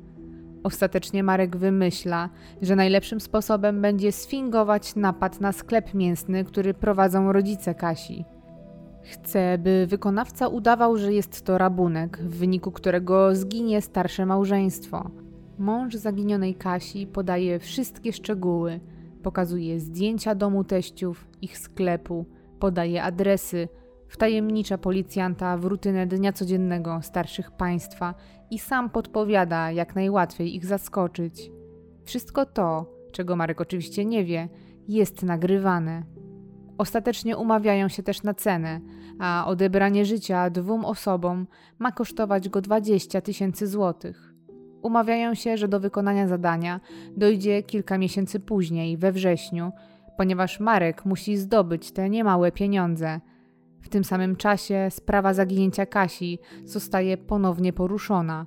Ostatecznie 0.63 1.23
Marek 1.23 1.57
wymyśla, 1.57 2.29
że 2.61 2.75
najlepszym 2.75 3.19
sposobem 3.19 3.81
będzie 3.81 4.11
sfingować 4.11 4.95
napad 4.95 5.41
na 5.41 5.51
sklep 5.51 5.93
mięsny, 5.93 6.43
który 6.43 6.73
prowadzą 6.73 7.33
rodzice 7.33 7.75
Kasi. 7.75 8.25
Chce, 9.03 9.57
by 9.57 9.87
wykonawca 9.89 10.47
udawał, 10.47 10.97
że 10.97 11.13
jest 11.13 11.41
to 11.41 11.57
rabunek, 11.57 12.17
w 12.17 12.37
wyniku 12.37 12.71
którego 12.71 13.35
zginie 13.35 13.81
starsze 13.81 14.25
małżeństwo. 14.25 15.11
Mąż 15.57 15.95
zaginionej 15.95 16.55
Kasi 16.55 17.07
podaje 17.07 17.59
wszystkie 17.59 18.13
szczegóły, 18.13 18.79
pokazuje 19.23 19.79
zdjęcia 19.79 20.35
domu 20.35 20.63
teściów, 20.63 21.27
ich 21.41 21.57
sklepu, 21.57 22.25
podaje 22.59 23.03
adresy, 23.03 23.67
wtajemnicza 24.07 24.77
policjanta 24.77 25.57
w 25.57 25.65
rutynę 25.65 26.07
dnia 26.07 26.33
codziennego 26.33 27.01
starszych 27.01 27.51
państwa 27.51 28.13
i 28.51 28.59
sam 28.59 28.89
podpowiada, 28.89 29.71
jak 29.71 29.95
najłatwiej 29.95 30.55
ich 30.55 30.65
zaskoczyć. 30.65 31.51
Wszystko 32.03 32.45
to, 32.45 32.85
czego 33.11 33.35
Marek 33.35 33.61
oczywiście 33.61 34.05
nie 34.05 34.25
wie, 34.25 34.49
jest 34.87 35.23
nagrywane. 35.23 36.03
Ostatecznie 36.77 37.37
umawiają 37.37 37.87
się 37.87 38.03
też 38.03 38.23
na 38.23 38.33
cenę, 38.33 38.81
a 39.19 39.45
odebranie 39.47 40.05
życia 40.05 40.49
dwóm 40.49 40.85
osobom 40.85 41.47
ma 41.79 41.91
kosztować 41.91 42.49
go 42.49 42.61
20 42.61 43.21
tysięcy 43.21 43.67
złotych. 43.67 44.33
Umawiają 44.81 45.33
się, 45.33 45.57
że 45.57 45.67
do 45.67 45.79
wykonania 45.79 46.27
zadania 46.27 46.79
dojdzie 47.17 47.63
kilka 47.63 47.97
miesięcy 47.97 48.39
później, 48.39 48.97
we 48.97 49.11
wrześniu, 49.11 49.71
ponieważ 50.17 50.59
Marek 50.59 51.05
musi 51.05 51.37
zdobyć 51.37 51.91
te 51.91 52.09
niemałe 52.09 52.51
pieniądze. 52.51 53.19
W 53.81 53.89
tym 53.89 54.03
samym 54.03 54.35
czasie 54.35 54.87
sprawa 54.89 55.33
zaginięcia 55.33 55.85
Kasi 55.85 56.39
zostaje 56.63 57.17
ponownie 57.17 57.73
poruszona. 57.73 58.45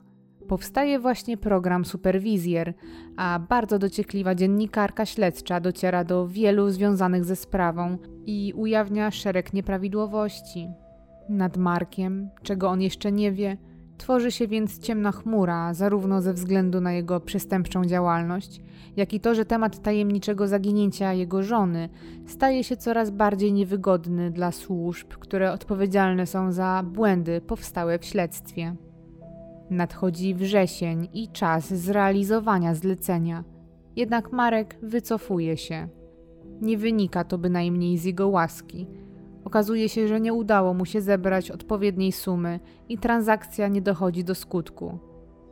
Powstaje 0.48 0.98
właśnie 0.98 1.36
program 1.36 1.84
Superwizjer, 1.84 2.74
a 3.16 3.38
bardzo 3.48 3.78
dociekliwa 3.78 4.34
dziennikarka 4.34 5.06
śledcza 5.06 5.60
dociera 5.60 6.04
do 6.04 6.28
wielu 6.28 6.70
związanych 6.70 7.24
ze 7.24 7.36
sprawą 7.36 7.98
i 8.26 8.52
ujawnia 8.56 9.10
szereg 9.10 9.52
nieprawidłowości. 9.52 10.68
Nad 11.28 11.56
Markiem, 11.56 12.30
czego 12.42 12.68
on 12.68 12.80
jeszcze 12.80 13.12
nie 13.12 13.32
wie, 13.32 13.56
Tworzy 13.98 14.30
się 14.30 14.48
więc 14.48 14.78
ciemna 14.78 15.12
chmura, 15.12 15.74
zarówno 15.74 16.22
ze 16.22 16.34
względu 16.34 16.80
na 16.80 16.92
jego 16.92 17.20
przestępczą 17.20 17.84
działalność, 17.84 18.60
jak 18.96 19.14
i 19.14 19.20
to, 19.20 19.34
że 19.34 19.44
temat 19.44 19.82
tajemniczego 19.82 20.48
zaginięcia 20.48 21.12
jego 21.12 21.42
żony 21.42 21.88
staje 22.26 22.64
się 22.64 22.76
coraz 22.76 23.10
bardziej 23.10 23.52
niewygodny 23.52 24.30
dla 24.30 24.52
służb, 24.52 25.08
które 25.08 25.52
odpowiedzialne 25.52 26.26
są 26.26 26.52
za 26.52 26.84
błędy 26.86 27.40
powstałe 27.40 27.98
w 27.98 28.04
śledztwie. 28.04 28.76
Nadchodzi 29.70 30.34
wrzesień 30.34 31.08
i 31.12 31.28
czas 31.28 31.74
zrealizowania 31.74 32.74
zlecenia. 32.74 33.44
Jednak 33.96 34.32
Marek 34.32 34.78
wycofuje 34.82 35.56
się. 35.56 35.88
Nie 36.60 36.78
wynika 36.78 37.24
to 37.24 37.38
bynajmniej 37.38 37.98
z 37.98 38.04
jego 38.04 38.28
łaski– 38.28 38.86
Okazuje 39.48 39.88
się, 39.88 40.08
że 40.08 40.20
nie 40.20 40.32
udało 40.32 40.74
mu 40.74 40.84
się 40.84 41.00
zebrać 41.00 41.50
odpowiedniej 41.50 42.12
sumy 42.12 42.60
i 42.88 42.98
transakcja 42.98 43.68
nie 43.68 43.82
dochodzi 43.82 44.24
do 44.24 44.34
skutku. 44.34 44.98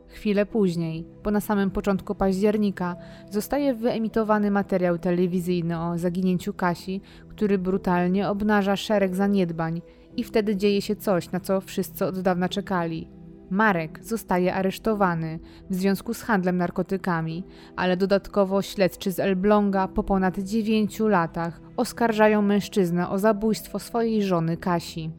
Chwilę 0.07 0.45
później, 0.45 1.05
po 1.23 1.31
na 1.31 1.41
samym 1.41 1.71
początku 1.71 2.15
października, 2.15 2.95
zostaje 3.29 3.73
wyemitowany 3.73 4.51
materiał 4.51 4.97
telewizyjny 4.97 5.79
o 5.79 5.97
zaginięciu 5.97 6.53
Kasi, 6.53 7.01
który 7.29 7.57
brutalnie 7.57 8.29
obnaża 8.29 8.75
szereg 8.75 9.15
zaniedbań 9.15 9.81
i 10.17 10.23
wtedy 10.23 10.55
dzieje 10.55 10.81
się 10.81 10.95
coś, 10.95 11.31
na 11.31 11.39
co 11.39 11.61
wszyscy 11.61 12.05
od 12.05 12.19
dawna 12.19 12.49
czekali. 12.49 13.16
Marek 13.49 13.99
zostaje 14.03 14.53
aresztowany 14.53 15.39
w 15.69 15.75
związku 15.75 16.13
z 16.13 16.21
handlem 16.21 16.57
narkotykami, 16.57 17.43
ale 17.75 17.97
dodatkowo 17.97 18.61
śledczy 18.61 19.11
z 19.11 19.19
Elbląga 19.19 19.87
po 19.87 20.03
ponad 20.03 20.39
9 20.39 20.99
latach 20.99 21.61
oskarżają 21.77 22.41
mężczyznę 22.41 23.09
o 23.09 23.19
zabójstwo 23.19 23.79
swojej 23.79 24.23
żony 24.23 24.57
Kasi. 24.57 25.11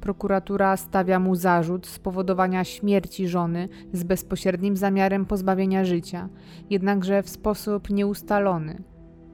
Prokuratura 0.00 0.76
stawia 0.76 1.18
mu 1.18 1.34
zarzut 1.34 1.86
spowodowania 1.86 2.64
śmierci 2.64 3.28
żony 3.28 3.68
z 3.92 4.02
bezpośrednim 4.02 4.76
zamiarem 4.76 5.26
pozbawienia 5.26 5.84
życia, 5.84 6.28
jednakże 6.70 7.22
w 7.22 7.28
sposób 7.28 7.90
nieustalony. 7.90 8.82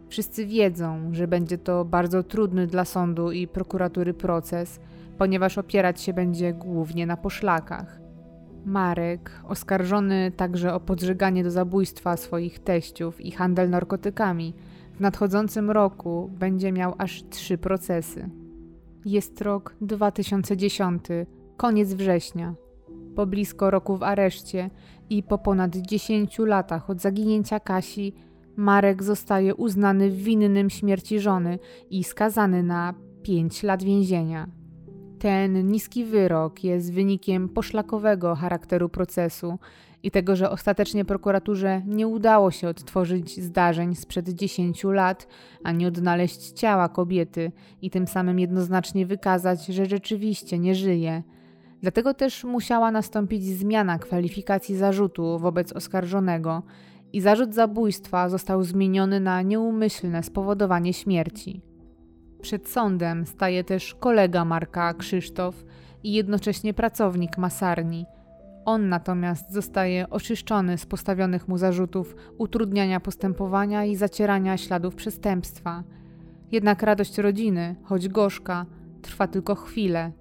Wszyscy 0.08 0.46
wiedzą, 0.46 1.08
że 1.12 1.28
będzie 1.28 1.58
to 1.58 1.84
bardzo 1.84 2.22
trudny 2.22 2.66
dla 2.66 2.84
sądu 2.84 3.32
i 3.32 3.48
prokuratury 3.48 4.14
proces, 4.14 4.80
ponieważ 5.18 5.58
opierać 5.58 6.00
się 6.00 6.12
będzie 6.12 6.52
głównie 6.52 7.06
na 7.06 7.16
poszlakach. 7.16 8.03
Marek, 8.64 9.30
oskarżony 9.48 10.32
także 10.36 10.74
o 10.74 10.80
podżeganie 10.80 11.44
do 11.44 11.50
zabójstwa 11.50 12.16
swoich 12.16 12.58
teściów 12.58 13.20
i 13.20 13.30
handel 13.30 13.70
narkotykami, 13.70 14.54
w 14.94 15.00
nadchodzącym 15.00 15.70
roku 15.70 16.30
będzie 16.38 16.72
miał 16.72 16.94
aż 16.98 17.24
trzy 17.30 17.58
procesy. 17.58 18.30
Jest 19.04 19.40
rok 19.40 19.74
2010, 19.80 21.04
koniec 21.56 21.94
września. 21.94 22.54
Po 23.16 23.26
blisko 23.26 23.70
roku 23.70 23.96
w 23.96 24.02
areszcie 24.02 24.70
i 25.10 25.22
po 25.22 25.38
ponad 25.38 25.76
10 25.76 26.38
latach 26.38 26.90
od 26.90 27.00
zaginięcia 27.00 27.60
Kasi, 27.60 28.14
Marek 28.56 29.02
zostaje 29.02 29.54
uznany 29.54 30.10
winnym 30.10 30.70
śmierci 30.70 31.20
żony 31.20 31.58
i 31.90 32.04
skazany 32.04 32.62
na 32.62 32.94
5 33.22 33.62
lat 33.62 33.82
więzienia. 33.82 34.63
Ten 35.24 35.66
niski 35.68 36.04
wyrok 36.04 36.64
jest 36.64 36.92
wynikiem 36.92 37.48
poszlakowego 37.48 38.34
charakteru 38.34 38.88
procesu 38.88 39.58
i 40.02 40.10
tego, 40.10 40.36
że 40.36 40.50
ostatecznie 40.50 41.04
prokuraturze 41.04 41.82
nie 41.86 42.08
udało 42.08 42.50
się 42.50 42.68
odtworzyć 42.68 43.40
zdarzeń 43.40 43.94
sprzed 43.94 44.28
10 44.28 44.84
lat, 44.84 45.26
ani 45.62 45.86
odnaleźć 45.86 46.50
ciała 46.50 46.88
kobiety 46.88 47.52
i 47.82 47.90
tym 47.90 48.06
samym 48.06 48.38
jednoznacznie 48.38 49.06
wykazać, 49.06 49.66
że 49.66 49.86
rzeczywiście 49.86 50.58
nie 50.58 50.74
żyje. 50.74 51.22
Dlatego 51.80 52.14
też 52.14 52.44
musiała 52.44 52.90
nastąpić 52.90 53.44
zmiana 53.44 53.98
kwalifikacji 53.98 54.76
zarzutu 54.76 55.38
wobec 55.38 55.72
oskarżonego 55.72 56.62
i 57.12 57.20
zarzut 57.20 57.54
zabójstwa 57.54 58.28
został 58.28 58.62
zmieniony 58.62 59.20
na 59.20 59.42
nieumyślne 59.42 60.22
spowodowanie 60.22 60.92
śmierci. 60.92 61.73
Przed 62.44 62.68
sądem 62.68 63.26
staje 63.26 63.64
też 63.64 63.94
kolega 63.94 64.44
Marka 64.44 64.94
Krzysztof 64.94 65.64
i 66.02 66.12
jednocześnie 66.12 66.74
pracownik 66.74 67.38
masarni. 67.38 68.06
On 68.64 68.88
natomiast 68.88 69.52
zostaje 69.52 70.10
oczyszczony 70.10 70.78
z 70.78 70.86
postawionych 70.86 71.48
mu 71.48 71.58
zarzutów 71.58 72.16
utrudniania 72.38 73.00
postępowania 73.00 73.84
i 73.84 73.96
zacierania 73.96 74.56
śladów 74.56 74.94
przestępstwa. 74.94 75.82
Jednak 76.52 76.82
radość 76.82 77.18
rodziny, 77.18 77.76
choć 77.82 78.08
gorzka, 78.08 78.66
trwa 79.02 79.26
tylko 79.26 79.54
chwilę. 79.54 80.12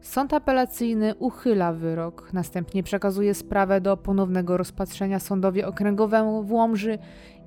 Sąd 0.00 0.32
apelacyjny 0.32 1.14
uchyla 1.14 1.72
wyrok, 1.72 2.32
następnie 2.32 2.82
przekazuje 2.82 3.34
sprawę 3.34 3.80
do 3.80 3.96
ponownego 3.96 4.56
rozpatrzenia 4.56 5.18
sądowi 5.18 5.64
okręgowemu 5.64 6.42
w 6.42 6.52
Łomży 6.52 6.98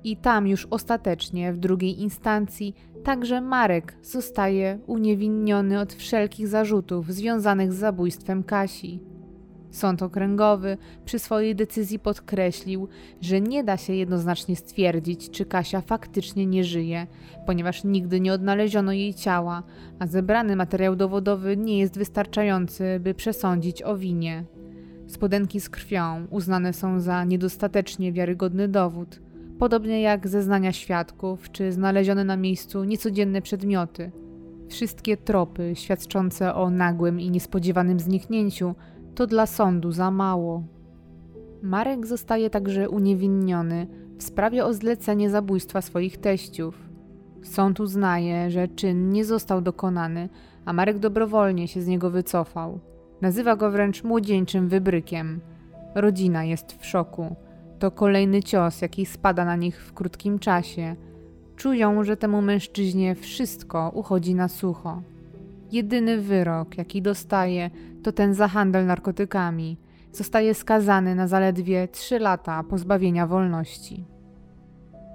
i 0.04 0.16
tam 0.16 0.46
już 0.48 0.66
ostatecznie 0.70 1.52
w 1.52 1.58
drugiej 1.58 2.00
instancji 2.00 2.74
także 3.04 3.40
Marek 3.40 3.96
zostaje 4.02 4.78
uniewinniony 4.86 5.80
od 5.80 5.92
wszelkich 5.92 6.48
zarzutów 6.48 7.12
związanych 7.12 7.72
z 7.72 7.76
zabójstwem 7.76 8.42
Kasi. 8.42 9.00
Sąd 9.70 10.02
okręgowy 10.02 10.76
przy 11.04 11.18
swojej 11.18 11.56
decyzji 11.56 11.98
podkreślił, 11.98 12.88
że 13.20 13.40
nie 13.40 13.64
da 13.64 13.76
się 13.76 13.92
jednoznacznie 13.92 14.56
stwierdzić, 14.56 15.30
czy 15.30 15.44
Kasia 15.44 15.80
faktycznie 15.80 16.46
nie 16.46 16.64
żyje, 16.64 17.06
ponieważ 17.46 17.84
nigdy 17.84 18.20
nie 18.20 18.32
odnaleziono 18.32 18.92
jej 18.92 19.14
ciała, 19.14 19.62
a 19.98 20.06
zebrany 20.06 20.56
materiał 20.56 20.96
dowodowy 20.96 21.56
nie 21.56 21.78
jest 21.78 21.98
wystarczający, 21.98 23.00
by 23.00 23.14
przesądzić 23.14 23.82
o 23.82 23.96
winie. 23.96 24.44
Spodenki 25.06 25.60
z 25.60 25.70
krwią 25.70 26.26
uznane 26.30 26.72
są 26.72 27.00
za 27.00 27.24
niedostatecznie 27.24 28.12
wiarygodny 28.12 28.68
dowód, 28.68 29.20
podobnie 29.58 30.02
jak 30.02 30.28
zeznania 30.28 30.72
świadków 30.72 31.50
czy 31.52 31.72
znalezione 31.72 32.24
na 32.24 32.36
miejscu 32.36 32.84
niecodzienne 32.84 33.42
przedmioty. 33.42 34.10
Wszystkie 34.68 35.16
tropy 35.16 35.72
świadczące 35.74 36.54
o 36.54 36.70
nagłym 36.70 37.20
i 37.20 37.30
niespodziewanym 37.30 38.00
zniknięciu 38.00 38.74
to 39.14 39.26
dla 39.26 39.46
sądu 39.46 39.92
za 39.92 40.10
mało. 40.10 40.62
Marek 41.62 42.06
zostaje 42.06 42.50
także 42.50 42.88
uniewinniony 42.88 43.86
w 44.18 44.22
sprawie 44.22 44.64
o 44.64 44.74
zlecenie 44.74 45.30
zabójstwa 45.30 45.82
swoich 45.82 46.18
teściów. 46.18 46.88
Sąd 47.42 47.80
uznaje, 47.80 48.50
że 48.50 48.68
czyn 48.68 49.10
nie 49.10 49.24
został 49.24 49.60
dokonany, 49.60 50.28
a 50.64 50.72
Marek 50.72 50.98
dobrowolnie 50.98 51.68
się 51.68 51.82
z 51.82 51.86
niego 51.86 52.10
wycofał. 52.10 52.80
Nazywa 53.20 53.56
go 53.56 53.70
wręcz 53.70 54.04
młodzieńczym 54.04 54.68
wybrykiem. 54.68 55.40
Rodzina 55.94 56.44
jest 56.44 56.72
w 56.72 56.86
szoku. 56.86 57.36
To 57.78 57.90
kolejny 57.90 58.42
cios, 58.42 58.82
jaki 58.82 59.06
spada 59.06 59.44
na 59.44 59.56
nich 59.56 59.82
w 59.82 59.92
krótkim 59.92 60.38
czasie. 60.38 60.96
Czują, 61.56 62.04
że 62.04 62.16
temu 62.16 62.42
mężczyźnie 62.42 63.14
wszystko 63.14 63.90
uchodzi 63.94 64.34
na 64.34 64.48
sucho. 64.48 65.02
Jedyny 65.72 66.18
wyrok, 66.18 66.78
jaki 66.78 67.02
dostaje, 67.02 67.70
to 68.02 68.12
ten 68.12 68.34
za 68.34 68.48
handel 68.48 68.86
narkotykami. 68.86 69.76
Zostaje 70.12 70.54
skazany 70.54 71.14
na 71.14 71.28
zaledwie 71.28 71.88
3 71.88 72.18
lata 72.18 72.62
pozbawienia 72.62 73.26
wolności. 73.26 74.04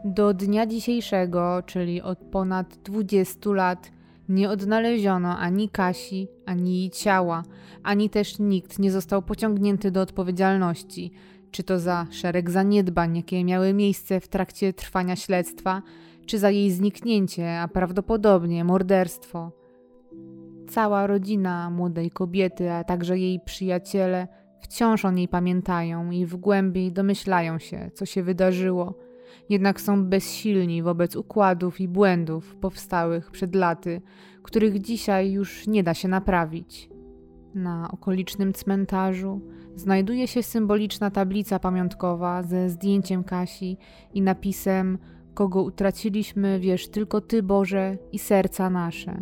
Do 0.05 0.33
dnia 0.33 0.65
dzisiejszego, 0.65 1.63
czyli 1.65 2.01
od 2.01 2.19
ponad 2.19 2.77
20 2.83 3.49
lat, 3.49 3.91
nie 4.29 4.49
odnaleziono 4.49 5.37
ani 5.37 5.69
Kasi, 5.69 6.27
ani 6.45 6.79
jej 6.79 6.89
ciała, 6.89 7.43
ani 7.83 8.09
też 8.09 8.39
nikt 8.39 8.79
nie 8.79 8.91
został 8.91 9.21
pociągnięty 9.21 9.91
do 9.91 10.01
odpowiedzialności, 10.01 11.11
czy 11.53 11.63
to 11.63 11.79
za 11.79 12.07
szereg 12.11 12.49
zaniedbań, 12.49 13.15
jakie 13.15 13.43
miały 13.43 13.73
miejsce 13.73 14.19
w 14.19 14.27
trakcie 14.27 14.73
trwania 14.73 15.15
śledztwa, 15.15 15.81
czy 16.25 16.39
za 16.39 16.49
jej 16.49 16.71
zniknięcie, 16.71 17.59
a 17.59 17.67
prawdopodobnie 17.67 18.63
morderstwo. 18.63 19.51
Cała 20.69 21.07
rodzina 21.07 21.69
młodej 21.69 22.11
kobiety, 22.11 22.71
a 22.71 22.83
także 22.83 23.17
jej 23.17 23.39
przyjaciele 23.39 24.27
wciąż 24.59 25.05
o 25.05 25.11
niej 25.11 25.27
pamiętają 25.27 26.11
i 26.11 26.25
w 26.25 26.35
głębi 26.35 26.91
domyślają 26.91 27.59
się, 27.59 27.91
co 27.93 28.05
się 28.05 28.23
wydarzyło, 28.23 28.93
jednak 29.49 29.81
są 29.81 30.05
bezsilni 30.05 30.83
wobec 30.83 31.15
układów 31.15 31.79
i 31.79 31.87
błędów 31.87 32.55
powstałych 32.55 33.31
przed 33.31 33.55
laty, 33.55 34.01
których 34.43 34.81
dzisiaj 34.81 35.31
już 35.31 35.67
nie 35.67 35.83
da 35.83 35.93
się 35.93 36.07
naprawić. 36.07 36.92
Na 37.55 37.91
okolicznym 37.91 38.53
cmentarzu 38.53 39.41
znajduje 39.75 40.27
się 40.27 40.43
symboliczna 40.43 41.11
tablica 41.11 41.59
pamiątkowa 41.59 42.43
ze 42.43 42.69
zdjęciem 42.69 43.23
Kasi 43.23 43.77
i 44.13 44.21
napisem: 44.21 44.97
Kogo 45.33 45.63
utraciliśmy, 45.63 46.59
wiesz 46.59 46.87
tylko 46.87 47.21
Ty, 47.21 47.43
Boże, 47.43 47.97
i 48.11 48.19
serca 48.19 48.69
nasze. 48.69 49.21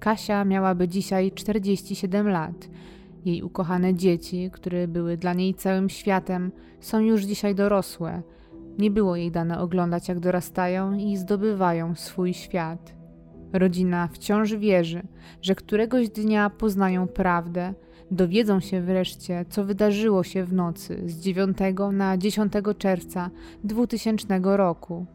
Kasia 0.00 0.44
miałaby 0.44 0.88
dzisiaj 0.88 1.32
47 1.32 2.28
lat. 2.28 2.68
Jej 3.24 3.42
ukochane 3.42 3.94
dzieci, 3.94 4.50
które 4.52 4.88
były 4.88 5.16
dla 5.16 5.34
niej 5.34 5.54
całym 5.54 5.88
światem, 5.88 6.52
są 6.80 7.00
już 7.00 7.24
dzisiaj 7.24 7.54
dorosłe. 7.54 8.22
Nie 8.78 8.90
było 8.90 9.16
jej 9.16 9.30
dane 9.30 9.60
oglądać, 9.60 10.08
jak 10.08 10.20
dorastają 10.20 10.92
i 10.92 11.16
zdobywają 11.16 11.94
swój 11.94 12.34
świat. 12.34 12.93
Rodzina 13.54 14.08
wciąż 14.08 14.54
wierzy, 14.54 15.02
że 15.42 15.54
któregoś 15.54 16.08
dnia 16.08 16.50
poznają 16.50 17.08
prawdę, 17.08 17.74
dowiedzą 18.10 18.60
się 18.60 18.80
wreszcie, 18.80 19.44
co 19.48 19.64
wydarzyło 19.64 20.22
się 20.22 20.44
w 20.44 20.52
nocy 20.52 21.02
z 21.06 21.20
9 21.20 21.58
na 21.92 22.18
10 22.18 22.52
czerwca 22.78 23.30
2000 23.64 24.40
roku. 24.42 25.06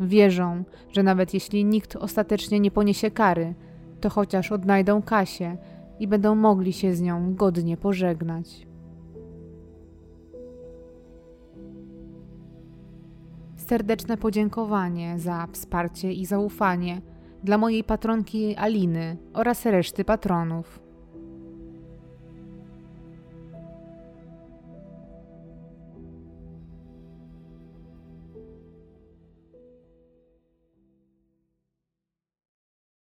Wierzą, 0.00 0.64
że 0.92 1.02
nawet 1.02 1.34
jeśli 1.34 1.64
nikt 1.64 1.96
ostatecznie 1.96 2.60
nie 2.60 2.70
poniesie 2.70 3.10
kary, 3.10 3.54
to 4.00 4.10
chociaż 4.10 4.52
odnajdą 4.52 5.02
Kasię 5.02 5.56
i 6.00 6.08
będą 6.08 6.34
mogli 6.34 6.72
się 6.72 6.94
z 6.94 7.00
nią 7.00 7.34
godnie 7.34 7.76
pożegnać. 7.76 8.66
Serdeczne 13.56 14.16
podziękowanie 14.16 15.18
za 15.18 15.46
wsparcie 15.52 16.12
i 16.12 16.26
zaufanie 16.26 17.00
dla 17.46 17.58
mojej 17.58 17.84
patronki 17.84 18.56
Aliny 18.56 19.16
oraz 19.34 19.66
reszty 19.66 20.04
patronów. 20.04 20.85